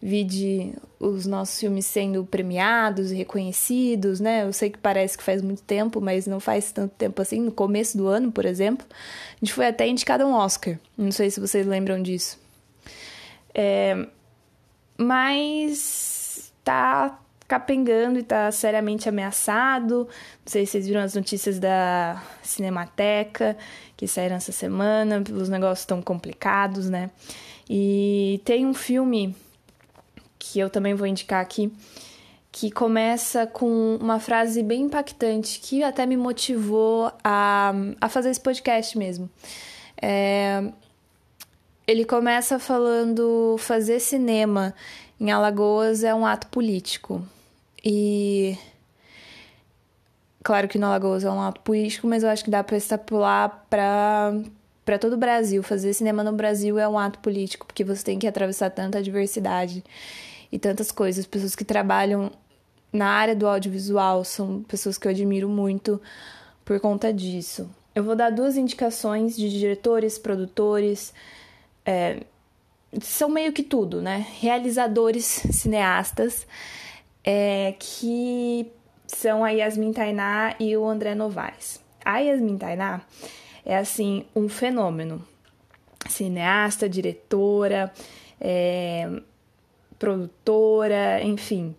Vide 0.00 0.72
os 1.00 1.26
nossos 1.26 1.58
filmes 1.58 1.84
sendo 1.84 2.24
premiados 2.24 3.10
e 3.10 3.16
reconhecidos, 3.16 4.20
né? 4.20 4.44
Eu 4.44 4.52
sei 4.52 4.70
que 4.70 4.78
parece 4.78 5.18
que 5.18 5.24
faz 5.24 5.42
muito 5.42 5.62
tempo, 5.62 6.00
mas 6.00 6.26
não 6.26 6.40
faz 6.40 6.72
tanto 6.72 6.94
tempo 6.94 7.20
assim. 7.20 7.40
No 7.40 7.52
começo 7.52 7.98
do 7.98 8.06
ano, 8.06 8.30
por 8.30 8.46
exemplo, 8.46 8.86
a 8.90 9.44
gente 9.44 9.52
foi 9.52 9.66
até 9.66 9.86
indicado 9.86 10.22
a 10.22 10.26
um 10.26 10.32
Oscar. 10.32 10.78
Não 10.96 11.10
sei 11.10 11.30
se 11.30 11.40
vocês 11.40 11.66
lembram 11.66 12.00
disso. 12.00 12.38
É, 13.52 14.06
mas 14.96 16.52
tá 16.62 17.18
capengando 17.46 18.18
e 18.18 18.22
está 18.22 18.50
seriamente 18.50 19.08
ameaçado. 19.08 20.08
Não 20.08 20.46
sei 20.46 20.66
se 20.66 20.72
vocês 20.72 20.86
viram 20.86 21.00
as 21.00 21.14
notícias 21.14 21.58
da 21.58 22.22
Cinemateca 22.42 23.56
que 23.96 24.06
saíram 24.06 24.36
essa 24.36 24.52
semana, 24.52 25.22
os 25.32 25.48
negócios 25.48 25.80
estão 25.80 26.02
complicados, 26.02 26.90
né? 26.90 27.10
E 27.68 28.40
tem 28.44 28.66
um 28.66 28.74
filme 28.74 29.34
que 30.38 30.58
eu 30.58 30.68
também 30.68 30.94
vou 30.94 31.06
indicar 31.06 31.40
aqui, 31.40 31.72
que 32.52 32.70
começa 32.70 33.46
com 33.46 33.96
uma 34.00 34.20
frase 34.20 34.62
bem 34.62 34.82
impactante, 34.82 35.58
que 35.60 35.82
até 35.82 36.04
me 36.06 36.16
motivou 36.16 37.10
a, 37.22 37.72
a 38.00 38.08
fazer 38.08 38.30
esse 38.30 38.40
podcast 38.40 38.96
mesmo. 38.98 39.30
É, 40.00 40.62
ele 41.86 42.04
começa 42.04 42.58
falando: 42.58 43.56
fazer 43.58 44.00
cinema 44.00 44.74
em 45.20 45.30
Alagoas 45.30 46.04
é 46.04 46.14
um 46.14 46.26
ato 46.26 46.46
político. 46.48 47.24
E. 47.84 48.56
Claro 50.42 50.68
que 50.68 50.78
no 50.78 50.86
Alagoas 50.86 51.24
é 51.24 51.30
um 51.30 51.40
ato 51.40 51.60
político, 51.62 52.06
mas 52.06 52.22
eu 52.22 52.28
acho 52.28 52.44
que 52.44 52.50
dá 52.50 52.62
para 52.62 52.76
extrapolar 52.76 53.64
para 53.70 54.34
para 54.84 54.98
todo 54.98 55.14
o 55.14 55.16
Brasil. 55.16 55.62
Fazer 55.62 55.94
cinema 55.94 56.22
no 56.22 56.32
Brasil 56.32 56.78
é 56.78 56.86
um 56.88 56.98
ato 56.98 57.18
político, 57.20 57.66
porque 57.66 57.82
você 57.82 58.04
tem 58.04 58.18
que 58.18 58.26
atravessar 58.26 58.70
tanta 58.70 59.02
diversidade 59.02 59.82
e 60.52 60.58
tantas 60.58 60.92
coisas. 60.92 61.26
Pessoas 61.26 61.56
que 61.56 61.64
trabalham 61.64 62.30
na 62.92 63.08
área 63.08 63.34
do 63.34 63.48
audiovisual 63.48 64.24
são 64.24 64.62
pessoas 64.62 64.98
que 64.98 65.08
eu 65.08 65.10
admiro 65.10 65.48
muito 65.48 66.00
por 66.64 66.78
conta 66.80 67.12
disso. 67.12 67.68
Eu 67.94 68.04
vou 68.04 68.14
dar 68.14 68.30
duas 68.30 68.56
indicações 68.56 69.36
de 69.36 69.48
diretores, 69.50 70.18
produtores, 70.18 71.14
é, 71.84 72.20
são 73.00 73.28
meio 73.28 73.52
que 73.52 73.62
tudo, 73.62 74.00
né? 74.00 74.26
Realizadores, 74.40 75.24
cineastas, 75.24 76.46
é, 77.22 77.74
que 77.78 78.70
são 79.06 79.44
a 79.44 79.50
Yasmin 79.50 79.92
Tainá 79.92 80.54
e 80.58 80.76
o 80.76 80.84
André 80.84 81.14
Novaes. 81.14 81.80
A 82.04 82.18
Yasmin 82.18 82.58
Tainá 82.58 83.02
é, 83.64 83.76
assim, 83.76 84.26
um 84.34 84.48
fenômeno. 84.48 85.26
Cineasta, 86.08 86.88
diretora, 86.88 87.90
é, 88.40 89.08
produtora, 89.98 91.22
enfim. 91.22 91.74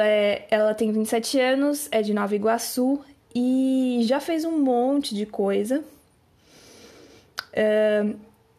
É, 0.00 0.46
ela 0.50 0.74
tem 0.74 0.90
27 0.92 1.38
anos, 1.38 1.88
é 1.90 2.00
de 2.00 2.14
Nova 2.14 2.34
Iguaçu 2.34 3.00
e 3.34 4.00
já 4.04 4.18
fez 4.18 4.44
um 4.44 4.58
monte 4.58 5.14
de 5.14 5.26
coisa. 5.26 5.84
É, 7.52 8.04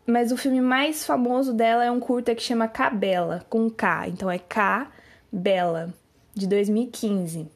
mas 0.10 0.32
o 0.32 0.38
filme 0.38 0.62
mais 0.62 1.05
famoso 1.05 1.53
dela 1.53 1.86
é 1.86 1.91
um 1.91 1.99
curta 1.99 2.36
que 2.36 2.41
chama 2.41 2.68
Cabela, 2.68 3.45
com 3.49 3.70
K. 3.70 4.07
Então 4.07 4.30
é 4.30 4.39
K 4.39 4.91
Bela, 5.32 5.93
de 6.34 6.47
2015. 6.47 7.47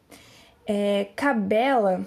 É, 0.66 1.08
Cabela 1.16 2.06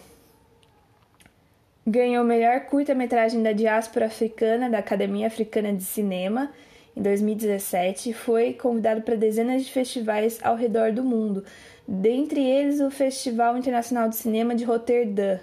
ganhou 1.86 2.24
o 2.24 2.26
melhor 2.26 2.60
curta-metragem 2.62 3.42
da 3.42 3.52
diáspora 3.52 4.06
africana 4.06 4.70
da 4.70 4.78
Academia 4.78 5.26
Africana 5.26 5.72
de 5.72 5.84
Cinema 5.84 6.50
em 6.96 7.02
2017 7.02 8.14
foi 8.14 8.54
convidado 8.54 9.02
para 9.02 9.16
dezenas 9.16 9.66
de 9.66 9.70
festivais 9.70 10.38
ao 10.42 10.56
redor 10.56 10.92
do 10.92 11.04
mundo, 11.04 11.44
dentre 11.86 12.40
eles 12.42 12.80
o 12.80 12.90
Festival 12.90 13.58
Internacional 13.58 14.08
de 14.08 14.16
Cinema 14.16 14.54
de 14.54 14.64
Roterdã 14.64 15.38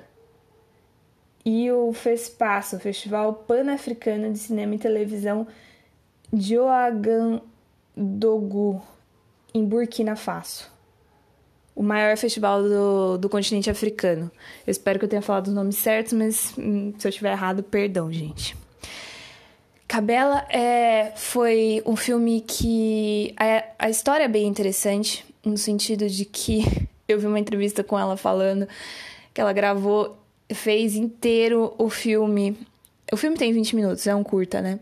e 1.46 1.72
o 1.72 1.92
FESPASO, 1.94 2.78
o 2.78 2.80
Festival 2.80 3.34
Pan-Africano 3.34 4.32
de 4.32 4.40
Cinema 4.40 4.76
e 4.76 4.80
Televisão 4.80 5.46
de 6.32 6.58
Ouagadougou, 6.58 7.42
em 9.54 9.66
Burkina 9.66 10.16
Faso. 10.16 10.72
O 11.76 11.84
maior 11.84 12.16
festival 12.18 12.64
do, 12.64 13.18
do 13.18 13.28
continente 13.28 13.70
africano. 13.70 14.32
Eu 14.66 14.72
espero 14.72 14.98
que 15.00 15.06
eu 15.06 15.10
tenha 15.10 15.22
falado 15.22 15.48
os 15.48 15.54
nomes 15.54 15.76
certos, 15.78 16.14
mas 16.14 16.54
hum, 16.58 16.94
se 16.98 17.08
eu 17.08 17.10
estiver 17.10 17.32
errado, 17.32 17.62
perdão, 17.64 18.12
gente. 18.12 18.56
Cabela 19.88 20.46
é, 20.50 21.12
foi 21.16 21.84
um 21.86 21.96
filme 21.96 22.42
que. 22.42 23.34
A, 23.38 23.64
a 23.86 23.90
história 23.90 24.24
é 24.24 24.28
bem 24.28 24.48
interessante, 24.48 25.26
no 25.44 25.58
sentido 25.58 26.08
de 26.08 26.26
que 26.26 26.64
eu 27.08 27.20
vi 27.20 27.28
uma 27.28 27.40
entrevista 27.40 27.84
com 27.84 28.00
ela 28.00 28.16
falando 28.16 28.68
que 29.34 29.42
ela 29.42 29.52
gravou, 29.52 30.16
fez 30.54 30.96
inteiro 30.96 31.74
o 31.78 31.90
filme. 31.90 32.58
O 33.12 33.18
filme 33.18 33.38
tem 33.38 33.52
20 33.54 33.76
minutos, 33.76 34.08
é 34.08 34.16
um 34.16 34.24
curta, 34.24 34.62
né? 34.62 34.80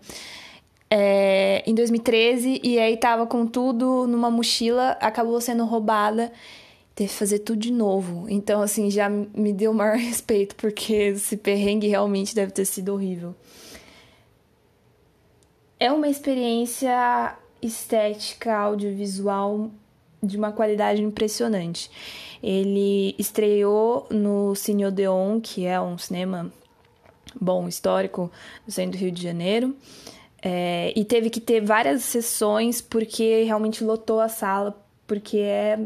É, 0.89 1.63
em 1.65 1.73
2013, 1.73 2.59
e 2.63 2.77
aí 2.77 2.97
tava 2.97 3.25
com 3.25 3.45
tudo 3.45 4.05
numa 4.07 4.29
mochila, 4.29 4.97
acabou 5.01 5.39
sendo 5.39 5.65
roubada 5.65 6.31
teve 6.93 7.09
que 7.09 7.15
fazer 7.15 7.39
tudo 7.39 7.57
de 7.57 7.71
novo. 7.71 8.25
Então, 8.29 8.61
assim, 8.61 8.91
já 8.91 9.09
me 9.09 9.53
deu 9.53 9.71
o 9.71 9.73
maior 9.73 9.95
respeito, 9.97 10.55
porque 10.57 10.93
esse 10.93 11.37
perrengue 11.37 11.87
realmente 11.87 12.35
deve 12.35 12.51
ter 12.51 12.65
sido 12.65 12.93
horrível 12.93 13.33
é 15.81 15.91
uma 15.91 16.07
experiência 16.07 17.35
estética, 17.59 18.55
audiovisual 18.55 19.71
de 20.21 20.37
uma 20.37 20.51
qualidade 20.51 21.01
impressionante. 21.01 21.89
Ele 22.41 23.15
estreou 23.17 24.07
no 24.09 24.55
Cine 24.55 24.85
Odeon, 24.85 25.39
que 25.39 25.65
é 25.65 25.79
um 25.79 25.97
cinema 25.97 26.51
bom, 27.39 27.67
histórico, 27.67 28.31
no 28.65 28.71
centro 28.71 28.97
do 28.97 29.01
Rio 29.01 29.11
de 29.11 29.21
Janeiro. 29.21 29.75
É, 30.41 30.91
e 30.95 31.05
teve 31.05 31.29
que 31.29 31.39
ter 31.39 31.61
várias 31.61 32.03
sessões 32.03 32.81
porque 32.81 33.43
realmente 33.43 33.83
lotou 33.83 34.19
a 34.19 34.27
sala, 34.27 34.75
porque 35.05 35.37
é 35.37 35.79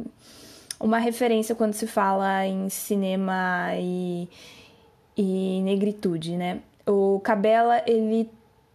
uma 0.79 0.97
referência 0.97 1.53
quando 1.53 1.73
se 1.73 1.87
fala 1.87 2.45
em 2.45 2.69
cinema 2.69 3.71
e, 3.77 4.29
e 5.17 5.61
negritude, 5.61 6.37
né? 6.37 6.61
O 6.87 7.19
Cabela, 7.21 7.81
ele 7.85 8.29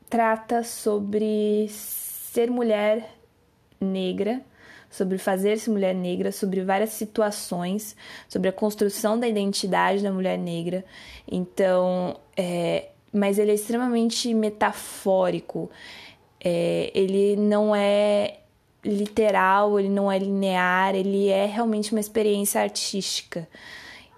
trata 0.08 0.62
sobre 0.62 1.66
ser 1.70 2.50
mulher 2.50 3.14
negra, 3.80 4.42
sobre 4.90 5.16
fazer-se 5.18 5.70
mulher 5.70 5.94
negra, 5.94 6.32
sobre 6.32 6.62
várias 6.62 6.90
situações, 6.90 7.96
sobre 8.28 8.48
a 8.48 8.52
construção 8.52 9.18
da 9.18 9.28
identidade 9.28 10.02
da 10.02 10.10
mulher 10.10 10.36
negra. 10.36 10.84
Então, 11.30 12.16
é, 12.36 12.88
mas 13.12 13.38
ele 13.38 13.52
é 13.52 13.54
extremamente 13.54 14.34
metafórico. 14.34 15.70
É, 16.42 16.90
ele 16.92 17.36
não 17.36 17.74
é 17.74 18.38
literal, 18.84 19.78
ele 19.78 19.88
não 19.88 20.10
é 20.10 20.18
linear, 20.18 20.94
ele 20.94 21.28
é 21.28 21.46
realmente 21.46 21.92
uma 21.92 22.00
experiência 22.00 22.60
artística. 22.60 23.46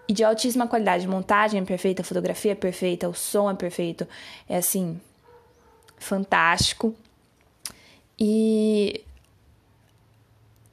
E 0.08 0.12
de 0.12 0.24
altíssima 0.24 0.66
qualidade. 0.66 1.06
Montagem 1.06 1.60
é 1.60 1.64
perfeita, 1.64 2.02
fotografia 2.02 2.52
é 2.52 2.54
perfeita, 2.54 3.08
o 3.08 3.14
som 3.14 3.50
é 3.50 3.54
perfeito. 3.54 4.06
É 4.48 4.56
assim, 4.56 5.00
fantástico. 5.98 6.94
E 8.18 9.02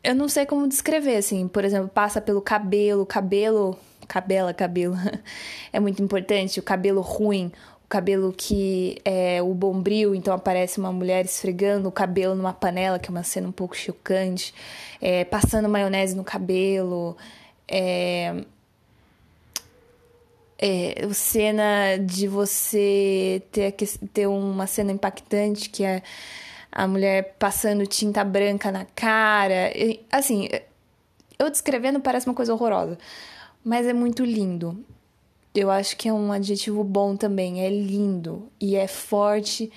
eu 0.04 0.16
não 0.16 0.30
sei 0.30 0.46
como 0.46 0.68
descrever, 0.68 1.18
assim, 1.18 1.48
por 1.48 1.66
exemplo, 1.66 1.90
passa 1.90 2.22
pelo 2.22 2.42
cabelo, 2.42 3.06
cabelo, 3.06 3.78
cabela, 4.08 4.54
cabelo, 4.54 4.96
é 5.74 5.80
muito 5.80 6.02
importante, 6.02 6.60
o 6.60 6.64
cabelo 6.64 7.02
ruim, 7.02 7.52
o 7.86 7.88
cabelo 7.90 8.34
que 8.34 8.98
é 9.04 9.42
o 9.42 9.54
bombril, 9.54 10.16
então 10.16 10.34
aparece 10.34 10.80
uma 10.80 10.92
mulher 10.92 11.26
esfregando 11.26 11.90
o 11.90 11.92
cabelo 11.92 12.36
numa 12.36 12.54
panela, 12.54 13.00
que 13.00 13.10
é 13.10 13.12
uma 13.12 13.24
cena 13.24 13.48
um 13.48 13.52
pouco 13.52 13.76
chocante, 13.76 14.54
é, 15.02 15.26
passando 15.26 15.68
maionese 15.68 16.16
no 16.16 16.24
cabelo, 16.24 17.18
é, 17.68 18.44
é, 20.58 21.08
cena 21.14 21.98
de 21.98 22.28
você 22.28 23.42
ter, 23.52 23.72
ter 24.14 24.28
uma 24.28 24.68
cena 24.68 24.92
impactante 24.92 25.70
que 25.70 25.84
é 25.84 26.04
a 26.72 26.88
mulher 26.88 27.36
passando 27.40 27.86
tinta 27.86 28.24
branca 28.24 28.72
na 28.72 28.86
cara. 28.86 29.72
E, 29.76 30.06
assim, 30.12 30.50
eu 31.38 31.50
descrevendo 31.50 32.00
parece 32.00 32.28
uma 32.28 32.36
coisa 32.36 32.54
horrorosa, 32.54 32.98
mas 33.64 33.86
é 33.88 33.94
muito 33.94 34.24
lindo. 34.24 34.84
Eu 35.54 35.72
acho 35.72 35.98
que 35.98 36.08
é 36.08 36.14
um 36.14 36.32
adjetivo 36.32 36.84
bom 36.84 37.16
também. 37.16 37.66
É 37.66 37.70
lindo 37.70 38.50
e 38.62 38.76
é 38.76 38.88
forte 38.88 39.72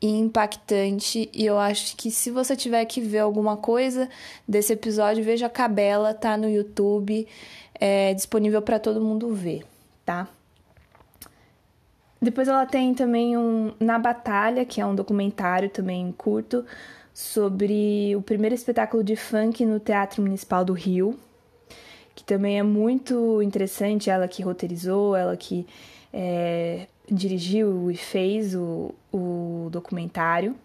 e 0.00 0.08
impactante. 0.08 1.28
E 1.32 1.44
eu 1.44 1.58
acho 1.58 1.96
que 1.96 2.10
se 2.10 2.30
você 2.30 2.54
tiver 2.56 2.84
que 2.84 3.00
ver 3.00 3.18
alguma 3.18 3.56
coisa 3.56 4.08
desse 4.46 4.72
episódio, 4.72 5.24
veja 5.24 5.46
a 5.46 5.50
Cabela, 5.50 6.14
tá 6.14 6.36
no 6.36 6.48
YouTube, 6.48 7.26
é 7.74 8.14
disponível 8.14 8.62
para 8.62 8.78
todo 8.78 9.00
mundo 9.00 9.34
ver 9.34 9.64
tá? 10.04 10.28
Depois 12.24 12.48
ela 12.48 12.64
tem 12.64 12.94
também 12.94 13.36
um 13.36 13.72
Na 13.78 13.98
Batalha, 13.98 14.64
que 14.64 14.80
é 14.80 14.86
um 14.86 14.94
documentário 14.94 15.68
também 15.68 16.12
curto 16.16 16.64
sobre 17.12 18.16
o 18.16 18.22
primeiro 18.22 18.54
espetáculo 18.54 19.04
de 19.04 19.14
funk 19.14 19.64
no 19.64 19.78
Teatro 19.78 20.22
Municipal 20.22 20.64
do 20.64 20.72
Rio, 20.72 21.18
que 22.14 22.24
também 22.24 22.58
é 22.58 22.62
muito 22.62 23.42
interessante. 23.42 24.08
Ela 24.08 24.26
que 24.26 24.42
roteirizou, 24.42 25.14
ela 25.14 25.36
que 25.36 25.66
é, 26.12 26.86
dirigiu 27.10 27.90
e 27.90 27.96
fez 27.96 28.54
o, 28.54 28.94
o 29.12 29.68
documentário. 29.70 30.56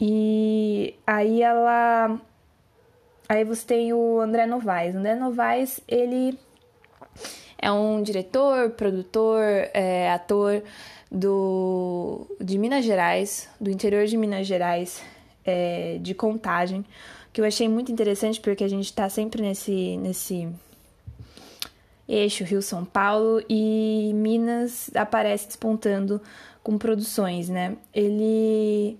E 0.00 0.94
aí 1.06 1.42
ela 1.42 2.20
Aí 3.28 3.44
você 3.44 3.66
tem 3.66 3.92
o 3.92 4.20
André 4.20 4.46
Novaes. 4.46 4.94
O 4.94 4.98
André 4.98 5.14
Novaes, 5.14 5.80
ele 5.88 6.38
é 7.64 7.72
um 7.72 8.02
diretor, 8.02 8.72
produtor, 8.72 9.42
é, 9.72 10.10
ator 10.10 10.62
do, 11.10 12.26
de 12.38 12.58
Minas 12.58 12.84
Gerais, 12.84 13.48
do 13.58 13.70
interior 13.70 14.04
de 14.04 14.18
Minas 14.18 14.46
Gerais, 14.46 15.02
é, 15.46 15.96
de 15.98 16.12
Contagem, 16.12 16.84
que 17.32 17.40
eu 17.40 17.44
achei 17.46 17.66
muito 17.66 17.90
interessante 17.90 18.38
porque 18.38 18.64
a 18.64 18.68
gente 18.68 18.84
está 18.84 19.08
sempre 19.08 19.40
nesse, 19.40 19.96
nesse 19.96 20.46
eixo 22.06 22.44
Rio-São 22.44 22.84
Paulo 22.84 23.42
e 23.48 24.12
Minas 24.14 24.90
aparece 24.94 25.46
despontando 25.46 26.20
com 26.62 26.76
produções, 26.76 27.48
né? 27.48 27.78
Ele 27.94 28.98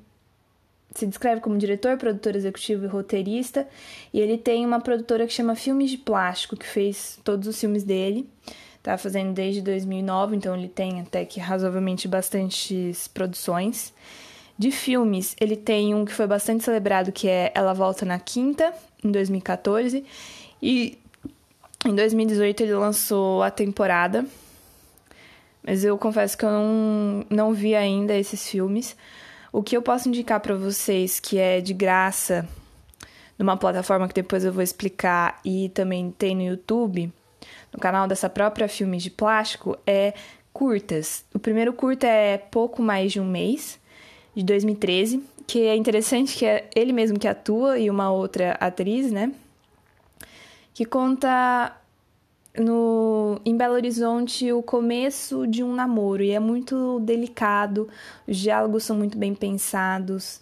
se 0.95 1.07
descreve 1.07 1.41
como 1.41 1.59
diretor, 1.59 1.99
produtor 1.99 2.37
executivo 2.37 2.85
e 2.85 2.89
roteirista, 2.89 3.67
e 4.13 4.21
ele 4.21 4.39
tem 4.39 4.65
uma 4.65 4.81
produtora 4.81 5.27
que 5.27 5.33
chama 5.33 5.57
Filmes 5.57 5.91
de 5.91 5.99
Plástico, 5.99 6.57
que 6.57 6.67
fez 6.67 7.19
todos 7.25 7.49
os 7.49 7.59
filmes 7.59 7.83
dele. 7.83 8.29
Tá 8.83 8.97
fazendo 8.99 9.33
desde 9.33 9.63
2009, 9.63 10.37
então 10.37 10.55
ele 10.55 10.69
tem 10.69 11.01
até 11.01 11.25
que 11.25 11.41
razoavelmente 11.41 12.07
bastantes 12.07 13.09
produções. 13.09 13.93
De 14.57 14.71
filmes, 14.71 15.35
ele 15.41 15.57
tem 15.57 15.95
um 15.95 16.05
que 16.05 16.13
foi 16.13 16.27
bastante 16.27 16.63
celebrado, 16.63 17.11
que 17.11 17.29
é 17.29 17.51
Ela 17.55 17.73
Volta 17.73 18.05
na 18.05 18.21
Quinta, 18.21 18.73
em 19.03 19.11
2014, 19.11 20.05
e 20.63 20.99
em 21.85 21.95
2018 21.95 22.63
ele 22.63 22.75
lançou 22.75 23.43
a 23.43 23.51
temporada, 23.51 24.25
mas 25.67 25.83
eu 25.83 25.99
confesso 25.99 26.37
que 26.37 26.45
eu 26.45 26.51
não, 26.51 27.27
não 27.29 27.53
vi 27.53 27.75
ainda 27.75 28.15
esses 28.15 28.49
filmes. 28.49 28.95
O 29.55 29.63
que 29.63 29.77
eu 29.77 29.83
posso 29.83 30.09
indicar 30.09 30.41
para 30.41 30.57
vocês 30.57 31.21
que 31.21 31.39
é 31.39 31.61
de 31.61 31.73
graça 31.73 32.45
numa 33.39 33.57
plataforma 33.57 34.09
que 34.09 34.15
depois 34.15 34.45
eu 34.45 34.53
vou 34.53 34.65
explicar 34.65 35.41
e 35.45 35.69
também 35.69 36.11
tem 36.11 36.35
no 36.35 36.43
YouTube, 36.43 37.13
no 37.73 37.79
canal 37.79 38.09
dessa 38.09 38.29
própria 38.29 38.67
Filmes 38.67 39.01
de 39.01 39.13
Plástico, 39.13 39.79
é 39.87 40.13
curtas. 40.53 41.25
O 41.33 41.39
primeiro 41.39 41.73
curta 41.73 42.05
é 42.05 42.37
pouco 42.37 42.83
mais 42.83 43.13
de 43.13 43.21
um 43.21 43.25
mês, 43.25 43.79
de 44.35 44.43
2013, 44.43 45.23
que 45.47 45.61
é 45.61 45.77
interessante 45.77 46.37
que 46.37 46.45
é 46.45 46.69
ele 46.75 46.93
mesmo 46.93 47.17
que 47.17 47.29
atua 47.29 47.79
e 47.79 47.89
uma 47.89 48.11
outra 48.11 48.57
atriz, 48.59 49.13
né? 49.13 49.31
Que 50.75 50.85
conta 50.85 51.77
no, 52.59 53.41
em 53.45 53.57
Belo 53.57 53.75
Horizonte 53.75 54.53
o 54.53 54.63
começo 54.63 55.47
de 55.47 55.63
um 55.63 55.75
namoro 55.75 56.23
e 56.23 56.31
é 56.31 56.39
muito 56.39 57.01
delicado, 57.01 57.89
os 58.27 58.37
diálogos 58.37 58.85
são 58.85 58.97
muito 58.97 59.19
bem 59.19 59.35
pensados. 59.35 60.41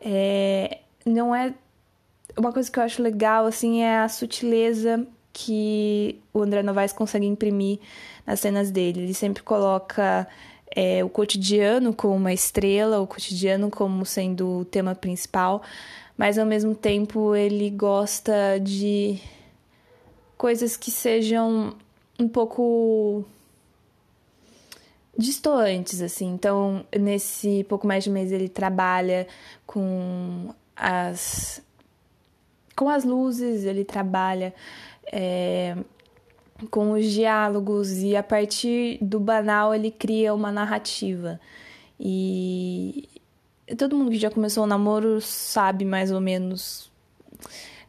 É, 0.00 0.78
não 1.04 1.34
é. 1.34 1.52
Uma 2.36 2.52
coisa 2.52 2.70
que 2.70 2.78
eu 2.78 2.84
acho 2.84 3.02
legal 3.02 3.46
assim 3.46 3.82
é 3.82 3.98
a 3.98 4.08
sutileza 4.08 5.04
que 5.32 6.20
o 6.32 6.42
André 6.42 6.62
Novaes 6.62 6.92
consegue 6.92 7.26
imprimir 7.26 7.80
nas 8.24 8.40
cenas 8.40 8.70
dele. 8.70 9.00
Ele 9.00 9.14
sempre 9.14 9.42
coloca 9.42 10.28
é, 10.74 11.02
o 11.02 11.08
cotidiano 11.08 11.92
como 11.92 12.14
uma 12.14 12.32
estrela, 12.32 13.00
o 13.00 13.06
cotidiano 13.06 13.70
como 13.70 14.04
sendo 14.06 14.60
o 14.60 14.64
tema 14.64 14.94
principal, 14.94 15.62
mas 16.16 16.38
ao 16.38 16.46
mesmo 16.46 16.74
tempo 16.74 17.34
ele 17.34 17.70
gosta 17.70 18.58
de 18.60 19.20
coisas 20.38 20.76
que 20.76 20.90
sejam 20.90 21.74
um 22.18 22.28
pouco 22.28 23.24
distantes, 25.18 26.00
assim. 26.00 26.32
Então, 26.32 26.86
nesse 26.96 27.64
pouco 27.64 27.86
mais 27.86 28.04
de 28.04 28.10
mês 28.10 28.30
ele 28.30 28.48
trabalha 28.48 29.26
com 29.66 30.54
as 30.76 31.60
com 32.76 32.88
as 32.88 33.02
luzes, 33.02 33.64
ele 33.64 33.84
trabalha 33.84 34.54
é, 35.12 35.76
com 36.70 36.92
os 36.92 37.10
diálogos 37.10 37.90
e 37.98 38.14
a 38.14 38.22
partir 38.22 38.98
do 39.02 39.18
banal 39.18 39.74
ele 39.74 39.90
cria 39.90 40.32
uma 40.32 40.52
narrativa. 40.52 41.40
E 41.98 43.08
todo 43.76 43.96
mundo 43.96 44.12
que 44.12 44.18
já 44.18 44.30
começou 44.30 44.62
o 44.62 44.66
namoro 44.66 45.20
sabe 45.20 45.84
mais 45.84 46.12
ou 46.12 46.20
menos 46.20 46.88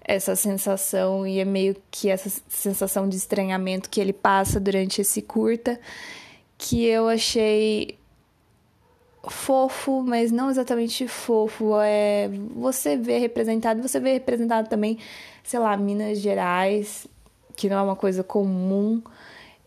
essa 0.10 0.36
sensação 0.36 1.28
e 1.28 1.38
é 1.38 1.46
meio 1.46 1.76
que 1.92 2.10
essa 2.10 2.32
sensação 2.50 3.08
de 3.08 3.16
estranhamento 3.16 3.92
que 3.92 4.02
ele 4.02 4.12
passa 4.12 4.60
durante 4.60 5.02
esse 5.02 5.22
curta 5.22 5.80
que 6.58 6.84
eu 6.84 7.08
achei 7.08 7.96
fofo, 9.28 10.02
mas 10.02 10.32
não 10.32 10.50
exatamente 10.50 11.08
fofo. 11.08 11.80
É 11.80 12.28
você 12.56 12.98
vê 12.98 13.20
representado, 13.20 13.84
você 13.84 14.00
vê 14.00 14.14
representado 14.14 14.68
também, 14.68 14.98
sei 15.44 15.60
lá, 15.60 15.78
Minas 15.78 16.18
Gerais, 16.18 17.06
que 17.56 17.70
não 17.70 17.78
é 17.78 17.82
uma 17.84 17.96
coisa 17.96 18.24
comum. 18.24 19.04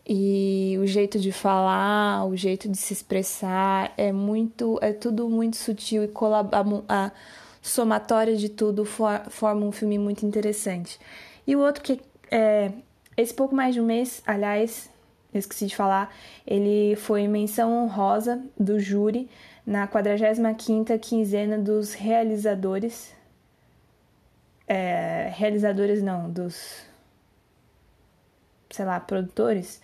E 0.05 0.77
o 0.81 0.85
jeito 0.85 1.17
de 1.17 1.31
falar, 1.31 2.25
o 2.25 2.35
jeito 2.35 2.67
de 2.67 2.77
se 2.77 2.91
expressar 2.91 3.93
é 3.95 4.11
muito, 4.11 4.77
é 4.81 4.91
tudo 4.91 5.29
muito 5.29 5.55
sutil 5.55 6.03
e 6.03 6.09
colabora 6.09 7.13
somatória 7.63 8.35
de 8.35 8.49
tudo 8.49 8.83
for, 8.83 9.21
forma 9.29 9.65
um 9.65 9.71
filme 9.71 9.97
muito 9.97 10.25
interessante. 10.25 10.99
E 11.47 11.55
o 11.55 11.59
outro 11.59 11.81
que 11.81 11.99
é 12.29 12.71
esse 13.17 13.33
pouco 13.33 13.55
mais 13.55 13.73
de 13.73 13.81
um 13.81 13.85
mês, 13.85 14.21
aliás, 14.27 14.89
eu 15.33 15.39
esqueci 15.39 15.65
de 15.67 15.75
falar, 15.75 16.13
ele 16.45 16.95
foi 16.97 17.27
menção 17.27 17.73
honrosa 17.73 18.43
do 18.59 18.79
júri 18.79 19.29
na 19.65 19.87
45ª 19.87 20.99
quinzena 20.99 21.57
dos 21.57 21.93
realizadores 21.93 23.13
é, 24.67 25.31
realizadores 25.35 26.01
não, 26.01 26.29
dos 26.29 26.85
sei 28.69 28.85
lá, 28.85 28.99
produtores 28.99 29.81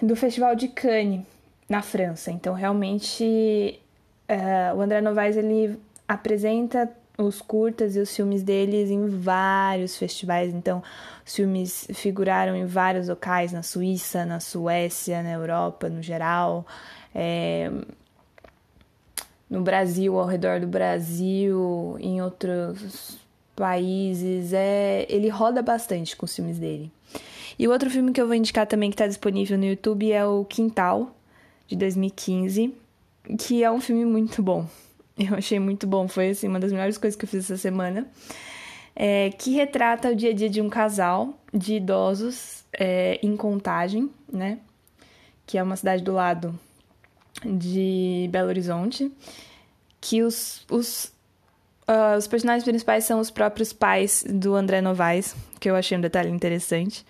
do 0.00 0.16
Festival 0.16 0.54
de 0.56 0.68
Cannes 0.68 1.22
na 1.68 1.82
França. 1.82 2.30
Então, 2.30 2.54
realmente, 2.54 3.80
uh, 4.28 4.76
o 4.76 4.80
André 4.80 5.00
Novaes 5.00 5.36
ele 5.36 5.78
apresenta 6.08 6.90
os 7.18 7.40
curtas 7.40 7.96
e 7.96 8.00
os 8.00 8.14
filmes 8.14 8.42
deles 8.42 8.90
em 8.90 9.06
vários 9.08 9.96
festivais. 9.96 10.52
Então, 10.52 10.82
os 11.24 11.34
filmes 11.34 11.88
figuraram 11.94 12.54
em 12.54 12.66
vários 12.66 13.08
locais, 13.08 13.52
na 13.52 13.62
Suíça, 13.62 14.24
na 14.26 14.40
Suécia, 14.40 15.22
na 15.22 15.32
Europa 15.32 15.88
no 15.88 16.02
geral, 16.02 16.66
é, 17.14 17.70
no 19.48 19.62
Brasil, 19.62 20.18
ao 20.18 20.26
redor 20.26 20.60
do 20.60 20.66
Brasil, 20.66 21.96
em 22.00 22.20
outros 22.20 23.18
países. 23.54 24.52
É, 24.52 25.06
ele 25.08 25.28
roda 25.28 25.62
bastante 25.62 26.16
com 26.16 26.26
os 26.26 26.34
filmes 26.34 26.58
dele. 26.58 26.90
E 27.58 27.66
o 27.66 27.70
outro 27.70 27.88
filme 27.88 28.12
que 28.12 28.20
eu 28.20 28.26
vou 28.26 28.34
indicar 28.34 28.66
também 28.66 28.90
que 28.90 28.94
está 28.94 29.06
disponível 29.06 29.56
no 29.56 29.64
YouTube 29.64 30.12
é 30.12 30.26
o 30.26 30.44
Quintal, 30.44 31.16
de 31.66 31.74
2015, 31.74 32.74
que 33.38 33.64
é 33.64 33.70
um 33.70 33.80
filme 33.80 34.04
muito 34.04 34.42
bom. 34.42 34.66
Eu 35.18 35.34
achei 35.34 35.58
muito 35.58 35.86
bom, 35.86 36.06
foi 36.06 36.30
assim, 36.30 36.46
uma 36.46 36.60
das 36.60 36.70
melhores 36.70 36.98
coisas 36.98 37.16
que 37.16 37.24
eu 37.24 37.28
fiz 37.28 37.44
essa 37.44 37.56
semana. 37.56 38.06
É, 38.94 39.30
que 39.30 39.52
retrata 39.52 40.10
o 40.10 40.16
dia 40.16 40.30
a 40.30 40.32
dia 40.32 40.48
de 40.48 40.60
um 40.60 40.68
casal 40.68 41.34
de 41.52 41.74
idosos 41.74 42.64
é, 42.72 43.18
em 43.22 43.36
Contagem, 43.36 44.10
né? 44.30 44.58
Que 45.46 45.58
é 45.58 45.62
uma 45.62 45.76
cidade 45.76 46.02
do 46.02 46.12
lado 46.12 46.58
de 47.44 48.28
Belo 48.30 48.48
Horizonte. 48.48 49.10
Que 50.00 50.22
os, 50.22 50.64
os, 50.70 51.12
uh, 51.88 52.16
os 52.16 52.26
personagens 52.26 52.64
principais 52.64 53.04
são 53.04 53.18
os 53.18 53.30
próprios 53.30 53.72
pais 53.72 54.24
do 54.28 54.54
André 54.54 54.80
Novaes, 54.80 55.34
que 55.58 55.68
eu 55.68 55.76
achei 55.76 55.96
um 55.96 56.00
detalhe 56.00 56.30
interessante. 56.30 57.04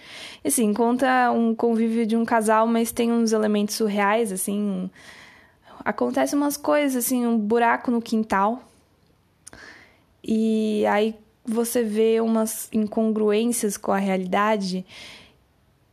E 0.45 0.49
assim, 0.49 0.73
conta 0.73 1.31
um 1.31 1.55
convívio 1.55 2.07
de 2.07 2.17
um 2.17 2.25
casal, 2.25 2.67
mas 2.67 2.93
tem 2.93 3.13
uns 3.13 3.33
elementos 3.33 3.75
surreais, 3.75 4.33
assim 4.33 4.91
acontece 5.87 6.35
umas 6.35 6.57
coisas, 6.57 7.05
assim, 7.05 7.25
um 7.25 7.39
buraco 7.39 7.93
no 7.93 8.03
quintal. 8.03 8.61
E 10.23 10.85
aí 10.87 11.15
você 11.45 11.85
vê 11.85 12.21
umas 12.21 12.69
incongruências 12.73 13.77
com 13.77 13.93
a 13.93 13.99
realidade 13.99 14.85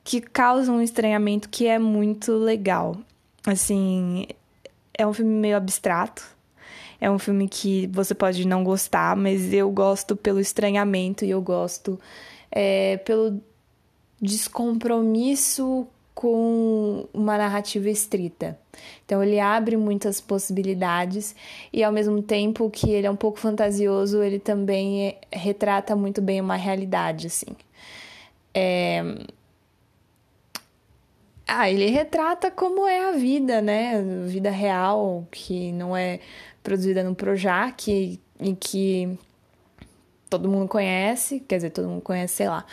que 0.04 0.20
causam 0.20 0.78
um 0.78 0.82
estranhamento 0.82 1.48
que 1.48 1.68
é 1.68 1.78
muito 1.78 2.34
legal. 2.34 2.98
Assim, 3.46 4.26
é 4.98 5.06
um 5.06 5.14
filme 5.14 5.32
meio 5.32 5.56
abstrato. 5.56 6.26
É 7.00 7.12
um 7.12 7.20
filme 7.20 7.48
que 7.48 7.86
você 7.94 8.16
pode 8.16 8.48
não 8.48 8.64
gostar, 8.64 9.16
mas 9.16 9.54
eu 9.54 9.70
gosto 9.70 10.16
pelo 10.16 10.40
estranhamento 10.40 11.24
e 11.24 11.30
eu 11.30 11.42
gosto 11.42 12.00
é, 12.52 12.98
pelo 12.98 13.40
descompromisso 14.20 15.88
com 16.24 17.06
uma 17.14 17.38
narrativa 17.38 17.90
estrita. 17.90 18.58
Então 19.06 19.22
ele 19.22 19.42
abre 19.42 19.76
muitas 19.76 20.22
possibilidades 20.22 21.36
e 21.74 21.84
ao 21.84 21.92
mesmo 21.92 22.22
tempo 22.22 22.70
que 22.70 22.90
ele 22.90 23.06
é 23.06 23.12
um 23.12 23.16
pouco 23.18 23.38
fantasioso, 23.38 24.24
ele 24.24 24.40
também 24.40 25.10
é, 25.10 25.18
retrata 25.34 25.98
muito 25.98 26.22
bem 26.22 26.40
uma 26.40 26.56
realidade, 26.56 27.28
assim. 27.28 27.54
É... 28.54 29.04
Ah, 31.46 31.70
ele 31.70 31.88
retrata 31.88 32.50
como 32.50 32.88
é 32.88 33.10
a 33.10 33.12
vida, 33.12 33.62
né? 33.62 33.98
A 33.98 34.26
vida 34.26 34.50
real, 34.50 35.28
que 35.30 35.74
não 35.74 35.94
é 35.94 36.22
produzida 36.64 37.04
no 37.04 37.14
Projac, 37.14 38.18
em 38.40 38.56
que 38.56 39.20
todo 40.30 40.50
mundo 40.50 40.70
conhece, 40.70 41.42
quer 41.42 41.58
dizer, 41.58 41.72
todo 41.72 41.90
mundo 41.90 42.02
conhece, 42.02 42.36
sei 42.36 42.48
lá, 42.48 42.66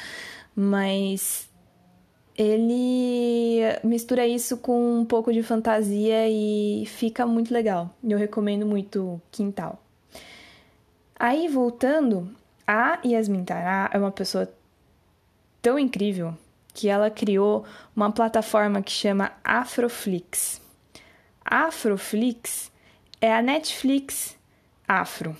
mas 0.54 1.49
ele 2.42 3.60
mistura 3.84 4.26
isso 4.26 4.56
com 4.56 5.00
um 5.00 5.04
pouco 5.04 5.30
de 5.30 5.42
fantasia 5.42 6.26
e 6.26 6.86
fica 6.86 7.26
muito 7.26 7.52
legal. 7.52 7.94
Eu 8.02 8.16
recomendo 8.16 8.64
muito 8.64 9.20
Quintal. 9.30 9.78
Aí, 11.18 11.48
voltando, 11.48 12.34
a 12.66 12.98
Yasmin 13.04 13.44
Tará 13.44 13.90
é 13.92 13.98
uma 13.98 14.10
pessoa 14.10 14.50
tão 15.60 15.78
incrível 15.78 16.34
que 16.72 16.88
ela 16.88 17.10
criou 17.10 17.66
uma 17.94 18.10
plataforma 18.10 18.80
que 18.80 18.90
chama 18.90 19.32
Afroflix. 19.44 20.62
Afroflix 21.44 22.72
é 23.20 23.34
a 23.34 23.42
Netflix 23.42 24.34
afro. 24.88 25.36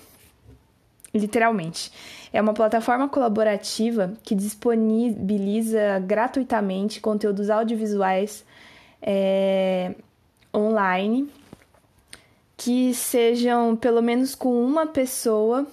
Literalmente. 1.13 1.91
É 2.31 2.41
uma 2.41 2.53
plataforma 2.53 3.09
colaborativa 3.09 4.13
que 4.23 4.33
disponibiliza 4.33 5.99
gratuitamente 5.99 7.01
conteúdos 7.01 7.49
audiovisuais 7.49 8.45
é, 9.01 9.93
online 10.55 11.29
que 12.55 12.93
sejam 12.93 13.75
pelo 13.75 14.01
menos 14.01 14.35
com 14.35 14.63
uma 14.63 14.85
pessoa 14.85 15.65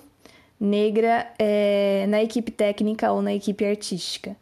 negra 0.59 1.30
é, 1.39 2.07
na 2.09 2.22
equipe 2.22 2.51
técnica 2.51 3.12
ou 3.12 3.20
na 3.20 3.34
equipe 3.34 3.64
artística. 3.64 4.34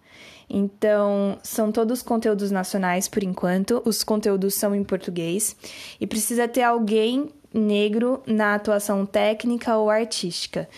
Então, 0.49 1.38
são 1.42 1.72
todos 1.72 2.03
conteúdos 2.03 2.53
nacionais 2.53 3.09
por 3.09 3.24
enquanto, 3.24 3.82
os 3.84 4.05
conteúdos 4.05 4.55
são 4.55 4.76
em 4.76 4.84
português 4.84 5.57
e 6.01 6.07
precisa 6.07 6.47
ter 6.47 6.62
alguém 6.62 7.30
negro 7.57 8.22
na 8.26 8.54
atuação 8.54 9.07
técnica 9.07 9.76
ou 9.76 9.90
artística. 9.90 10.68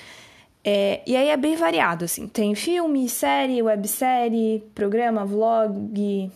É, 0.64 1.00
e 1.06 1.16
aí 1.16 1.28
é 1.28 1.36
bem 1.36 1.56
variado, 1.56 2.04
assim. 2.04 2.26
Tem 2.28 2.54
filme, 2.54 3.08
série, 3.08 3.62
websérie, 3.62 4.64
programa, 4.74 5.24
vlog, 5.24 6.30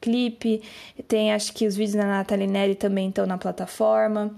clipe. 0.00 0.62
Tem, 1.08 1.32
acho 1.32 1.52
que 1.52 1.66
os 1.66 1.76
vídeos 1.76 1.96
da 1.96 2.06
Nathalie 2.06 2.46
Neri 2.46 2.74
também 2.74 3.08
estão 3.08 3.26
na 3.26 3.38
plataforma. 3.38 4.34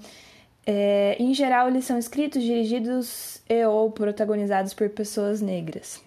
É, 0.67 1.17
em 1.19 1.35
geral, 1.35 1.69
eles 1.69 1.85
são 1.85 1.99
escritos, 1.99 2.43
dirigidos 2.43 3.43
e 3.49 3.65
ou 3.67 3.91
protagonizados 3.91 4.73
por 4.73 4.89
pessoas 4.89 5.41
negras. 5.41 6.03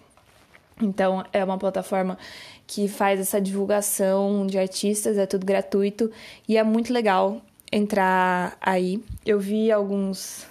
Então, 0.80 1.24
é 1.32 1.44
uma 1.44 1.58
plataforma 1.58 2.18
que 2.66 2.88
faz 2.88 3.18
essa 3.18 3.40
divulgação 3.40 4.46
de 4.46 4.58
artistas, 4.58 5.16
é 5.16 5.26
tudo 5.26 5.46
gratuito 5.46 6.10
e 6.46 6.56
é 6.56 6.62
muito 6.62 6.92
legal 6.92 7.40
entrar 7.70 8.56
aí. 8.60 9.02
Eu 9.24 9.38
vi 9.38 9.70
alguns. 9.70 10.46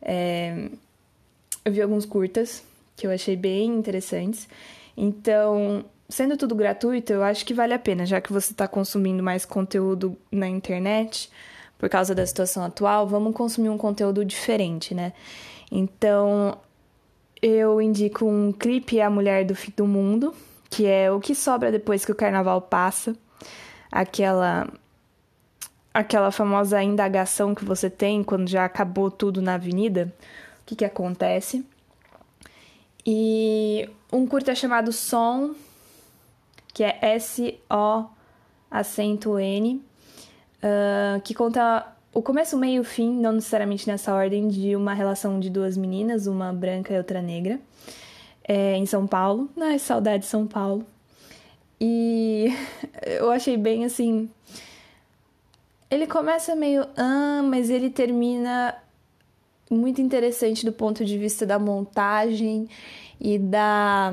É, 0.00 0.68
eu 1.64 1.72
vi 1.72 1.82
alguns 1.82 2.06
curtas 2.06 2.64
que 2.96 3.06
eu 3.06 3.10
achei 3.10 3.36
bem 3.36 3.68
interessantes. 3.68 4.48
Então, 4.96 5.84
sendo 6.08 6.36
tudo 6.36 6.54
gratuito, 6.54 7.12
eu 7.12 7.22
acho 7.22 7.44
que 7.44 7.54
vale 7.54 7.72
a 7.72 7.78
pena, 7.78 8.04
já 8.04 8.20
que 8.20 8.32
você 8.32 8.52
está 8.52 8.68
consumindo 8.68 9.22
mais 9.22 9.44
conteúdo 9.44 10.16
na 10.30 10.48
internet 10.48 11.30
por 11.78 11.88
causa 11.88 12.14
da 12.14 12.26
situação 12.26 12.62
atual, 12.62 13.06
vamos 13.06 13.34
consumir 13.34 13.70
um 13.70 13.78
conteúdo 13.78 14.22
diferente, 14.22 14.94
né? 14.94 15.14
Então, 15.72 16.58
eu 17.40 17.80
indico 17.80 18.26
um 18.26 18.52
clipe 18.52 19.00
A 19.00 19.08
Mulher 19.08 19.46
do 19.46 19.54
Fim 19.54 19.72
do 19.74 19.86
Mundo, 19.86 20.34
que 20.68 20.86
é 20.86 21.10
o 21.10 21.18
que 21.18 21.34
sobra 21.34 21.72
depois 21.72 22.04
que 22.04 22.12
o 22.12 22.14
carnaval 22.14 22.60
passa. 22.60 23.16
Aquela 23.90 24.68
aquela 25.92 26.30
famosa 26.30 26.82
indagação 26.82 27.54
que 27.54 27.64
você 27.64 27.90
tem 27.90 28.22
quando 28.22 28.48
já 28.48 28.64
acabou 28.64 29.10
tudo 29.10 29.42
na 29.42 29.54
avenida, 29.54 30.12
o 30.62 30.66
que 30.66 30.76
que 30.76 30.84
acontece? 30.84 31.64
E 33.04 33.88
um 34.12 34.26
curta 34.26 34.54
chamado 34.54 34.92
Som, 34.92 35.54
que 36.72 36.84
é 36.84 36.98
S 37.00 37.58
O 37.68 38.04
acento 38.70 39.38
N, 39.38 39.82
uh, 40.62 41.20
que 41.22 41.34
conta 41.34 41.86
o 42.12 42.22
começo, 42.22 42.56
o 42.56 42.58
meio 42.58 42.76
e 42.76 42.80
o 42.80 42.84
fim, 42.84 43.12
não 43.20 43.32
necessariamente 43.32 43.86
nessa 43.86 44.12
ordem, 44.12 44.48
de 44.48 44.74
uma 44.74 44.92
relação 44.92 45.38
de 45.38 45.48
duas 45.48 45.76
meninas, 45.76 46.26
uma 46.26 46.52
branca 46.52 46.92
e 46.92 46.98
outra 46.98 47.22
negra, 47.22 47.60
é, 48.42 48.76
em 48.76 48.84
São 48.84 49.06
Paulo. 49.06 49.48
Ai, 49.60 49.78
saudade 49.78 50.24
de 50.24 50.28
São 50.28 50.46
Paulo. 50.46 50.84
E 51.80 52.48
eu 53.06 53.30
achei 53.30 53.56
bem 53.56 53.84
assim. 53.84 54.28
Ele 55.90 56.06
começa 56.06 56.54
meio 56.54 56.86
ah, 56.96 57.42
mas 57.44 57.68
ele 57.68 57.90
termina 57.90 58.74
muito 59.70 60.00
interessante 60.00 60.64
do 60.64 60.72
ponto 60.72 61.04
de 61.04 61.18
vista 61.18 61.44
da 61.44 61.58
montagem 61.58 62.68
e 63.20 63.38
da 63.38 64.12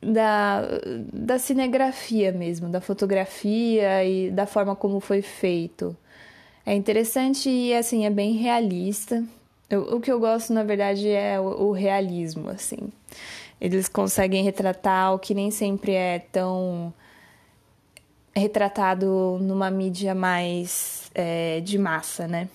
da, 0.00 0.62
da 1.12 1.38
cinegrafia 1.38 2.30
mesmo, 2.30 2.68
da 2.68 2.80
fotografia 2.80 4.04
e 4.04 4.30
da 4.30 4.46
forma 4.46 4.76
como 4.76 5.00
foi 5.00 5.22
feito. 5.22 5.96
É 6.64 6.74
interessante 6.74 7.48
e 7.48 7.74
assim 7.74 8.06
é 8.06 8.10
bem 8.10 8.34
realista. 8.34 9.24
Eu, 9.68 9.96
o 9.96 10.00
que 10.00 10.10
eu 10.10 10.20
gosto 10.20 10.52
na 10.52 10.62
verdade 10.62 11.08
é 11.08 11.40
o, 11.40 11.68
o 11.68 11.72
realismo, 11.72 12.50
assim. 12.50 12.92
Eles 13.60 13.88
conseguem 13.88 14.44
retratar 14.44 15.14
o 15.14 15.18
que 15.18 15.34
nem 15.34 15.50
sempre 15.50 15.92
é 15.92 16.18
tão 16.18 16.92
retratado 18.38 19.38
numa 19.40 19.70
mídia 19.70 20.14
mais 20.14 21.10
é, 21.14 21.60
de 21.60 21.78
massa, 21.78 22.28
né? 22.28 22.48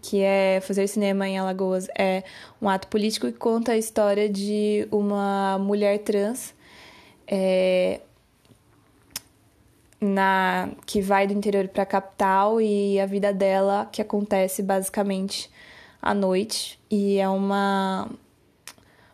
que 0.00 0.20
é 0.22 0.60
fazer 0.60 0.86
cinema 0.86 1.28
em 1.28 1.38
Alagoas 1.38 1.88
é 1.96 2.22
um 2.62 2.68
ato 2.68 2.88
político 2.88 3.26
que 3.26 3.38
conta 3.38 3.72
a 3.72 3.76
história 3.76 4.28
de 4.28 4.86
uma 4.90 5.58
mulher 5.58 5.98
trans 5.98 6.54
é, 7.26 8.00
na 10.00 10.70
que 10.86 11.00
vai 11.00 11.26
do 11.26 11.32
interior 11.32 11.66
para 11.68 11.82
a 11.82 11.86
capital 11.86 12.60
e 12.60 13.00
a 13.00 13.06
vida 13.06 13.32
dela 13.32 13.88
que 13.90 14.00
acontece 14.00 14.62
basicamente 14.62 15.50
à 16.00 16.14
noite 16.14 16.78
e 16.90 17.18
é 17.18 17.28
uma 17.28 18.08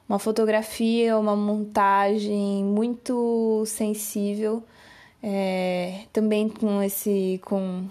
uma 0.06 0.18
fotografia, 0.18 1.18
uma 1.18 1.34
montagem 1.34 2.62
muito 2.62 3.64
sensível, 3.66 4.62
é, 5.26 6.02
também 6.12 6.50
com 6.50 6.82
esse 6.82 7.40
com 7.42 7.86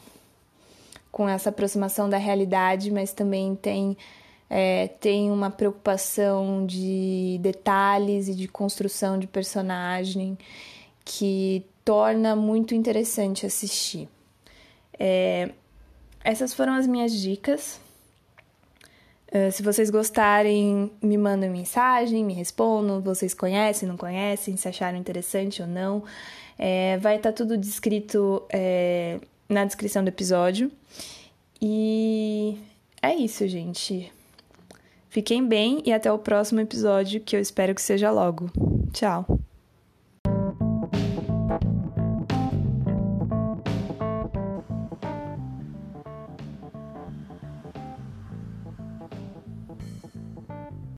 com 1.12 1.30
essa 1.30 1.50
aproximação 1.50 2.10
da 2.10 2.18
realidade, 2.18 2.90
mas 2.90 3.14
também 3.14 3.56
tem, 3.56 3.96
é, 4.50 4.88
tem 5.00 5.30
uma 5.30 5.52
preocupação 5.52 6.66
de 6.66 7.38
detalhes 7.40 8.28
e 8.28 8.34
de 8.34 8.48
construção 8.48 9.20
de 9.20 9.28
personagem 9.28 10.36
que 11.06 11.64
torna 11.86 12.36
muito 12.36 12.74
interessante 12.74 13.46
assistir. 13.46 14.10
É, 14.98 15.52
essas 16.24 16.52
foram 16.52 16.74
as 16.74 16.88
minhas 16.88 17.14
dicas. 17.14 17.80
Uh, 19.28 19.52
se 19.52 19.62
vocês 19.62 19.92
gostarem, 19.92 20.92
me 21.02 21.18
mandem 21.18 21.50
mensagem, 21.50 22.24
me 22.24 22.34
respondam. 22.34 23.02
Vocês 23.02 23.34
conhecem, 23.34 23.88
não 23.88 23.98
conhecem, 23.98 24.56
se 24.58 24.68
acharam 24.68 24.98
interessante 24.98 25.62
ou 25.62 25.68
não. 25.68 26.04
É, 26.58 26.98
vai 26.98 27.18
estar 27.18 27.32
tá 27.32 27.36
tudo 27.36 27.58
descrito 27.58 28.44
é, 28.52 29.20
na 29.50 29.66
descrição 29.66 30.04
do 30.04 30.08
episódio. 30.08 30.72
E 31.62 32.58
é 33.02 33.16
isso, 33.16 33.48
gente. 33.48 34.12
Fiquem 35.10 35.48
bem 35.48 35.82
e 35.86 35.94
até 35.94 36.12
o 36.12 36.18
próximo 36.18 36.60
episódio, 36.60 37.22
que 37.22 37.36
eu 37.36 37.40
espero 37.40 37.76
que 37.76 37.82
seja 37.82 38.10
logo. 38.10 38.50
Tchau! 38.92 39.43